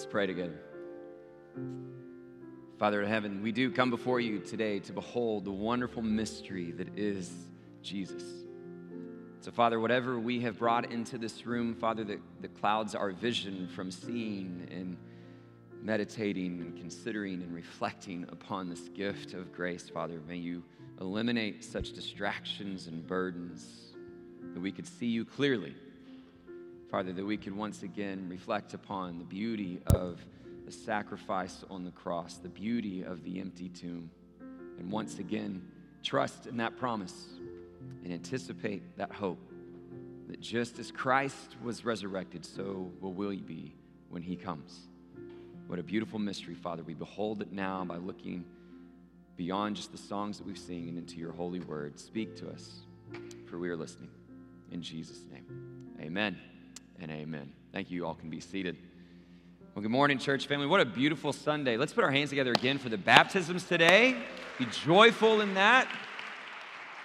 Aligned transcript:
Let's 0.00 0.10
pray 0.10 0.26
together. 0.26 0.58
Father 2.78 3.02
in 3.02 3.08
heaven, 3.10 3.42
we 3.42 3.52
do 3.52 3.70
come 3.70 3.90
before 3.90 4.18
you 4.18 4.38
today 4.38 4.78
to 4.78 4.94
behold 4.94 5.44
the 5.44 5.50
wonderful 5.50 6.00
mystery 6.00 6.70
that 6.70 6.98
is 6.98 7.30
Jesus. 7.82 8.22
So, 9.42 9.50
Father, 9.50 9.78
whatever 9.78 10.18
we 10.18 10.40
have 10.40 10.58
brought 10.58 10.90
into 10.90 11.18
this 11.18 11.44
room, 11.44 11.74
Father, 11.74 12.02
that, 12.04 12.18
that 12.40 12.58
clouds 12.58 12.94
our 12.94 13.10
vision 13.10 13.68
from 13.68 13.90
seeing 13.90 14.66
and 14.70 14.96
meditating 15.82 16.62
and 16.62 16.78
considering 16.78 17.42
and 17.42 17.54
reflecting 17.54 18.24
upon 18.32 18.70
this 18.70 18.88
gift 18.94 19.34
of 19.34 19.52
grace, 19.52 19.90
Father, 19.90 20.22
may 20.26 20.36
you 20.36 20.62
eliminate 20.98 21.62
such 21.62 21.92
distractions 21.92 22.86
and 22.86 23.06
burdens 23.06 23.92
that 24.54 24.60
we 24.60 24.72
could 24.72 24.86
see 24.86 25.08
you 25.08 25.26
clearly 25.26 25.74
Father, 26.90 27.12
that 27.12 27.24
we 27.24 27.36
could 27.36 27.56
once 27.56 27.84
again 27.84 28.26
reflect 28.28 28.74
upon 28.74 29.18
the 29.18 29.24
beauty 29.24 29.80
of 29.86 30.24
the 30.66 30.72
sacrifice 30.72 31.64
on 31.70 31.84
the 31.84 31.92
cross, 31.92 32.38
the 32.38 32.48
beauty 32.48 33.04
of 33.04 33.22
the 33.22 33.38
empty 33.38 33.68
tomb, 33.68 34.10
and 34.76 34.90
once 34.90 35.20
again 35.20 35.62
trust 36.02 36.46
in 36.46 36.56
that 36.56 36.76
promise 36.76 37.28
and 38.02 38.12
anticipate 38.12 38.96
that 38.96 39.12
hope 39.12 39.38
that 40.26 40.40
just 40.40 40.80
as 40.80 40.90
Christ 40.90 41.56
was 41.62 41.84
resurrected, 41.84 42.44
so 42.44 42.90
will 43.00 43.12
we 43.12 43.36
be 43.36 43.76
when 44.08 44.22
he 44.22 44.34
comes. 44.34 44.88
What 45.68 45.78
a 45.78 45.84
beautiful 45.84 46.18
mystery, 46.18 46.54
Father. 46.54 46.82
We 46.82 46.94
behold 46.94 47.40
it 47.40 47.52
now 47.52 47.84
by 47.84 47.98
looking 47.98 48.44
beyond 49.36 49.76
just 49.76 49.92
the 49.92 49.98
songs 49.98 50.38
that 50.38 50.46
we've 50.46 50.58
sung 50.58 50.88
and 50.88 50.98
into 50.98 51.18
your 51.18 51.32
holy 51.32 51.60
word. 51.60 52.00
Speak 52.00 52.34
to 52.36 52.50
us, 52.50 52.80
for 53.46 53.58
we 53.58 53.70
are 53.70 53.76
listening. 53.76 54.10
In 54.72 54.82
Jesus' 54.82 55.22
name, 55.30 55.46
amen 56.00 56.49
and 57.00 57.10
amen. 57.10 57.52
Thank 57.72 57.90
you. 57.90 57.96
You 57.96 58.06
all 58.06 58.14
can 58.14 58.28
be 58.28 58.40
seated. 58.40 58.76
Well, 59.74 59.82
good 59.82 59.90
morning, 59.90 60.18
church 60.18 60.46
family. 60.46 60.66
What 60.66 60.80
a 60.80 60.84
beautiful 60.84 61.32
Sunday. 61.32 61.76
Let's 61.76 61.92
put 61.92 62.04
our 62.04 62.10
hands 62.10 62.28
together 62.30 62.52
again 62.52 62.76
for 62.76 62.90
the 62.90 62.98
baptisms 62.98 63.64
today. 63.64 64.16
Be 64.58 64.66
joyful 64.66 65.40
in 65.40 65.54
that. 65.54 65.88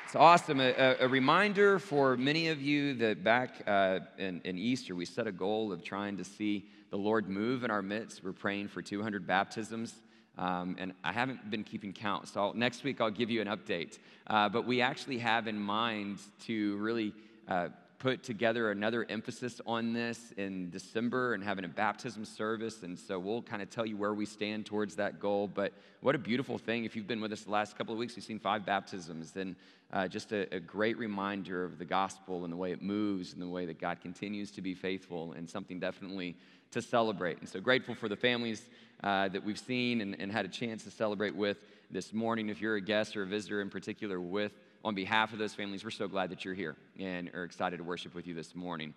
It's 0.05 0.15
awesome. 0.15 0.59
A, 0.59 0.97
a 0.99 1.07
reminder 1.07 1.79
for 1.79 2.17
many 2.17 2.49
of 2.49 2.61
you 2.61 2.95
that 2.95 3.23
back 3.23 3.63
uh, 3.67 3.99
in, 4.17 4.41
in 4.43 4.57
Easter, 4.57 4.95
we 4.95 5.05
set 5.05 5.27
a 5.27 5.31
goal 5.31 5.71
of 5.71 5.81
trying 5.81 6.17
to 6.17 6.25
see 6.25 6.65
the 6.89 6.97
Lord 6.97 7.29
move 7.29 7.63
in 7.63 7.71
our 7.71 7.81
midst. 7.81 8.23
We're 8.23 8.33
praying 8.33 8.67
for 8.67 8.81
200 8.81 9.25
baptisms. 9.25 9.93
Um, 10.37 10.75
and 10.77 10.93
I 11.03 11.13
haven't 11.13 11.49
been 11.49 11.63
keeping 11.63 11.93
count, 11.93 12.27
so 12.27 12.41
I'll, 12.41 12.53
next 12.53 12.83
week 12.83 12.99
I'll 12.99 13.09
give 13.09 13.29
you 13.29 13.39
an 13.39 13.47
update. 13.47 13.99
Uh, 14.27 14.49
but 14.49 14.67
we 14.67 14.81
actually 14.81 15.19
have 15.19 15.47
in 15.47 15.57
mind 15.57 16.19
to 16.45 16.75
really 16.77 17.13
uh, 17.47 17.69
put 18.05 18.21
together 18.21 18.69
another 18.69 19.03
emphasis 19.09 19.59
on 19.65 19.91
this 19.91 20.31
in 20.37 20.69
December 20.69 21.33
and 21.33 21.43
having 21.43 21.65
a 21.65 21.67
baptism 21.67 22.23
service. 22.23 22.83
And 22.83 22.99
so 22.99 23.17
we'll 23.17 23.41
kind 23.41 23.63
of 23.63 23.71
tell 23.71 23.83
you 23.83 23.97
where 23.97 24.13
we 24.13 24.27
stand 24.27 24.67
towards 24.67 24.97
that 24.97 25.19
goal. 25.19 25.47
But 25.47 25.73
what 26.01 26.13
a 26.13 26.19
beautiful 26.19 26.59
thing. 26.59 26.85
If 26.85 26.95
you've 26.95 27.07
been 27.07 27.19
with 27.19 27.33
us 27.33 27.45
the 27.45 27.49
last 27.49 27.75
couple 27.75 27.93
of 27.93 27.97
weeks, 27.97 28.15
we've 28.15 28.23
seen 28.23 28.37
five 28.37 28.63
baptisms. 28.63 29.35
And 29.35 29.55
uh, 29.91 30.07
just 30.07 30.33
a, 30.33 30.53
a, 30.53 30.59
great 30.59 30.99
reminder 30.99 31.63
of 31.63 31.79
the 31.79 31.85
gospel 31.85 32.43
and 32.43 32.53
the 32.53 32.57
way 32.57 32.71
it 32.71 32.83
moves 32.83 33.33
and 33.33 33.41
the 33.41 33.47
way 33.47 33.65
that 33.65 33.81
God 33.81 33.99
continues 34.01 34.51
to 34.51 34.61
be 34.61 34.75
faithful 34.75 35.33
and 35.33 35.49
something 35.49 35.79
definitely 35.79 36.35
to 36.69 36.83
celebrate. 36.83 37.39
And 37.39 37.49
so 37.49 37.59
grateful 37.59 37.95
for 37.95 38.07
the 38.07 38.15
families 38.15 38.69
uh, 39.03 39.29
that 39.29 39.43
we've 39.43 39.57
seen 39.57 40.01
and, 40.01 40.15
and 40.19 40.31
had 40.31 40.45
a 40.45 40.49
chance 40.49 40.83
to 40.83 40.91
celebrate 40.91 41.35
with 41.35 41.57
this 41.89 42.13
morning. 42.13 42.49
If 42.49 42.61
you're 42.61 42.75
a 42.75 42.81
guest 42.81 43.17
or 43.17 43.23
a 43.23 43.25
visitor 43.25 43.61
in 43.61 43.71
particular 43.71 44.21
with 44.21 44.51
on 44.85 44.93
behalf 44.93 45.33
of 45.33 45.39
those 45.39 45.53
families, 45.53 45.83
we're 45.83 45.89
so 45.89 46.07
glad 46.07 46.29
that 46.29 46.45
you're 46.45 46.53
here 46.53 46.75
and 46.99 47.31
are 47.33 47.43
excited 47.43 47.77
to 47.77 47.83
worship 47.83 48.13
with 48.13 48.27
you 48.27 48.35
this 48.35 48.55
morning. 48.55 48.93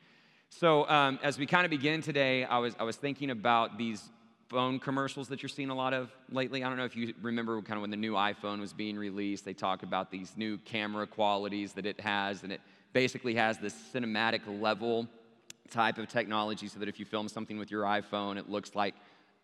So, 0.51 0.89
um, 0.89 1.19
as 1.23 1.39
we 1.39 1.47
kind 1.47 1.65
of 1.65 1.71
begin 1.71 2.03
today, 2.03 2.45
I 2.45 2.59
was, 2.59 2.77
I 2.79 2.85
was 2.85 2.97
thinking 2.97 3.31
about 3.31 3.79
these 3.79 4.11
phone 4.49 4.79
commercials 4.79 5.29
that 5.29 5.43
you're 5.43 5.49
seeing 5.49 5.71
a 5.71 5.75
lot 5.75 5.95
of 5.95 6.11
lately. 6.31 6.63
I 6.63 6.69
don't 6.69 6.77
know 6.77 6.85
if 6.85 6.95
you 6.95 7.15
remember 7.23 7.61
kind 7.63 7.79
of 7.79 7.81
when 7.81 7.91
the 7.91 7.97
new 7.97 8.13
iPhone 8.13 8.61
was 8.61 8.75
being 8.75 8.97
released, 8.97 9.47
they 9.47 9.55
talk 9.55 9.83
about 9.83 10.11
these 10.11 10.35
new 10.37 10.59
camera 10.59 11.07
qualities 11.07 11.73
that 11.73 11.87
it 11.87 11.99
has, 12.01 12.43
and 12.43 12.53
it 12.53 12.61
basically 12.93 13.35
has 13.35 13.57
this 13.57 13.75
cinematic 13.93 14.41
level 14.61 15.09
type 15.71 15.97
of 15.97 16.09
technology 16.09 16.69
so 16.69 16.79
that 16.79 16.89
if 16.89 16.99
you 16.99 17.07
film 17.07 17.29
something 17.29 17.59
with 17.59 17.71
your 17.71 17.85
iPhone, 17.85 18.39
it 18.39 18.51
looks 18.51 18.75
like 18.75 18.95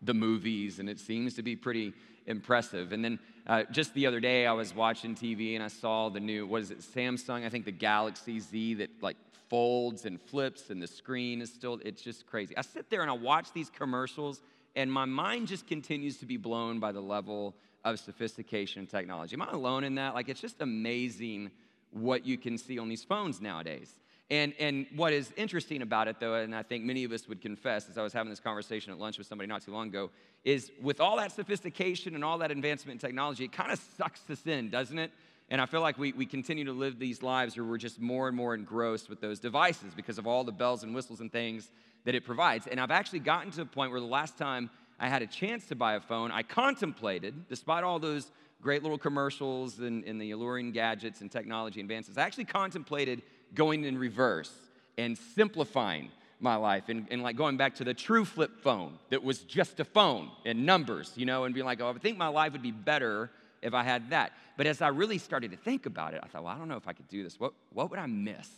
the 0.03 0.13
movies, 0.13 0.77
and 0.77 0.89
it 0.89 0.99
seems 0.99 1.33
to 1.35 1.41
be 1.41 1.55
pretty 1.55 1.91
impressive. 2.25 2.91
And 2.91 3.03
then 3.03 3.19
uh, 3.47 3.63
just 3.71 3.93
the 3.93 4.07
other 4.07 4.19
day, 4.19 4.45
I 4.45 4.53
was 4.53 4.73
watching 4.73 5.15
TV 5.15 5.55
and 5.55 5.63
I 5.63 5.67
saw 5.67 6.09
the 6.09 6.19
new, 6.19 6.47
what 6.47 6.61
is 6.61 6.71
it, 6.71 6.79
Samsung, 6.79 7.45
I 7.45 7.49
think 7.49 7.65
the 7.65 7.71
Galaxy 7.71 8.39
Z 8.39 8.75
that 8.75 8.89
like 9.01 9.17
folds 9.49 10.05
and 10.05 10.19
flips, 10.19 10.69
and 10.69 10.81
the 10.81 10.87
screen 10.87 11.41
is 11.41 11.53
still, 11.53 11.79
it's 11.85 12.01
just 12.01 12.25
crazy. 12.25 12.57
I 12.57 12.61
sit 12.61 12.89
there 12.89 13.01
and 13.01 13.09
I 13.09 13.13
watch 13.13 13.53
these 13.53 13.69
commercials, 13.69 14.41
and 14.75 14.91
my 14.91 15.05
mind 15.05 15.47
just 15.47 15.67
continues 15.67 16.17
to 16.17 16.25
be 16.25 16.37
blown 16.37 16.79
by 16.79 16.91
the 16.91 17.01
level 17.01 17.55
of 17.83 17.99
sophistication 17.99 18.79
and 18.79 18.89
technology. 18.89 19.35
Am 19.35 19.41
I 19.43 19.51
alone 19.51 19.83
in 19.83 19.95
that? 19.95 20.15
Like, 20.15 20.29
it's 20.29 20.41
just 20.41 20.61
amazing 20.61 21.51
what 21.91 22.25
you 22.25 22.37
can 22.37 22.57
see 22.57 22.79
on 22.79 22.89
these 22.89 23.03
phones 23.03 23.39
nowadays. 23.39 23.99
And, 24.31 24.53
and 24.59 24.87
what 24.95 25.13
is 25.13 25.31
interesting 25.37 25.83
about 25.83 26.07
it, 26.07 26.19
though, 26.19 26.35
and 26.35 26.55
I 26.55 26.63
think 26.63 26.83
many 26.83 27.03
of 27.03 27.11
us 27.11 27.27
would 27.27 27.41
confess, 27.41 27.87
as 27.89 27.97
I 27.97 28.01
was 28.01 28.11
having 28.11 28.31
this 28.31 28.39
conversation 28.39 28.91
at 28.91 28.99
lunch 28.99 29.19
with 29.19 29.27
somebody 29.27 29.47
not 29.47 29.61
too 29.61 29.71
long 29.71 29.89
ago, 29.89 30.09
is 30.43 30.71
with 30.81 30.99
all 30.99 31.17
that 31.17 31.31
sophistication 31.31 32.15
and 32.15 32.23
all 32.23 32.39
that 32.39 32.49
advancement 32.49 32.95
in 33.01 33.07
technology, 33.07 33.45
it 33.45 33.51
kind 33.51 33.71
of 33.71 33.79
sucks 33.97 34.27
us 34.29 34.47
in, 34.47 34.69
doesn't 34.69 34.97
it? 34.97 35.11
And 35.49 35.61
I 35.61 35.67
feel 35.67 35.81
like 35.81 35.99
we, 35.99 36.11
we 36.13 36.25
continue 36.25 36.65
to 36.65 36.73
live 36.73 36.97
these 36.97 37.21
lives 37.21 37.55
where 37.55 37.65
we're 37.65 37.77
just 37.77 38.01
more 38.01 38.27
and 38.27 38.35
more 38.35 38.55
engrossed 38.55 39.09
with 39.09 39.21
those 39.21 39.39
devices 39.39 39.93
because 39.95 40.17
of 40.17 40.25
all 40.25 40.43
the 40.43 40.51
bells 40.51 40.81
and 40.81 40.95
whistles 40.95 41.19
and 41.19 41.31
things 41.31 41.69
that 42.05 42.15
it 42.15 42.25
provides. 42.25 42.65
And 42.65 42.79
I've 42.79 42.91
actually 42.91 43.19
gotten 43.19 43.51
to 43.51 43.61
a 43.61 43.65
point 43.65 43.91
where 43.91 43.99
the 43.99 44.07
last 44.07 44.39
time 44.39 44.71
I 44.99 45.07
had 45.07 45.21
a 45.21 45.27
chance 45.27 45.67
to 45.67 45.75
buy 45.75 45.95
a 45.95 45.99
phone, 45.99 46.31
I 46.31 46.41
contemplated, 46.41 47.47
despite 47.47 47.83
all 47.83 47.99
those 47.99 48.31
great 48.59 48.81
little 48.81 48.97
commercials 48.97 49.79
and, 49.79 50.03
and 50.05 50.19
the 50.19 50.31
alluring 50.31 50.71
gadgets 50.71 51.21
and 51.21 51.31
technology 51.31 51.79
advances, 51.79 52.17
I 52.17 52.23
actually 52.23 52.45
contemplated 52.45 53.21
going 53.55 53.83
in 53.83 53.97
reverse 53.97 54.51
and 54.97 55.17
simplifying 55.17 56.09
my 56.39 56.55
life 56.55 56.89
and, 56.89 57.07
and 57.09 57.23
like 57.23 57.35
going 57.35 57.57
back 57.57 57.75
to 57.75 57.83
the 57.83 57.93
true 57.93 58.25
flip 58.25 58.51
phone 58.61 58.97
that 59.09 59.23
was 59.23 59.39
just 59.39 59.79
a 59.79 59.85
phone 59.85 60.29
and 60.45 60.65
numbers, 60.65 61.13
you 61.15 61.25
know, 61.25 61.45
and 61.45 61.53
being 61.53 61.65
like, 61.65 61.81
oh, 61.81 61.89
I 61.89 61.93
think 61.97 62.17
my 62.17 62.27
life 62.27 62.51
would 62.51 62.61
be 62.61 62.71
better 62.71 63.31
if 63.61 63.73
I 63.73 63.83
had 63.83 64.09
that. 64.11 64.33
But 64.57 64.67
as 64.67 64.81
I 64.81 64.89
really 64.89 65.17
started 65.17 65.51
to 65.51 65.57
think 65.57 65.85
about 65.85 66.13
it, 66.13 66.21
I 66.23 66.27
thought, 66.27 66.43
well, 66.43 66.53
I 66.53 66.57
don't 66.57 66.67
know 66.67 66.77
if 66.77 66.87
I 66.87 66.93
could 66.93 67.07
do 67.07 67.23
this. 67.23 67.39
What, 67.39 67.53
what 67.73 67.89
would 67.89 67.99
I 67.99 68.05
miss? 68.05 68.49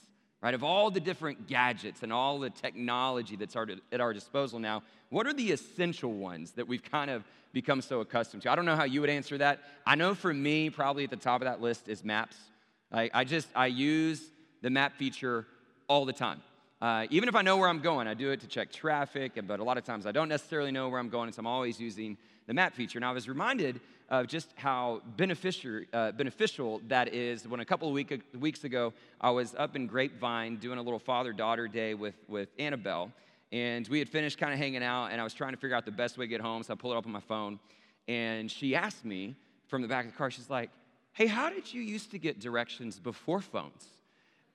Right? 0.41 0.53
Of 0.53 0.63
all 0.63 0.91
the 0.91 0.99
different 0.99 1.47
gadgets 1.47 2.03
and 2.03 2.13
all 2.13 2.39
the 2.39 2.49
technology 2.49 3.35
that's 3.35 3.55
at 3.91 4.01
our 4.01 4.13
disposal 4.13 4.59
now, 4.59 4.83
what 5.09 5.25
are 5.25 5.33
the 5.33 5.51
essential 5.51 6.13
ones 6.13 6.51
that 6.51 6.67
we've 6.67 6.83
kind 6.83 7.09
of 7.09 7.23
become 7.53 7.81
so 7.81 8.01
accustomed 8.01 8.43
to? 8.43 8.51
I 8.51 8.55
don't 8.55 8.65
know 8.65 8.75
how 8.75 8.83
you 8.83 9.01
would 9.01 9.09
answer 9.09 9.37
that. 9.39 9.61
I 9.85 9.95
know 9.95 10.13
for 10.13 10.33
me, 10.33 10.69
probably 10.69 11.05
at 11.05 11.09
the 11.09 11.15
top 11.15 11.41
of 11.41 11.45
that 11.45 11.61
list 11.61 11.87
is 11.87 12.03
maps. 12.03 12.37
I, 12.91 13.09
I 13.13 13.23
just, 13.23 13.47
I 13.55 13.67
use 13.67 14.21
the 14.61 14.69
map 14.69 14.97
feature 14.97 15.45
all 15.87 16.05
the 16.05 16.13
time. 16.13 16.41
Uh, 16.79 17.07
even 17.09 17.27
if 17.27 17.35
I 17.35 17.41
know 17.41 17.57
where 17.57 17.67
I'm 17.67 17.79
going, 17.79 18.07
I 18.07 18.13
do 18.13 18.31
it 18.31 18.41
to 18.41 18.47
check 18.47 18.71
traffic, 18.71 19.31
but 19.47 19.59
a 19.59 19.63
lot 19.63 19.77
of 19.77 19.83
times 19.83 20.05
I 20.05 20.11
don't 20.11 20.29
necessarily 20.29 20.71
know 20.71 20.89
where 20.89 20.99
I'm 20.99 21.09
going, 21.09 21.31
so 21.31 21.39
I'm 21.39 21.47
always 21.47 21.79
using 21.79 22.17
the 22.45 22.53
map 22.53 22.75
feature. 22.75 22.99
And 22.99 23.05
I 23.05 23.11
was 23.11 23.27
reminded 23.27 23.81
of 24.09 24.27
just 24.27 24.49
how 24.55 25.01
beneficial, 25.17 25.81
uh, 25.91 26.11
beneficial 26.11 26.81
that 26.87 27.13
is 27.13 27.47
when 27.47 27.59
a 27.59 27.65
couple 27.65 27.87
of 27.87 27.93
week, 27.93 28.23
weeks 28.39 28.63
ago 28.63 28.93
I 29.19 29.31
was 29.31 29.55
up 29.55 29.75
in 29.75 29.87
Grapevine 29.87 30.57
doing 30.57 30.77
a 30.77 30.81
little 30.81 30.99
father 30.99 31.33
daughter 31.33 31.67
day 31.67 31.93
with, 31.93 32.15
with 32.27 32.49
Annabelle. 32.59 33.11
And 33.51 33.87
we 33.87 33.99
had 33.99 34.09
finished 34.09 34.37
kind 34.37 34.53
of 34.53 34.59
hanging 34.59 34.83
out, 34.83 35.07
and 35.07 35.19
I 35.19 35.23
was 35.23 35.33
trying 35.33 35.53
to 35.53 35.57
figure 35.57 35.75
out 35.75 35.85
the 35.85 35.91
best 35.91 36.17
way 36.17 36.25
to 36.25 36.29
get 36.29 36.41
home, 36.41 36.63
so 36.63 36.73
I 36.73 36.75
pulled 36.75 36.93
it 36.93 36.97
up 36.97 37.05
on 37.05 37.11
my 37.11 37.21
phone. 37.21 37.59
And 38.07 38.51
she 38.51 38.75
asked 38.75 39.05
me 39.05 39.35
from 39.67 39.81
the 39.81 39.87
back 39.87 40.05
of 40.05 40.11
the 40.11 40.17
car, 40.17 40.29
she's 40.29 40.49
like, 40.49 40.69
Hey, 41.13 41.25
how 41.25 41.49
did 41.49 41.73
you 41.73 41.81
used 41.81 42.11
to 42.11 42.19
get 42.19 42.39
directions 42.39 42.99
before 42.99 43.41
phones? 43.41 43.96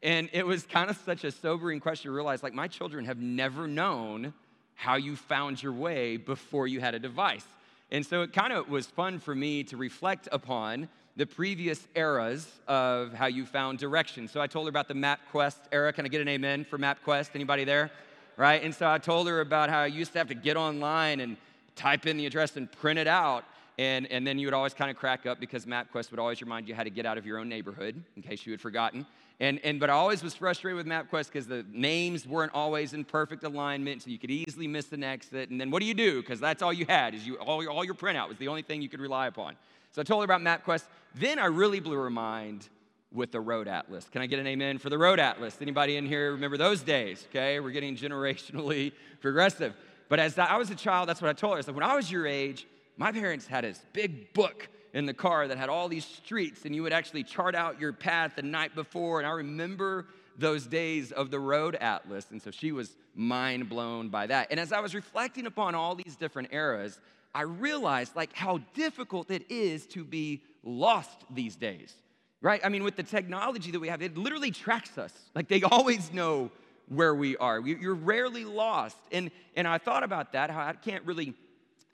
And 0.03 0.29
it 0.33 0.45
was 0.45 0.65
kind 0.65 0.91
of 0.91 0.97
such 1.05 1.25
a 1.25 1.31
sobering 1.31 1.79
question 1.81 2.11
to 2.11 2.15
realize 2.15 2.43
like, 2.43 2.55
my 2.55 2.69
children 2.69 3.05
have 3.05 3.19
never 3.19 3.69
known 3.69 4.35
how 4.75 4.97
you 4.97 5.15
found 5.15 5.63
your 5.63 5.73
way 5.73 6.17
before 6.17 6.67
you 6.67 6.81
had 6.81 6.95
a 6.95 6.99
device. 6.99 7.45
And 7.91 8.05
so 8.05 8.23
it 8.23 8.33
kind 8.33 8.53
of 8.53 8.69
was 8.69 8.87
fun 8.87 9.19
for 9.19 9.35
me 9.35 9.63
to 9.65 9.77
reflect 9.77 10.29
upon 10.33 10.89
the 11.15 11.27
previous 11.27 11.87
eras 11.95 12.49
of 12.67 13.13
how 13.13 13.27
you 13.27 13.45
found 13.45 13.79
direction. 13.79 14.27
So 14.29 14.41
I 14.41 14.47
told 14.47 14.67
her 14.67 14.71
about 14.71 14.89
the 14.89 14.95
MapQuest 14.95 15.59
era. 15.71 15.93
Can 15.93 16.07
I 16.07 16.09
get 16.09 16.23
an 16.23 16.29
amen 16.29 16.65
for 16.65 16.79
MapQuest? 16.79 17.31
Anybody 17.35 17.65
there? 17.65 17.91
Right? 18.37 18.65
And 18.65 18.75
so 18.75 18.91
I 18.91 18.99
told 18.99 19.29
her 19.29 19.41
about 19.41 19.69
how 19.69 19.81
I 19.81 19.87
used 19.87 20.13
to 20.15 20.19
have 20.19 20.29
to 20.29 20.35
get 20.35 20.57
online 20.57 21.21
and 21.21 21.37
type 21.77 22.07
in 22.07 22.17
the 22.17 22.27
address 22.27 22.57
and 22.57 22.73
print 22.73 22.99
it 22.99 23.07
out. 23.07 23.45
And, 23.79 24.11
and 24.11 24.27
then 24.27 24.39
you 24.39 24.47
would 24.47 24.55
always 24.55 24.75
kind 24.75 24.91
of 24.91 24.97
crack 24.97 25.27
up 25.27 25.39
because 25.39 25.67
MapQuest 25.67 26.11
would 26.11 26.21
always 26.21 26.41
remind 26.41 26.67
you 26.67 26.75
how 26.75 26.83
to 26.83 26.91
get 26.91 27.05
out 27.05 27.19
of 27.19 27.27
your 27.27 27.39
own 27.39 27.49
neighborhood, 27.49 28.03
in 28.17 28.23
case 28.23 28.47
you 28.47 28.53
had 28.53 28.61
forgotten. 28.61 29.07
And, 29.43 29.59
and 29.65 29.81
but 29.81 29.91
I 29.91 29.95
always 29.95 30.23
was 30.23 30.37
frustrated 30.37 30.77
with 30.77 30.87
MapQuest 30.87 31.27
because 31.27 31.49
the 31.49 31.67
names 31.73 32.29
weren't 32.29 32.55
always 32.55 32.93
in 32.93 33.05
perfect 33.05 33.43
alignment, 33.43 34.03
so 34.03 34.09
you 34.09 34.17
could 34.17 34.31
easily 34.31 34.69
miss 34.69 34.93
an 34.93 35.03
exit. 35.03 35.51
And 35.51 35.61
then 35.61 35.73
what 35.73 35.81
do 35.81 35.87
you 35.87 35.95
do? 35.95 36.23
Because 36.23 36.39
that's 36.39 36.63
all 36.63 36.73
you 36.73 36.87
had 36.89 37.13
is 37.13 37.27
you 37.27 37.35
all, 37.39 37.69
all 37.69 37.85
your 37.85 37.97
printout 37.97 38.29
was 38.29 38.39
the 38.39 38.47
only 38.47 38.63
thing 38.63 38.81
you 38.81 38.89
could 38.89 39.01
rely 39.01 39.27
upon. 39.27 39.57
So 39.91 40.01
I 40.01 40.05
told 40.05 40.21
her 40.21 40.33
about 40.33 40.43
MapQuest. 40.43 40.85
Then 41.17 41.41
I 41.41 41.47
really 41.47 41.81
blew 41.81 41.97
her 41.97 42.09
mind 42.09 42.69
with 43.13 43.33
the 43.33 43.41
Road 43.41 43.67
Atlas. 43.67 44.09
Can 44.09 44.23
I 44.23 44.27
get 44.27 44.39
an 44.39 44.47
amen 44.47 44.79
for 44.79 44.91
the 44.91 44.99
Road 44.99 45.19
Atlas? 45.19 45.59
Anybody 45.61 45.97
in 45.97 46.07
here 46.07 46.31
remember 46.31 46.57
those 46.57 46.83
days? 46.83 47.27
Okay, 47.31 47.59
we're 47.59 47.73
getting 47.73 47.97
generationally 47.97 48.93
progressive. 49.21 49.75
But 50.09 50.21
as 50.21 50.39
I 50.39 50.57
was 50.57 50.71
a 50.71 50.77
child, 50.77 51.09
that's 51.09 51.21
what 51.21 51.31
I 51.31 51.33
told 51.33 51.55
her. 51.55 51.59
I 51.59 51.63
said, 51.63 51.75
when 51.75 51.83
I 51.83 51.97
was 51.97 52.09
your 52.09 52.29
age, 52.29 52.69
my 52.97 53.11
parents 53.11 53.49
had 53.49 53.65
this 53.65 53.81
big 53.93 54.33
book 54.35 54.69
in 54.93 55.07
the 55.07 55.15
car 55.15 55.49
that 55.49 55.59
had 55.59 55.69
all 55.69 55.89
these 55.89 56.05
streets, 56.05 56.65
and 56.65 56.75
you 56.75 56.83
would 56.83 56.93
actually 56.93 57.25
chart 57.25 57.55
out 57.55 57.81
your 57.81 57.93
path 57.93 58.33
the 58.37 58.43
night 58.43 58.75
before. 58.75 59.21
And 59.21 59.27
I 59.27 59.33
remember 59.33 60.07
those 60.37 60.67
days 60.67 61.13
of 61.13 61.31
the 61.31 61.41
road 61.41 61.77
atlas. 61.77 62.27
And 62.31 62.41
so 62.41 62.51
she 62.51 62.73
was 62.73 62.95
mind 63.15 63.69
blown 63.69 64.09
by 64.09 64.27
that. 64.27 64.49
And 64.51 64.59
as 64.59 64.73
I 64.73 64.81
was 64.81 64.95
reflecting 64.95 65.47
upon 65.47 65.75
all 65.75 65.95
these 65.95 66.17
different 66.17 66.49
eras, 66.53 67.01
I 67.35 67.43
realized 67.43 68.17
like 68.17 68.35
how 68.35 68.59
difficult 68.75 69.31
it 69.31 69.51
is 69.51 69.87
to 69.89 70.05
be 70.05 70.43
lost 70.63 71.25
these 71.31 71.57
days. 71.57 71.95
Right? 72.41 72.61
I 72.65 72.71
mean, 72.71 72.83
with 72.83 72.97
the 72.97 73.05
technology 73.05 73.71
that 73.71 73.79
we 73.79 73.89
have, 73.89 74.03
it 74.03 74.17
literally 74.19 74.51
tracks 74.51 74.99
us. 74.99 75.13
Like 75.35 75.49
they 75.49 75.63
always 75.71 76.13
know 76.13 76.51
where 76.89 77.15
we 77.15 77.37
are. 77.37 77.61
You're 77.61 77.95
rarely 77.95 78.45
lost. 78.45 78.97
And, 79.13 79.31
and 79.55 79.67
I 79.67 79.79
thought 79.79 80.03
about 80.03 80.33
that, 80.33 80.51
how 80.51 80.61
I 80.61 80.73
can't 80.73 81.05
really 81.07 81.35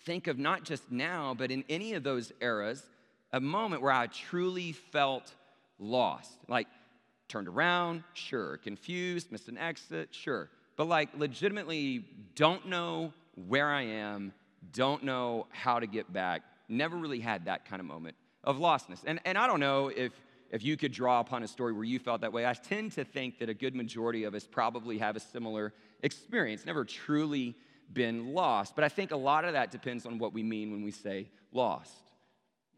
think 0.04 0.26
of 0.26 0.38
not 0.38 0.64
just 0.64 0.90
now, 0.90 1.34
but 1.36 1.50
in 1.50 1.64
any 1.68 1.94
of 1.94 2.02
those 2.02 2.32
eras, 2.40 2.82
a 3.32 3.40
moment 3.40 3.82
where 3.82 3.92
I 3.92 4.06
truly 4.06 4.72
felt 4.72 5.34
lost. 5.78 6.32
Like 6.48 6.66
turned 7.28 7.48
around, 7.48 8.04
sure. 8.14 8.56
Confused, 8.58 9.30
missed 9.30 9.48
an 9.48 9.58
exit, 9.58 10.08
sure. 10.12 10.50
But 10.76 10.86
like 10.86 11.10
legitimately 11.16 12.04
don't 12.34 12.66
know 12.66 13.12
where 13.46 13.68
I 13.68 13.82
am, 13.82 14.32
don't 14.72 15.04
know 15.04 15.46
how 15.50 15.78
to 15.78 15.86
get 15.86 16.12
back. 16.12 16.42
Never 16.68 16.96
really 16.96 17.20
had 17.20 17.46
that 17.46 17.64
kind 17.66 17.80
of 17.80 17.86
moment 17.86 18.16
of 18.44 18.58
lostness. 18.58 19.00
And, 19.06 19.20
and 19.24 19.36
I 19.36 19.46
don't 19.46 19.60
know 19.60 19.88
if, 19.88 20.12
if 20.50 20.64
you 20.64 20.76
could 20.76 20.92
draw 20.92 21.20
upon 21.20 21.42
a 21.42 21.48
story 21.48 21.72
where 21.72 21.84
you 21.84 21.98
felt 21.98 22.22
that 22.22 22.32
way. 22.32 22.46
I 22.46 22.54
tend 22.54 22.92
to 22.92 23.04
think 23.04 23.38
that 23.38 23.48
a 23.48 23.54
good 23.54 23.74
majority 23.74 24.24
of 24.24 24.34
us 24.34 24.46
probably 24.46 24.98
have 24.98 25.16
a 25.16 25.20
similar 25.20 25.72
experience, 26.02 26.64
never 26.64 26.84
truly 26.84 27.54
been 27.92 28.34
lost. 28.34 28.74
But 28.74 28.84
I 28.84 28.88
think 28.88 29.10
a 29.10 29.16
lot 29.16 29.44
of 29.44 29.52
that 29.54 29.70
depends 29.70 30.06
on 30.06 30.18
what 30.18 30.32
we 30.32 30.42
mean 30.42 30.70
when 30.70 30.82
we 30.82 30.90
say 30.90 31.28
lost 31.52 31.92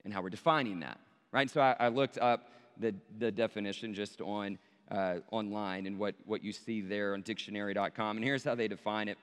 and 0.05 0.13
how 0.13 0.23
we're 0.23 0.31
defining 0.31 0.81
that, 0.81 0.99
right? 1.33 1.51
So 1.51 1.61
I, 1.61 1.77
I 1.79 1.89
looked 1.89 2.19
up 2.19 2.51
the, 2.79 2.95
the 3.19 3.31
definition 3.31 3.95
just 3.95 4.21
on 4.21 4.59
uh, 4.91 5.17
online 5.31 5.87
and 5.87 5.99
what, 5.99 6.15
what 6.25 6.43
you 6.43 6.53
see 6.53 6.81
there 6.81 7.15
on 7.15 7.23
dictionary.com. 7.23 8.17
And 8.17 8.25
here's 8.25 8.45
how 8.45 8.55
they 8.55 8.69
define 8.69 9.09
it 9.09 9.19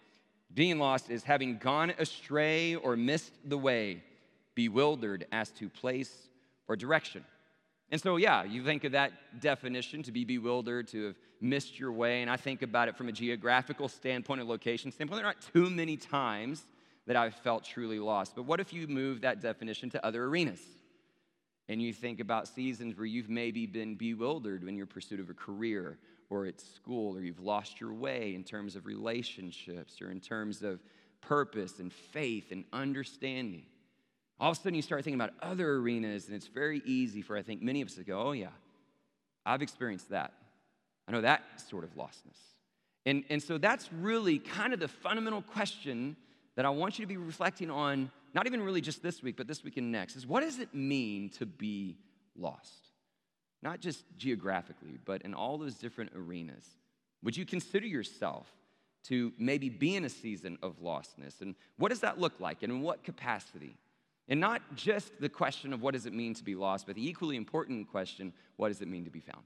Being 0.54 0.80
lost 0.80 1.10
is 1.10 1.24
having 1.24 1.57
gone 1.57 1.94
astray 1.98 2.75
or 2.75 2.95
missed 2.95 3.34
the 3.45 3.57
way, 3.57 4.04
bewildered 4.56 5.25
as 5.31 5.50
to 5.51 5.69
place 5.69 6.30
or 6.68 6.75
direction. 6.75 7.24
And 7.89 8.01
so, 8.01 8.18
yeah, 8.18 8.44
you 8.44 8.63
think 8.63 8.84
of 8.84 8.92
that 8.92 9.39
definition 9.39 10.04
to 10.04 10.12
be 10.12 10.25
bewildered, 10.25 10.89
to 10.89 11.06
have 11.07 11.16
missed 11.39 11.80
your 11.80 11.92
way. 11.92 12.22
And 12.22 12.30
I 12.30 12.36
think 12.36 12.62
about 12.62 12.89
it 12.89 12.98
from 12.98 13.07
a 13.07 13.13
geographical 13.13 13.88
standpoint, 13.88 14.42
a 14.42 14.44
location 14.44 14.92
standpoint. 14.92 15.22
There 15.22 15.25
are 15.25 15.34
not 15.34 15.54
too 15.54 15.69
many 15.69 15.95
times 15.95 16.66
that 17.06 17.16
I've 17.16 17.36
felt 17.36 17.63
truly 17.63 18.00
lost. 18.00 18.36
But 18.36 18.44
what 18.44 18.60
if 18.60 18.74
you 18.74 18.88
move 18.88 19.22
that 19.22 19.42
definition 19.42 19.89
to 19.92 20.06
other 20.06 20.25
arenas? 20.25 20.62
And 21.69 21.81
you 21.81 21.94
think 21.94 22.19
about 22.19 22.48
seasons 22.48 22.98
where 22.98 23.06
you've 23.06 23.30
maybe 23.30 23.66
been 23.66 23.95
bewildered 23.95 24.63
in 24.63 24.75
your 24.75 24.86
pursuit 24.86 25.19
of 25.19 25.30
a 25.30 25.34
career 25.34 25.98
or 26.30 26.45
at 26.45 26.60
school, 26.60 27.16
or 27.16 27.22
you've 27.22 27.39
lost 27.39 27.80
your 27.80 27.94
way 27.94 28.36
in 28.36 28.44
terms 28.44 28.75
of 28.75 28.86
relationships 28.86 30.01
or 30.01 30.12
in 30.12 30.19
terms 30.19 30.62
of 30.62 30.81
purpose 31.22 31.80
and 31.80 31.92
faith 31.92 32.51
and 32.51 32.66
understanding. 32.74 33.63
All 34.39 34.51
of 34.51 34.57
a 34.57 34.62
sudden, 34.62 34.75
you 34.75 34.81
start 34.81 35.04
thinking 35.04 35.19
about 35.19 35.34
other 35.42 35.78
arenas, 35.78 36.28
and 36.28 36.36
it's 36.36 36.48
very 36.48 36.81
easy 36.86 37.22
for, 37.22 37.36
I 37.36 37.42
think, 37.42 37.62
many 37.62 37.81
of 37.81 37.88
us 37.88 37.95
to 37.95 38.04
go, 38.04 38.22
Oh, 38.22 38.31
yeah, 38.34 38.50
I've 39.45 39.62
experienced 39.62 40.10
that. 40.10 40.34
I 41.07 41.12
know 41.12 41.22
that 41.22 41.44
sort 41.68 41.84
of 41.84 41.95
lostness. 41.95 42.38
And, 43.06 43.24
and 43.30 43.42
so 43.42 43.57
that's 43.57 43.92
really 43.94 44.38
kind 44.38 44.74
of 44.74 44.80
the 44.80 44.89
fundamental 44.89 45.42
question 45.42 46.18
that 46.56 46.66
I 46.66 46.69
want 46.69 47.00
you 47.00 47.06
to 47.06 47.07
be 47.07 47.18
reflecting 47.18 47.72
on 47.72 48.12
not 48.34 48.45
even 48.45 48.62
really 48.62 48.81
just 48.81 49.01
this 49.01 49.24
week, 49.24 49.38
but 49.38 49.48
this 49.48 49.63
week 49.63 49.78
and 49.78 49.92
next, 49.92 50.16
is 50.16 50.28
what 50.28 50.42
does 50.42 50.60
it 50.60 50.74
mean 50.74 51.30
to 51.30 51.45
be 51.45 51.98
lost? 52.36 52.89
Not 53.63 53.80
just 53.80 54.04
geographically, 54.18 55.00
but 55.06 55.22
in 55.22 55.34
all 55.34 55.57
those 55.57 55.75
different 55.75 56.12
arenas. 56.16 56.68
Would 57.24 57.38
you 57.38 57.45
consider 57.45 57.88
yourself 57.88 58.48
to 59.06 59.31
maybe 59.38 59.69
be 59.69 59.95
in 59.95 60.04
a 60.04 60.10
season 60.10 60.57
of 60.62 60.81
lostness? 60.81 61.42
And 61.42 61.56
what 61.78 61.89
does 61.89 62.01
that 62.01 62.19
look 62.19 62.39
like? 62.39 62.62
And 62.62 62.72
in 62.72 62.81
what 62.81 63.04
capacity? 63.04 63.78
And 64.29 64.39
not 64.39 64.62
just 64.75 65.19
the 65.21 65.29
question 65.29 65.71
of 65.74 65.81
what 65.81 65.94
does 65.94 66.06
it 66.06 66.13
mean 66.13 66.33
to 66.33 66.44
be 66.44 66.56
lost, 66.56 66.85
but 66.85 66.95
the 66.95 67.07
equally 67.07 67.38
important 67.38 67.89
question 67.89 68.33
what 68.57 68.69
does 68.69 68.81
it 68.81 68.88
mean 68.88 69.06
to 69.06 69.12
be 69.12 69.21
found? 69.21 69.45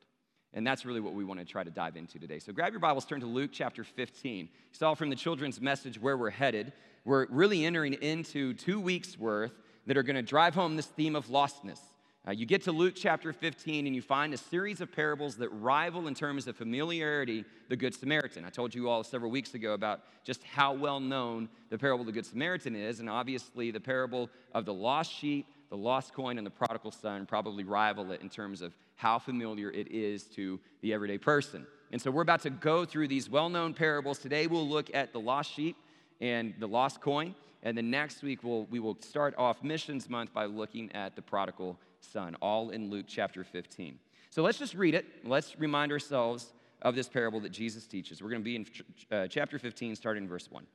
And 0.53 0.67
that's 0.67 0.85
really 0.85 0.99
what 0.99 1.13
we 1.13 1.23
want 1.23 1.39
to 1.39 1.45
try 1.45 1.63
to 1.63 1.69
dive 1.69 1.95
into 1.95 2.19
today. 2.19 2.39
So 2.39 2.51
grab 2.51 2.73
your 2.73 2.79
Bibles, 2.79 3.05
turn 3.05 3.21
to 3.21 3.25
Luke 3.25 3.51
chapter 3.53 3.83
15. 3.83 4.45
You 4.45 4.47
saw 4.71 4.95
from 4.95 5.09
the 5.09 5.15
children's 5.15 5.61
message 5.61 6.01
where 6.01 6.17
we're 6.17 6.29
headed. 6.29 6.73
We're 7.05 7.27
really 7.29 7.65
entering 7.65 7.93
into 7.93 8.53
two 8.53 8.79
weeks' 8.79 9.17
worth 9.17 9.53
that 9.87 9.97
are 9.97 10.03
going 10.03 10.17
to 10.17 10.21
drive 10.21 10.55
home 10.55 10.75
this 10.75 10.87
theme 10.87 11.15
of 11.15 11.27
lostness. 11.27 11.79
Uh, 12.27 12.31
you 12.31 12.45
get 12.45 12.61
to 12.61 12.71
Luke 12.71 12.93
chapter 12.95 13.33
15 13.33 13.87
and 13.87 13.95
you 13.95 14.01
find 14.01 14.31
a 14.31 14.37
series 14.37 14.79
of 14.79 14.91
parables 14.91 15.37
that 15.37 15.49
rival 15.49 16.07
in 16.07 16.13
terms 16.13 16.47
of 16.47 16.55
familiarity 16.55 17.43
the 17.67 17.75
Good 17.75 17.95
Samaritan. 17.95 18.45
I 18.45 18.51
told 18.51 18.75
you 18.75 18.89
all 18.89 19.03
several 19.03 19.31
weeks 19.31 19.55
ago 19.55 19.73
about 19.73 20.01
just 20.23 20.43
how 20.43 20.71
well 20.71 20.99
known 20.99 21.49
the 21.71 21.79
parable 21.79 22.01
of 22.01 22.05
the 22.05 22.11
Good 22.11 22.27
Samaritan 22.27 22.75
is, 22.75 22.99
and 22.99 23.09
obviously 23.09 23.71
the 23.71 23.79
parable 23.79 24.29
of 24.53 24.65
the 24.65 24.73
lost 24.73 25.11
sheep, 25.11 25.47
the 25.71 25.77
lost 25.77 26.13
coin, 26.13 26.37
and 26.37 26.45
the 26.45 26.51
prodigal 26.51 26.91
son 26.91 27.25
probably 27.25 27.63
rival 27.63 28.11
it 28.11 28.21
in 28.21 28.29
terms 28.29 28.61
of 28.61 28.75
how 28.97 29.17
familiar 29.17 29.71
it 29.71 29.87
is 29.91 30.25
to 30.25 30.59
the 30.81 30.93
everyday 30.93 31.17
person. 31.17 31.65
And 31.91 31.99
so 31.99 32.11
we're 32.11 32.21
about 32.21 32.43
to 32.43 32.51
go 32.51 32.85
through 32.85 33.07
these 33.07 33.31
well 33.31 33.49
known 33.49 33.73
parables. 33.73 34.19
Today 34.19 34.45
we'll 34.45 34.69
look 34.69 34.93
at 34.93 35.11
the 35.11 35.19
lost 35.19 35.51
sheep 35.51 35.75
and 36.19 36.53
the 36.59 36.67
lost 36.67 37.01
coin. 37.01 37.33
And 37.63 37.75
then 37.75 37.89
next 37.89 38.21
week 38.21 38.43
we'll, 38.43 38.65
we 38.65 38.79
will 38.79 38.97
start 39.01 39.33
off 39.39 39.63
Missions 39.63 40.07
Month 40.07 40.33
by 40.33 40.45
looking 40.45 40.91
at 40.91 41.15
the 41.15 41.21
prodigal 41.23 41.79
son, 42.03 42.35
all 42.41 42.69
in 42.69 42.89
Luke 42.89 43.05
chapter 43.07 43.43
15. 43.43 43.99
So 44.29 44.41
let's 44.41 44.57
just 44.57 44.75
read 44.75 44.95
it. 44.95 45.05
Let's 45.23 45.59
remind 45.59 45.91
ourselves 45.91 46.53
of 46.81 46.95
this 46.95 47.07
parable 47.07 47.39
that 47.41 47.51
Jesus 47.51 47.85
teaches. 47.85 48.21
We're 48.21 48.29
going 48.29 48.41
to 48.41 48.45
be 48.45 48.55
in 48.55 48.65
uh, 49.11 49.27
chapter 49.27 49.59
15, 49.59 49.95
starting 49.95 50.23
in 50.23 50.29
verse 50.29 50.49
1. 50.49 50.63
It 50.63 50.69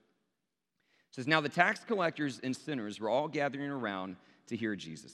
says, 1.10 1.26
Now 1.26 1.40
the 1.40 1.48
tax 1.48 1.84
collectors 1.84 2.40
and 2.42 2.54
sinners 2.54 3.00
were 3.00 3.08
all 3.08 3.28
gathering 3.28 3.70
around 3.70 4.16
to 4.48 4.56
hear 4.56 4.76
Jesus. 4.76 5.12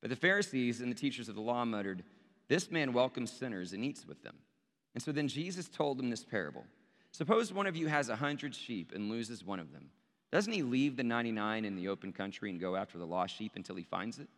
But 0.00 0.10
the 0.10 0.16
Pharisees 0.16 0.80
and 0.80 0.90
the 0.90 0.96
teachers 0.96 1.28
of 1.28 1.34
the 1.34 1.40
law 1.40 1.64
muttered, 1.64 2.04
this 2.48 2.70
man 2.70 2.92
welcomes 2.92 3.32
sinners 3.32 3.72
and 3.72 3.84
eats 3.84 4.06
with 4.06 4.22
them. 4.22 4.36
And 4.94 5.02
so 5.02 5.12
then 5.12 5.28
Jesus 5.28 5.68
told 5.68 5.98
them 5.98 6.10
this 6.10 6.24
parable 6.24 6.64
Suppose 7.12 7.52
one 7.52 7.66
of 7.66 7.76
you 7.76 7.86
has 7.86 8.08
a 8.08 8.16
hundred 8.16 8.54
sheep 8.54 8.92
and 8.94 9.10
loses 9.10 9.44
one 9.44 9.60
of 9.60 9.72
them. 9.72 9.90
Doesn't 10.30 10.52
he 10.52 10.62
leave 10.62 10.96
the 10.96 11.02
99 11.02 11.64
in 11.64 11.74
the 11.74 11.88
open 11.88 12.12
country 12.12 12.50
and 12.50 12.60
go 12.60 12.76
after 12.76 12.98
the 12.98 13.06
lost 13.06 13.34
sheep 13.36 13.52
until 13.56 13.76
he 13.76 13.82
finds 13.82 14.18
it? 14.18 14.28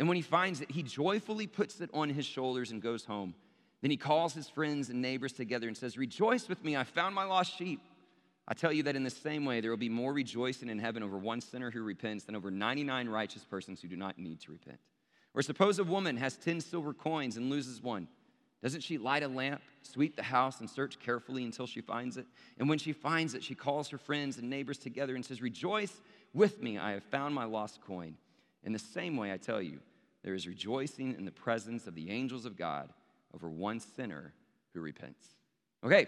And 0.00 0.08
when 0.08 0.16
he 0.16 0.22
finds 0.22 0.62
it, 0.62 0.70
he 0.70 0.82
joyfully 0.82 1.46
puts 1.46 1.82
it 1.82 1.90
on 1.92 2.08
his 2.08 2.24
shoulders 2.24 2.70
and 2.70 2.80
goes 2.80 3.04
home. 3.04 3.34
Then 3.82 3.90
he 3.90 3.98
calls 3.98 4.32
his 4.32 4.48
friends 4.48 4.88
and 4.88 5.02
neighbors 5.02 5.34
together 5.34 5.68
and 5.68 5.76
says, 5.76 5.98
Rejoice 5.98 6.48
with 6.48 6.64
me, 6.64 6.74
I 6.74 6.84
found 6.84 7.14
my 7.14 7.24
lost 7.24 7.56
sheep. 7.56 7.82
I 8.48 8.54
tell 8.54 8.72
you 8.72 8.82
that 8.84 8.96
in 8.96 9.04
the 9.04 9.10
same 9.10 9.44
way, 9.44 9.60
there 9.60 9.70
will 9.70 9.76
be 9.76 9.90
more 9.90 10.14
rejoicing 10.14 10.70
in 10.70 10.78
heaven 10.78 11.02
over 11.02 11.18
one 11.18 11.42
sinner 11.42 11.70
who 11.70 11.82
repents 11.82 12.24
than 12.24 12.34
over 12.34 12.50
99 12.50 13.10
righteous 13.10 13.44
persons 13.44 13.82
who 13.82 13.88
do 13.88 13.96
not 13.96 14.18
need 14.18 14.40
to 14.40 14.52
repent. 14.52 14.78
Or 15.34 15.42
suppose 15.42 15.78
a 15.78 15.84
woman 15.84 16.16
has 16.16 16.34
10 16.38 16.62
silver 16.62 16.94
coins 16.94 17.36
and 17.36 17.50
loses 17.50 17.82
one. 17.82 18.08
Doesn't 18.62 18.80
she 18.80 18.96
light 18.96 19.22
a 19.22 19.28
lamp, 19.28 19.60
sweep 19.82 20.16
the 20.16 20.22
house, 20.22 20.60
and 20.60 20.68
search 20.68 20.98
carefully 20.98 21.44
until 21.44 21.66
she 21.66 21.82
finds 21.82 22.16
it? 22.16 22.26
And 22.58 22.70
when 22.70 22.78
she 22.78 22.94
finds 22.94 23.34
it, 23.34 23.44
she 23.44 23.54
calls 23.54 23.90
her 23.90 23.98
friends 23.98 24.38
and 24.38 24.48
neighbors 24.48 24.78
together 24.78 25.14
and 25.14 25.24
says, 25.24 25.42
Rejoice 25.42 26.00
with 26.32 26.62
me, 26.62 26.78
I 26.78 26.92
have 26.92 27.04
found 27.04 27.34
my 27.34 27.44
lost 27.44 27.82
coin. 27.82 28.16
In 28.64 28.72
the 28.72 28.78
same 28.78 29.16
way, 29.16 29.32
I 29.32 29.36
tell 29.36 29.62
you, 29.62 29.78
there 30.22 30.34
is 30.34 30.46
rejoicing 30.46 31.14
in 31.14 31.24
the 31.24 31.30
presence 31.30 31.86
of 31.86 31.94
the 31.94 32.10
angels 32.10 32.44
of 32.44 32.56
God 32.56 32.90
over 33.34 33.48
one 33.48 33.80
sinner 33.80 34.32
who 34.74 34.80
repents. 34.80 35.28
Okay, 35.84 36.06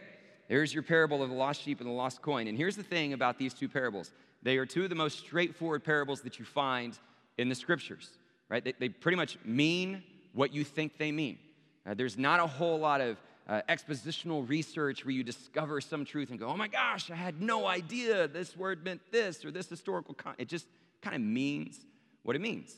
there's 0.48 0.74
your 0.74 0.82
parable 0.82 1.22
of 1.22 1.30
the 1.30 1.36
lost 1.36 1.62
sheep 1.62 1.80
and 1.80 1.88
the 1.88 1.94
lost 1.94 2.20
coin. 2.20 2.46
And 2.48 2.58
here's 2.58 2.76
the 2.76 2.82
thing 2.82 3.12
about 3.12 3.38
these 3.38 3.54
two 3.54 3.68
parables 3.68 4.10
they 4.42 4.56
are 4.56 4.66
two 4.66 4.82
of 4.82 4.88
the 4.88 4.96
most 4.96 5.18
straightforward 5.18 5.84
parables 5.84 6.20
that 6.22 6.38
you 6.38 6.44
find 6.44 6.98
in 7.38 7.48
the 7.48 7.54
scriptures 7.54 8.10
right? 8.52 8.62
They, 8.62 8.74
they 8.78 8.88
pretty 8.90 9.16
much 9.16 9.38
mean 9.46 10.02
what 10.34 10.52
you 10.52 10.62
think 10.62 10.98
they 10.98 11.10
mean. 11.10 11.38
Uh, 11.86 11.94
there's 11.94 12.18
not 12.18 12.38
a 12.38 12.46
whole 12.46 12.78
lot 12.78 13.00
of 13.00 13.16
uh, 13.48 13.62
expositional 13.66 14.46
research 14.46 15.06
where 15.06 15.12
you 15.12 15.24
discover 15.24 15.80
some 15.80 16.04
truth 16.04 16.28
and 16.28 16.38
go, 16.38 16.48
oh 16.48 16.56
my 16.56 16.68
gosh, 16.68 17.10
I 17.10 17.14
had 17.14 17.40
no 17.40 17.66
idea 17.66 18.28
this 18.28 18.54
word 18.54 18.84
meant 18.84 19.00
this 19.10 19.42
or 19.42 19.50
this 19.50 19.70
historical. 19.70 20.12
Con-. 20.12 20.34
It 20.36 20.48
just 20.48 20.66
kind 21.00 21.16
of 21.16 21.22
means 21.22 21.80
what 22.24 22.36
it 22.36 22.40
means. 22.40 22.74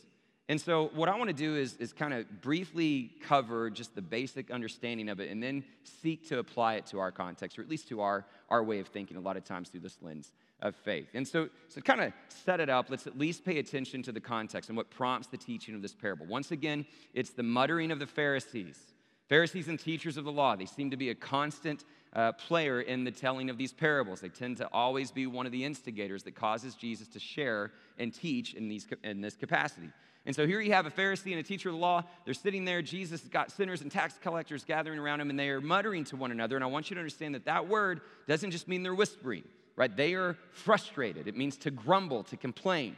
And 0.48 0.60
so, 0.60 0.90
what 0.94 1.08
I 1.08 1.16
want 1.16 1.28
to 1.28 1.34
do 1.34 1.56
is, 1.56 1.76
is 1.76 1.94
kind 1.94 2.12
of 2.12 2.42
briefly 2.42 3.12
cover 3.22 3.70
just 3.70 3.94
the 3.94 4.02
basic 4.02 4.50
understanding 4.50 5.08
of 5.08 5.18
it 5.18 5.30
and 5.30 5.42
then 5.42 5.64
seek 5.84 6.28
to 6.28 6.38
apply 6.38 6.74
it 6.74 6.86
to 6.86 6.98
our 6.98 7.10
context, 7.10 7.58
or 7.58 7.62
at 7.62 7.68
least 7.68 7.88
to 7.88 8.02
our, 8.02 8.26
our 8.50 8.62
way 8.62 8.78
of 8.78 8.88
thinking, 8.88 9.16
a 9.16 9.20
lot 9.20 9.38
of 9.38 9.44
times 9.44 9.70
through 9.70 9.80
this 9.80 9.96
lens 10.02 10.32
of 10.60 10.76
faith. 10.76 11.08
And 11.14 11.26
so, 11.26 11.48
so 11.68 11.80
kind 11.80 12.02
of 12.02 12.12
set 12.28 12.60
it 12.60 12.68
up, 12.68 12.90
let's 12.90 13.06
at 13.06 13.18
least 13.18 13.44
pay 13.44 13.58
attention 13.58 14.02
to 14.02 14.12
the 14.12 14.20
context 14.20 14.68
and 14.68 14.76
what 14.76 14.90
prompts 14.90 15.28
the 15.28 15.38
teaching 15.38 15.74
of 15.74 15.80
this 15.80 15.94
parable. 15.94 16.26
Once 16.26 16.50
again, 16.50 16.84
it's 17.14 17.30
the 17.30 17.42
muttering 17.42 17.90
of 17.90 17.98
the 17.98 18.06
Pharisees. 18.06 18.78
Pharisees 19.28 19.68
and 19.68 19.80
teachers 19.80 20.18
of 20.18 20.24
the 20.24 20.32
law, 20.32 20.54
they 20.56 20.66
seem 20.66 20.90
to 20.90 20.96
be 20.98 21.08
a 21.08 21.14
constant 21.14 21.84
uh, 22.14 22.32
player 22.32 22.82
in 22.82 23.04
the 23.04 23.10
telling 23.10 23.48
of 23.48 23.56
these 23.56 23.72
parables. 23.72 24.20
They 24.20 24.28
tend 24.28 24.58
to 24.58 24.68
always 24.72 25.10
be 25.10 25.26
one 25.26 25.46
of 25.46 25.52
the 25.52 25.64
instigators 25.64 26.22
that 26.24 26.34
causes 26.34 26.74
Jesus 26.74 27.08
to 27.08 27.18
share 27.18 27.72
and 27.98 28.12
teach 28.12 28.54
in, 28.54 28.68
these, 28.68 28.86
in 29.02 29.22
this 29.22 29.34
capacity. 29.34 29.88
And 30.26 30.34
so 30.34 30.46
here 30.46 30.60
you 30.60 30.72
have 30.72 30.86
a 30.86 30.90
Pharisee 30.90 31.32
and 31.32 31.40
a 31.40 31.42
teacher 31.42 31.68
of 31.68 31.74
the 31.74 31.80
law. 31.80 32.02
They're 32.24 32.32
sitting 32.32 32.64
there. 32.64 32.80
Jesus 32.80 33.20
got 33.22 33.50
sinners 33.50 33.82
and 33.82 33.92
tax 33.92 34.18
collectors 34.22 34.64
gathering 34.64 34.98
around 34.98 35.20
him, 35.20 35.28
and 35.28 35.38
they 35.38 35.50
are 35.50 35.60
muttering 35.60 36.04
to 36.04 36.16
one 36.16 36.30
another. 36.30 36.56
And 36.56 36.64
I 36.64 36.68
want 36.68 36.88
you 36.88 36.94
to 36.94 37.00
understand 37.00 37.34
that 37.34 37.44
that 37.44 37.68
word 37.68 38.00
doesn't 38.26 38.50
just 38.50 38.66
mean 38.66 38.82
they're 38.82 38.94
whispering, 38.94 39.44
right? 39.76 39.94
They 39.94 40.14
are 40.14 40.38
frustrated. 40.52 41.28
It 41.28 41.36
means 41.36 41.56
to 41.58 41.70
grumble, 41.70 42.24
to 42.24 42.38
complain, 42.38 42.96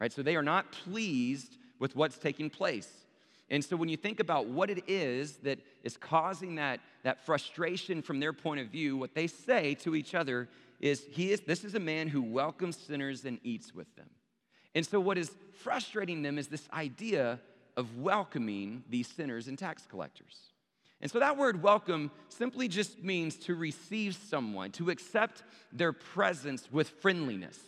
right? 0.00 0.12
So 0.12 0.22
they 0.22 0.36
are 0.36 0.42
not 0.42 0.72
pleased 0.72 1.58
with 1.78 1.94
what's 1.96 2.16
taking 2.16 2.48
place. 2.48 2.88
And 3.50 3.62
so 3.62 3.76
when 3.76 3.90
you 3.90 3.98
think 3.98 4.20
about 4.20 4.46
what 4.46 4.70
it 4.70 4.84
is 4.88 5.36
that 5.38 5.58
is 5.82 5.98
causing 5.98 6.54
that, 6.54 6.80
that 7.02 7.26
frustration 7.26 8.00
from 8.00 8.20
their 8.20 8.32
point 8.32 8.60
of 8.60 8.68
view, 8.68 8.96
what 8.96 9.14
they 9.14 9.26
say 9.26 9.74
to 9.76 9.94
each 9.94 10.14
other 10.14 10.48
is, 10.80 11.04
he 11.10 11.30
is 11.30 11.40
this 11.40 11.62
is 11.62 11.74
a 11.74 11.80
man 11.80 12.08
who 12.08 12.22
welcomes 12.22 12.78
sinners 12.78 13.26
and 13.26 13.38
eats 13.44 13.74
with 13.74 13.94
them. 13.96 14.08
And 14.74 14.84
so 14.86 14.98
what 15.00 15.18
is 15.18 15.30
frustrating 15.62 16.22
them 16.22 16.38
is 16.38 16.48
this 16.48 16.68
idea 16.72 17.40
of 17.76 17.98
welcoming 17.98 18.84
these 18.88 19.08
sinners 19.08 19.48
and 19.48 19.58
tax 19.58 19.86
collectors. 19.88 20.50
And 21.00 21.10
so 21.10 21.18
that 21.18 21.36
word 21.36 21.62
welcome 21.62 22.10
simply 22.28 22.68
just 22.68 23.02
means 23.02 23.36
to 23.36 23.54
receive 23.54 24.16
someone, 24.16 24.70
to 24.72 24.90
accept 24.90 25.42
their 25.72 25.92
presence 25.92 26.68
with 26.72 26.88
friendliness. 26.88 27.58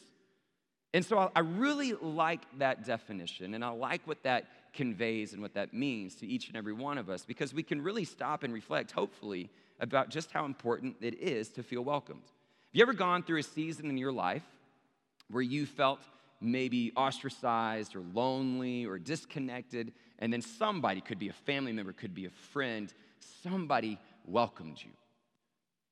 And 0.94 1.04
so 1.04 1.30
I 1.34 1.40
really 1.40 1.92
like 1.92 2.42
that 2.58 2.86
definition, 2.86 3.52
and 3.52 3.62
I 3.64 3.68
like 3.68 4.06
what 4.06 4.22
that 4.22 4.46
conveys 4.72 5.32
and 5.32 5.42
what 5.42 5.54
that 5.54 5.74
means 5.74 6.14
to 6.16 6.26
each 6.26 6.48
and 6.48 6.56
every 6.56 6.72
one 6.72 6.96
of 6.96 7.10
us 7.10 7.24
because 7.24 7.52
we 7.52 7.62
can 7.62 7.82
really 7.82 8.04
stop 8.04 8.42
and 8.42 8.54
reflect, 8.54 8.92
hopefully, 8.92 9.50
about 9.80 10.08
just 10.08 10.30
how 10.30 10.44
important 10.44 10.96
it 11.00 11.18
is 11.20 11.48
to 11.50 11.62
feel 11.62 11.82
welcomed. 11.82 12.22
Have 12.22 12.74
you 12.74 12.82
ever 12.82 12.94
gone 12.94 13.22
through 13.22 13.40
a 13.40 13.42
season 13.42 13.90
in 13.90 13.98
your 13.98 14.12
life 14.12 14.44
where 15.28 15.42
you 15.42 15.66
felt 15.66 16.00
maybe 16.40 16.92
ostracized 16.96 17.96
or 17.96 18.02
lonely 18.14 18.84
or 18.84 18.98
disconnected, 18.98 19.92
and 20.18 20.32
then 20.32 20.42
somebody, 20.42 21.00
could 21.00 21.18
be 21.18 21.28
a 21.28 21.32
family 21.32 21.72
member, 21.72 21.92
could 21.92 22.14
be 22.14 22.26
a 22.26 22.30
friend, 22.30 22.92
somebody 23.42 23.98
welcomed 24.26 24.82
you, 24.82 24.90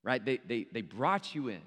right? 0.02 0.24
They, 0.24 0.38
they, 0.46 0.66
they 0.72 0.82
brought 0.82 1.34
you 1.34 1.48
in, 1.48 1.62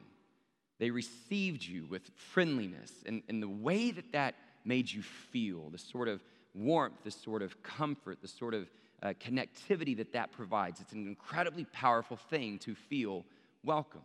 they 0.79 0.91
received 0.91 1.63
you 1.63 1.85
with 1.89 2.03
friendliness, 2.15 2.91
and, 3.05 3.23
and 3.29 3.41
the 3.41 3.49
way 3.49 3.91
that 3.91 4.11
that 4.13 4.35
made 4.65 4.91
you 4.91 5.01
feel, 5.01 5.69
the 5.69 5.77
sort 5.77 6.07
of 6.07 6.21
warmth, 6.53 7.03
the 7.03 7.11
sort 7.11 7.41
of 7.41 7.61
comfort, 7.63 8.19
the 8.21 8.27
sort 8.27 8.53
of 8.53 8.69
uh, 9.01 9.13
connectivity 9.19 9.95
that 9.97 10.11
that 10.13 10.31
provides. 10.31 10.81
It's 10.81 10.93
an 10.93 11.07
incredibly 11.07 11.65
powerful 11.65 12.17
thing 12.17 12.59
to 12.59 12.75
feel 12.75 13.23
welcomed. 13.63 14.03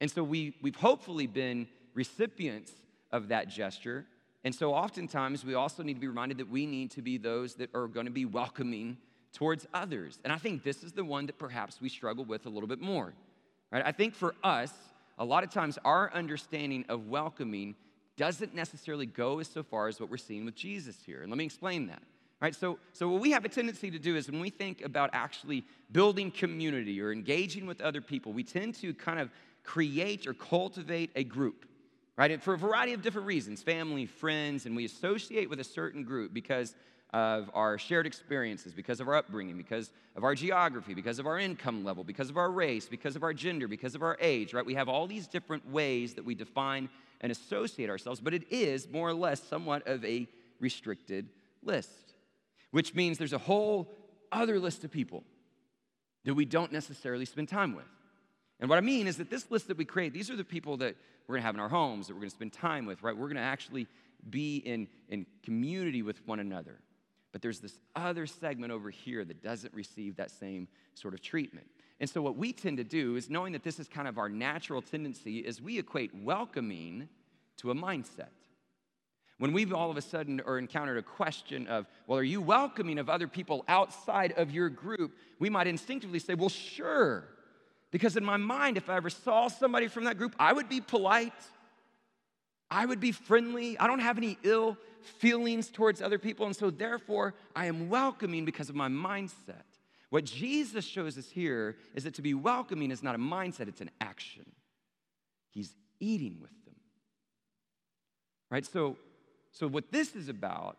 And 0.00 0.10
so 0.10 0.22
we, 0.22 0.54
we've 0.62 0.76
hopefully 0.76 1.26
been 1.26 1.66
recipients 1.94 2.72
of 3.12 3.28
that 3.28 3.48
gesture. 3.48 4.06
And 4.44 4.54
so 4.54 4.72
oftentimes 4.72 5.44
we 5.44 5.54
also 5.54 5.82
need 5.82 5.94
to 5.94 6.00
be 6.00 6.08
reminded 6.08 6.38
that 6.38 6.48
we 6.48 6.66
need 6.66 6.90
to 6.92 7.02
be 7.02 7.18
those 7.18 7.54
that 7.54 7.74
are 7.74 7.86
going 7.86 8.06
to 8.06 8.12
be 8.12 8.24
welcoming 8.24 8.96
towards 9.32 9.66
others. 9.74 10.18
And 10.24 10.32
I 10.32 10.38
think 10.38 10.62
this 10.62 10.82
is 10.82 10.92
the 10.92 11.04
one 11.04 11.26
that 11.26 11.38
perhaps 11.38 11.80
we 11.80 11.88
struggle 11.88 12.24
with 12.24 12.46
a 12.46 12.48
little 12.48 12.68
bit 12.68 12.80
more. 12.80 13.12
Right? 13.70 13.82
I 13.84 13.92
think 13.92 14.14
for 14.14 14.34
us, 14.42 14.72
a 15.18 15.24
lot 15.24 15.44
of 15.44 15.50
times 15.50 15.78
our 15.84 16.12
understanding 16.14 16.84
of 16.88 17.08
welcoming 17.08 17.74
doesn't 18.16 18.54
necessarily 18.54 19.06
go 19.06 19.38
as 19.38 19.48
so 19.48 19.62
far 19.62 19.88
as 19.88 20.00
what 20.00 20.10
we're 20.10 20.16
seeing 20.16 20.44
with 20.44 20.54
Jesus 20.54 20.96
here. 21.04 21.22
And 21.22 21.30
let 21.30 21.38
me 21.38 21.44
explain 21.44 21.86
that. 21.88 22.02
Right? 22.40 22.54
So, 22.54 22.78
so 22.92 23.08
what 23.08 23.20
we 23.20 23.32
have 23.32 23.44
a 23.44 23.48
tendency 23.48 23.90
to 23.90 23.98
do 23.98 24.14
is 24.14 24.30
when 24.30 24.40
we 24.40 24.50
think 24.50 24.82
about 24.82 25.10
actually 25.12 25.64
building 25.90 26.30
community 26.30 27.00
or 27.00 27.12
engaging 27.12 27.66
with 27.66 27.80
other 27.80 28.00
people, 28.00 28.32
we 28.32 28.44
tend 28.44 28.76
to 28.76 28.94
kind 28.94 29.18
of 29.18 29.30
create 29.64 30.26
or 30.26 30.34
cultivate 30.34 31.10
a 31.16 31.24
group. 31.24 31.66
Right? 32.18 32.32
And 32.32 32.42
for 32.42 32.52
a 32.52 32.58
variety 32.58 32.94
of 32.94 33.00
different 33.00 33.28
reasons, 33.28 33.62
family, 33.62 34.04
friends, 34.04 34.66
and 34.66 34.74
we 34.74 34.84
associate 34.84 35.48
with 35.48 35.60
a 35.60 35.64
certain 35.64 36.02
group 36.02 36.34
because 36.34 36.74
of 37.12 37.48
our 37.54 37.78
shared 37.78 38.06
experiences, 38.06 38.74
because 38.74 38.98
of 38.98 39.06
our 39.06 39.14
upbringing, 39.14 39.56
because 39.56 39.92
of 40.16 40.24
our 40.24 40.34
geography, 40.34 40.94
because 40.94 41.20
of 41.20 41.28
our 41.28 41.38
income 41.38 41.84
level, 41.84 42.02
because 42.02 42.28
of 42.28 42.36
our 42.36 42.50
race, 42.50 42.88
because 42.88 43.14
of 43.14 43.22
our 43.22 43.32
gender, 43.32 43.68
because 43.68 43.94
of 43.94 44.02
our 44.02 44.16
age, 44.20 44.52
right? 44.52 44.66
We 44.66 44.74
have 44.74 44.88
all 44.88 45.06
these 45.06 45.28
different 45.28 45.70
ways 45.70 46.14
that 46.14 46.24
we 46.24 46.34
define 46.34 46.88
and 47.20 47.30
associate 47.30 47.88
ourselves, 47.88 48.20
but 48.20 48.34
it 48.34 48.52
is 48.52 48.90
more 48.90 49.08
or 49.08 49.14
less 49.14 49.40
somewhat 49.40 49.86
of 49.86 50.04
a 50.04 50.26
restricted 50.58 51.28
list, 51.62 52.14
which 52.72 52.94
means 52.96 53.16
there's 53.16 53.32
a 53.32 53.38
whole 53.38 53.94
other 54.32 54.58
list 54.58 54.82
of 54.82 54.90
people 54.90 55.22
that 56.24 56.34
we 56.34 56.44
don't 56.44 56.72
necessarily 56.72 57.24
spend 57.24 57.48
time 57.48 57.76
with. 57.76 57.86
And 58.60 58.68
what 58.68 58.78
I 58.78 58.80
mean 58.80 59.06
is 59.06 59.16
that 59.18 59.30
this 59.30 59.50
list 59.50 59.68
that 59.68 59.76
we 59.76 59.84
create, 59.84 60.12
these 60.12 60.30
are 60.30 60.36
the 60.36 60.44
people 60.44 60.76
that 60.78 60.96
we're 61.26 61.36
gonna 61.36 61.46
have 61.46 61.54
in 61.54 61.60
our 61.60 61.68
homes, 61.68 62.08
that 62.08 62.14
we're 62.14 62.20
gonna 62.20 62.30
spend 62.30 62.52
time 62.52 62.86
with, 62.86 63.02
right? 63.02 63.16
We're 63.16 63.28
gonna 63.28 63.40
actually 63.40 63.86
be 64.30 64.56
in, 64.58 64.88
in 65.08 65.26
community 65.44 66.02
with 66.02 66.26
one 66.26 66.40
another. 66.40 66.80
But 67.32 67.42
there's 67.42 67.60
this 67.60 67.78
other 67.94 68.26
segment 68.26 68.72
over 68.72 68.90
here 68.90 69.24
that 69.24 69.42
doesn't 69.42 69.72
receive 69.74 70.16
that 70.16 70.30
same 70.30 70.66
sort 70.94 71.14
of 71.14 71.20
treatment. 71.20 71.66
And 72.00 72.08
so 72.08 72.22
what 72.22 72.36
we 72.36 72.52
tend 72.52 72.78
to 72.78 72.84
do 72.84 73.16
is 73.16 73.28
knowing 73.28 73.52
that 73.52 73.62
this 73.62 73.78
is 73.78 73.88
kind 73.88 74.08
of 74.08 74.18
our 74.18 74.28
natural 74.28 74.80
tendency 74.80 75.38
is 75.38 75.60
we 75.60 75.78
equate 75.78 76.14
welcoming 76.14 77.08
to 77.58 77.70
a 77.70 77.74
mindset. 77.74 78.28
When 79.38 79.52
we've 79.52 79.72
all 79.72 79.90
of 79.90 79.96
a 79.96 80.02
sudden 80.02 80.40
or 80.44 80.58
encountered 80.58 80.98
a 80.98 81.02
question 81.02 81.68
of, 81.68 81.86
well, 82.06 82.18
are 82.18 82.24
you 82.24 82.40
welcoming 82.40 82.98
of 82.98 83.08
other 83.08 83.28
people 83.28 83.64
outside 83.68 84.32
of 84.32 84.50
your 84.50 84.68
group? 84.68 85.16
We 85.38 85.48
might 85.48 85.68
instinctively 85.68 86.18
say, 86.18 86.34
well, 86.34 86.48
sure. 86.48 87.28
Because 87.90 88.16
in 88.16 88.24
my 88.24 88.36
mind, 88.36 88.76
if 88.76 88.90
I 88.90 88.96
ever 88.96 89.10
saw 89.10 89.48
somebody 89.48 89.88
from 89.88 90.04
that 90.04 90.18
group, 90.18 90.34
I 90.38 90.52
would 90.52 90.68
be 90.68 90.80
polite. 90.80 91.32
I 92.70 92.84
would 92.84 93.00
be 93.00 93.12
friendly. 93.12 93.78
I 93.78 93.86
don't 93.86 94.00
have 94.00 94.18
any 94.18 94.38
ill 94.42 94.76
feelings 95.00 95.68
towards 95.68 96.02
other 96.02 96.18
people. 96.18 96.46
And 96.46 96.54
so, 96.54 96.70
therefore, 96.70 97.34
I 97.56 97.66
am 97.66 97.88
welcoming 97.88 98.44
because 98.44 98.68
of 98.68 98.74
my 98.74 98.88
mindset. 98.88 99.64
What 100.10 100.24
Jesus 100.24 100.84
shows 100.84 101.16
us 101.18 101.28
here 101.28 101.76
is 101.94 102.04
that 102.04 102.14
to 102.14 102.22
be 102.22 102.34
welcoming 102.34 102.90
is 102.90 103.02
not 103.02 103.14
a 103.14 103.18
mindset, 103.18 103.68
it's 103.68 103.80
an 103.80 103.90
action. 104.00 104.44
He's 105.50 105.74
eating 106.00 106.38
with 106.40 106.50
them. 106.64 106.74
Right? 108.50 108.66
So, 108.66 108.96
so 109.52 109.66
what 109.66 109.90
this 109.92 110.14
is 110.14 110.28
about 110.28 110.76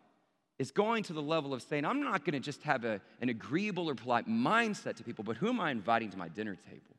is 0.58 0.70
going 0.70 1.02
to 1.04 1.12
the 1.12 1.22
level 1.22 1.54
of 1.54 1.62
saying, 1.62 1.84
I'm 1.84 2.02
not 2.02 2.24
going 2.24 2.34
to 2.34 2.40
just 2.40 2.62
have 2.64 2.84
a, 2.84 3.00
an 3.20 3.28
agreeable 3.28 3.88
or 3.88 3.94
polite 3.94 4.28
mindset 4.28 4.96
to 4.96 5.04
people, 5.04 5.24
but 5.24 5.36
who 5.36 5.48
am 5.48 5.60
I 5.60 5.70
inviting 5.70 6.10
to 6.10 6.18
my 6.18 6.28
dinner 6.28 6.56
table? 6.68 6.96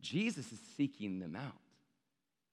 Jesus 0.00 0.52
is 0.52 0.58
seeking 0.76 1.18
them 1.18 1.36
out 1.36 1.56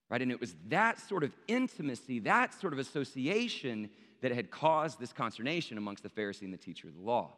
right? 0.10 0.22
And 0.22 0.32
it 0.32 0.39
was 0.39 0.56
that 0.70 1.00
sort 1.00 1.24
of 1.24 1.32
intimacy, 1.48 2.20
that 2.20 2.54
sort 2.54 2.74
of 2.74 2.80
association 2.80 3.89
that 4.22 4.32
had 4.32 4.50
caused 4.50 5.00
this 5.00 5.13
consternation 5.13 5.77
amongst 5.77 6.04
the 6.04 6.10
Pharisee 6.10 6.44
and 6.44 6.54
the 6.54 6.58
teacher 6.58 6.88
of 6.88 6.96
the 6.96 7.01
law. 7.01 7.34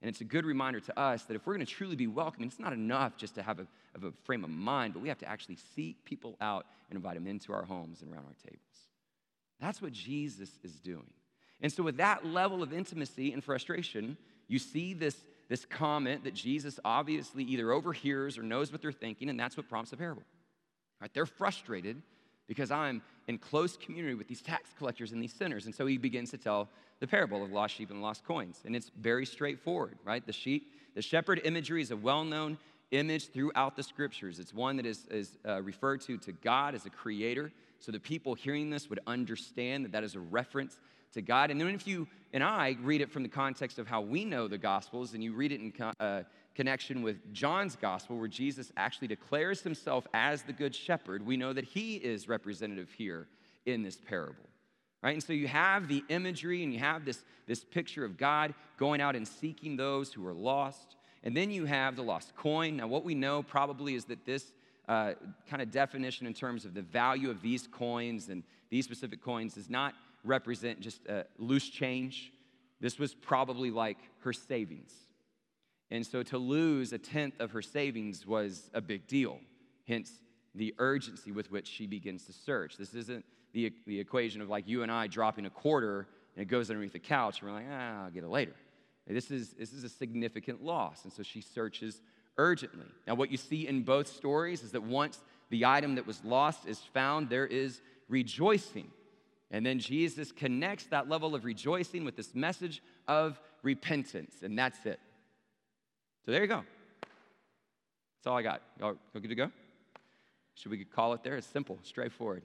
And 0.00 0.08
it's 0.08 0.20
a 0.20 0.24
good 0.24 0.46
reminder 0.46 0.80
to 0.80 0.98
us 0.98 1.24
that 1.24 1.34
if 1.34 1.46
we're 1.46 1.54
going 1.54 1.66
to 1.66 1.72
truly 1.72 1.96
be 1.96 2.06
welcoming, 2.06 2.48
it's 2.48 2.60
not 2.60 2.72
enough 2.72 3.16
just 3.16 3.34
to 3.34 3.42
have 3.42 3.58
a, 3.58 3.66
of 3.94 4.04
a 4.04 4.12
frame 4.24 4.44
of 4.44 4.50
mind, 4.50 4.94
but 4.94 5.02
we 5.02 5.08
have 5.08 5.18
to 5.18 5.28
actually 5.28 5.58
seek 5.74 6.04
people 6.04 6.36
out 6.40 6.66
and 6.88 6.96
invite 6.96 7.14
them 7.14 7.26
into 7.26 7.52
our 7.52 7.64
homes 7.64 8.00
and 8.02 8.12
around 8.12 8.24
our 8.24 8.34
tables. 8.44 8.60
That's 9.60 9.82
what 9.82 9.92
Jesus 9.92 10.50
is 10.62 10.74
doing. 10.74 11.10
And 11.60 11.72
so, 11.72 11.82
with 11.82 11.96
that 11.96 12.24
level 12.24 12.62
of 12.62 12.72
intimacy 12.72 13.32
and 13.32 13.42
frustration, 13.42 14.16
you 14.46 14.60
see 14.60 14.94
this, 14.94 15.16
this 15.48 15.64
comment 15.64 16.24
that 16.24 16.34
Jesus 16.34 16.78
obviously 16.84 17.42
either 17.44 17.72
overhears 17.72 18.38
or 18.38 18.42
knows 18.42 18.70
what 18.70 18.82
they're 18.82 18.92
thinking, 18.92 19.30
and 19.30 19.40
that's 19.40 19.56
what 19.56 19.68
prompts 19.68 19.90
the 19.90 19.96
parable. 19.96 20.22
Right? 21.00 21.10
They're 21.12 21.26
frustrated 21.26 22.02
because 22.46 22.70
I'm 22.70 23.02
in 23.28 23.38
close 23.38 23.76
community 23.76 24.14
with 24.14 24.26
these 24.26 24.42
tax 24.42 24.70
collectors 24.78 25.12
and 25.12 25.22
these 25.22 25.32
sinners. 25.32 25.66
And 25.66 25.74
so 25.74 25.86
he 25.86 25.98
begins 25.98 26.30
to 26.30 26.38
tell 26.38 26.68
the 27.00 27.06
parable 27.06 27.44
of 27.44 27.52
lost 27.52 27.74
sheep 27.74 27.90
and 27.90 28.02
lost 28.02 28.24
coins. 28.24 28.62
And 28.64 28.74
it's 28.74 28.90
very 28.98 29.26
straightforward, 29.26 29.98
right? 30.04 30.24
The 30.26 30.32
sheep, 30.32 30.72
the 30.94 31.02
shepherd 31.02 31.40
imagery 31.44 31.82
is 31.82 31.90
a 31.90 31.96
well 31.96 32.24
known 32.24 32.58
image 32.90 33.30
throughout 33.30 33.76
the 33.76 33.82
scriptures. 33.82 34.38
It's 34.38 34.54
one 34.54 34.76
that 34.76 34.86
is, 34.86 35.06
is 35.10 35.38
uh, 35.46 35.62
referred 35.62 36.00
to 36.02 36.16
to 36.18 36.32
God 36.32 36.74
as 36.74 36.86
a 36.86 36.90
creator. 36.90 37.52
So 37.80 37.92
the 37.92 38.00
people 38.00 38.34
hearing 38.34 38.70
this 38.70 38.88
would 38.88 39.00
understand 39.06 39.84
that 39.84 39.92
that 39.92 40.04
is 40.04 40.14
a 40.14 40.20
reference 40.20 40.80
to 41.12 41.22
God. 41.22 41.50
And 41.50 41.60
then 41.60 41.68
if 41.68 41.86
you 41.86 42.06
and 42.32 42.44
I 42.44 42.76
read 42.82 43.00
it 43.00 43.10
from 43.10 43.22
the 43.22 43.28
context 43.28 43.78
of 43.78 43.86
how 43.86 44.00
we 44.00 44.24
know 44.24 44.48
the 44.48 44.58
Gospels, 44.58 45.14
and 45.14 45.24
you 45.24 45.32
read 45.32 45.52
it 45.52 45.60
in 45.60 45.72
uh, 45.98 46.22
connection 46.54 47.02
with 47.02 47.32
John's 47.32 47.76
gospel, 47.76 48.18
where 48.18 48.28
Jesus 48.28 48.72
actually 48.76 49.08
declares 49.08 49.62
himself 49.62 50.06
as 50.12 50.42
the 50.42 50.52
good 50.52 50.74
shepherd, 50.74 51.24
we 51.24 51.36
know 51.36 51.52
that 51.52 51.64
he 51.64 51.96
is 51.96 52.28
representative 52.28 52.90
here 52.90 53.28
in 53.64 53.82
this 53.82 53.96
parable. 53.96 54.48
Right? 55.02 55.14
And 55.14 55.22
so 55.22 55.32
you 55.32 55.46
have 55.46 55.86
the 55.86 56.02
imagery 56.08 56.64
and 56.64 56.72
you 56.72 56.80
have 56.80 57.04
this, 57.04 57.22
this 57.46 57.64
picture 57.64 58.04
of 58.04 58.18
God 58.18 58.52
going 58.76 59.00
out 59.00 59.14
and 59.14 59.26
seeking 59.26 59.76
those 59.76 60.12
who 60.12 60.26
are 60.26 60.34
lost. 60.34 60.96
And 61.22 61.36
then 61.36 61.50
you 61.52 61.64
have 61.64 61.94
the 61.94 62.02
lost 62.02 62.34
coin. 62.34 62.76
Now, 62.76 62.88
what 62.88 63.04
we 63.04 63.14
know 63.14 63.42
probably 63.42 63.94
is 63.94 64.06
that 64.06 64.26
this 64.26 64.52
uh, 64.88 65.12
kind 65.48 65.62
of 65.62 65.70
definition 65.70 66.26
in 66.26 66.34
terms 66.34 66.64
of 66.64 66.74
the 66.74 66.82
value 66.82 67.30
of 67.30 67.40
these 67.40 67.68
coins 67.68 68.28
and 68.28 68.42
these 68.70 68.84
specific 68.84 69.22
coins 69.22 69.56
is 69.56 69.70
not 69.70 69.94
represent 70.24 70.80
just 70.80 71.04
a 71.06 71.24
loose 71.38 71.68
change. 71.68 72.32
This 72.80 72.98
was 72.98 73.14
probably 73.14 73.70
like 73.70 73.98
her 74.20 74.32
savings. 74.32 74.92
And 75.90 76.06
so 76.06 76.22
to 76.24 76.38
lose 76.38 76.92
a 76.92 76.98
tenth 76.98 77.40
of 77.40 77.50
her 77.52 77.62
savings 77.62 78.26
was 78.26 78.70
a 78.74 78.80
big 78.80 79.06
deal, 79.06 79.38
hence 79.86 80.12
the 80.54 80.74
urgency 80.78 81.32
with 81.32 81.50
which 81.50 81.66
she 81.66 81.86
begins 81.86 82.24
to 82.26 82.32
search. 82.32 82.76
This 82.76 82.94
isn't 82.94 83.24
the, 83.52 83.72
the 83.86 83.98
equation 83.98 84.40
of 84.40 84.48
like 84.48 84.68
you 84.68 84.82
and 84.82 84.92
I 84.92 85.06
dropping 85.06 85.46
a 85.46 85.50
quarter 85.50 86.06
and 86.36 86.42
it 86.42 86.46
goes 86.46 86.70
underneath 86.70 86.92
the 86.92 86.98
couch 86.98 87.40
and 87.40 87.48
we're 87.48 87.56
like, 87.56 87.66
ah, 87.70 88.04
I'll 88.04 88.10
get 88.10 88.22
it 88.22 88.28
later. 88.28 88.54
This 89.06 89.30
is, 89.30 89.54
this 89.54 89.72
is 89.72 89.84
a 89.84 89.88
significant 89.88 90.62
loss. 90.62 91.04
And 91.04 91.12
so 91.12 91.22
she 91.22 91.40
searches 91.40 92.02
urgently. 92.36 92.86
Now, 93.06 93.14
what 93.14 93.30
you 93.30 93.38
see 93.38 93.66
in 93.66 93.82
both 93.82 94.06
stories 94.06 94.62
is 94.62 94.72
that 94.72 94.82
once 94.82 95.18
the 95.50 95.64
item 95.64 95.94
that 95.94 96.06
was 96.06 96.22
lost 96.24 96.66
is 96.66 96.78
found, 96.78 97.30
there 97.30 97.46
is 97.46 97.80
rejoicing. 98.08 98.90
And 99.50 99.64
then 99.64 99.78
Jesus 99.78 100.30
connects 100.30 100.84
that 100.86 101.08
level 101.08 101.34
of 101.34 101.44
rejoicing 101.44 102.04
with 102.04 102.16
this 102.16 102.34
message 102.34 102.82
of 103.06 103.40
repentance, 103.62 104.36
and 104.42 104.58
that's 104.58 104.84
it. 104.84 105.00
So 106.26 106.32
there 106.32 106.42
you 106.42 106.48
go. 106.48 106.62
That's 107.00 108.26
all 108.26 108.36
I 108.36 108.42
got. 108.42 108.62
Y'all 108.78 108.96
good 109.14 109.28
to 109.28 109.34
go? 109.34 109.50
Should 110.54 110.70
we 110.72 110.84
call 110.84 111.14
it 111.14 111.22
there? 111.22 111.36
It's 111.36 111.46
simple, 111.46 111.78
straightforward. 111.82 112.42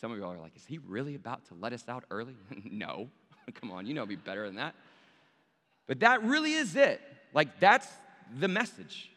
Some 0.00 0.10
of 0.12 0.18
you 0.18 0.24
all 0.24 0.32
are 0.32 0.38
like, 0.38 0.56
is 0.56 0.64
he 0.66 0.78
really 0.78 1.14
about 1.14 1.44
to 1.46 1.54
let 1.54 1.72
us 1.72 1.84
out 1.88 2.04
early? 2.10 2.34
no. 2.64 3.08
Come 3.60 3.70
on, 3.70 3.86
you 3.86 3.94
know 3.94 4.06
me 4.06 4.16
better 4.16 4.46
than 4.46 4.56
that. 4.56 4.74
But 5.86 6.00
that 6.00 6.22
really 6.22 6.52
is 6.52 6.76
it. 6.76 7.00
Like, 7.32 7.60
that's 7.60 7.88
the 8.38 8.48
message. 8.48 9.10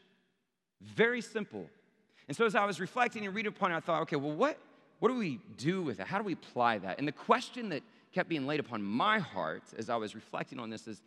Very 0.82 1.22
simple. 1.22 1.68
And 2.28 2.36
so 2.36 2.46
as 2.46 2.56
I 2.56 2.66
was 2.66 2.80
reflecting 2.80 3.26
and 3.26 3.36
reading 3.36 3.50
upon 3.50 3.72
it, 3.72 3.76
I 3.76 3.80
thought, 3.80 4.02
okay, 4.04 4.16
well, 4.16 4.36
what, 4.36 4.58
what 5.02 5.10
do 5.10 5.18
we 5.18 5.40
do 5.58 5.82
with 5.82 6.00
it? 6.00 6.06
How 6.06 6.20
do 6.20 6.24
we 6.24 6.34
apply 6.34 6.78
that? 6.78 7.00
And 7.00 7.08
the 7.08 7.12
question 7.12 7.70
that 7.70 7.82
kept 8.14 8.30
being 8.30 8.46
laid 8.46 8.60
upon 8.60 8.84
my 8.84 9.18
heart 9.18 9.64
as 9.76 9.90
I 9.90 9.96
was 9.96 10.14
reflecting 10.14 10.60
on 10.60 10.70
this 10.70 10.88
is 10.88 11.02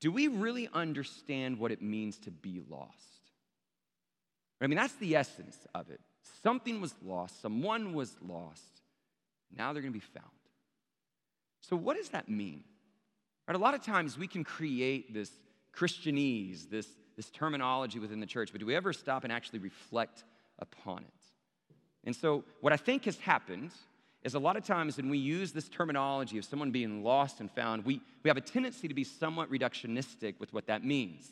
do 0.00 0.10
we 0.10 0.26
really 0.26 0.68
understand 0.74 1.56
what 1.56 1.70
it 1.70 1.80
means 1.80 2.18
to 2.18 2.32
be 2.32 2.60
lost? 2.68 2.90
I 4.60 4.66
mean, 4.66 4.76
that's 4.76 4.94
the 4.94 5.14
essence 5.14 5.56
of 5.76 5.90
it. 5.90 6.00
Something 6.42 6.80
was 6.80 6.96
lost, 7.04 7.40
someone 7.40 7.94
was 7.94 8.16
lost. 8.20 8.82
Now 9.56 9.72
they're 9.72 9.80
going 9.82 9.94
to 9.94 9.98
be 9.98 10.04
found. 10.12 10.26
So, 11.60 11.76
what 11.76 11.96
does 11.96 12.08
that 12.08 12.28
mean? 12.28 12.64
Right, 13.46 13.54
a 13.54 13.60
lot 13.60 13.74
of 13.74 13.82
times 13.84 14.18
we 14.18 14.26
can 14.26 14.42
create 14.42 15.14
this 15.14 15.30
Christianese, 15.72 16.68
this, 16.68 16.88
this 17.14 17.30
terminology 17.30 18.00
within 18.00 18.18
the 18.18 18.26
church, 18.26 18.50
but 18.50 18.58
do 18.58 18.66
we 18.66 18.74
ever 18.74 18.92
stop 18.92 19.22
and 19.22 19.32
actually 19.32 19.60
reflect 19.60 20.24
upon 20.58 21.04
it? 21.04 21.15
And 22.06 22.14
so, 22.14 22.44
what 22.60 22.72
I 22.72 22.76
think 22.76 23.04
has 23.04 23.18
happened 23.18 23.72
is 24.22 24.34
a 24.34 24.38
lot 24.38 24.56
of 24.56 24.64
times 24.64 24.96
when 24.96 25.08
we 25.08 25.18
use 25.18 25.52
this 25.52 25.68
terminology 25.68 26.38
of 26.38 26.44
someone 26.44 26.70
being 26.70 27.04
lost 27.04 27.40
and 27.40 27.50
found, 27.50 27.84
we, 27.84 28.00
we 28.22 28.28
have 28.28 28.36
a 28.36 28.40
tendency 28.40 28.88
to 28.88 28.94
be 28.94 29.04
somewhat 29.04 29.50
reductionistic 29.50 30.34
with 30.40 30.52
what 30.52 30.66
that 30.66 30.84
means. 30.84 31.28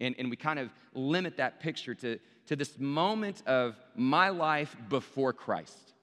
And, 0.00 0.14
and 0.18 0.30
we 0.30 0.36
kind 0.36 0.58
of 0.58 0.70
limit 0.94 1.36
that 1.38 1.60
picture 1.60 1.94
to, 1.96 2.18
to 2.46 2.56
this 2.56 2.78
moment 2.78 3.42
of 3.46 3.76
my 3.96 4.28
life 4.28 4.76
before 4.88 5.32
Christ, 5.32 5.94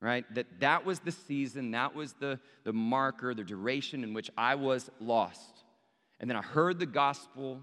right? 0.00 0.24
That 0.34 0.46
that 0.60 0.84
was 0.84 1.00
the 1.00 1.12
season, 1.12 1.72
that 1.72 1.94
was 1.94 2.12
the, 2.14 2.38
the 2.64 2.72
marker, 2.72 3.34
the 3.34 3.44
duration 3.44 4.04
in 4.04 4.14
which 4.14 4.30
I 4.36 4.54
was 4.54 4.90
lost. 5.00 5.64
And 6.20 6.30
then 6.30 6.36
I 6.36 6.42
heard 6.42 6.78
the 6.78 6.86
gospel, 6.86 7.62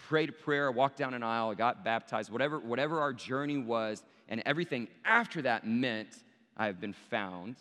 I 0.00 0.02
prayed 0.02 0.28
a 0.28 0.32
prayer, 0.32 0.68
I 0.68 0.70
walked 0.70 0.98
down 0.98 1.14
an 1.14 1.22
aisle, 1.22 1.50
I 1.50 1.54
got 1.54 1.84
baptized, 1.84 2.30
whatever, 2.30 2.58
whatever 2.58 3.00
our 3.00 3.12
journey 3.12 3.58
was, 3.58 4.02
and 4.28 4.42
everything 4.46 4.88
after 5.04 5.42
that 5.42 5.66
meant 5.66 6.08
I 6.56 6.66
have 6.66 6.80
been 6.80 6.94
found 7.10 7.56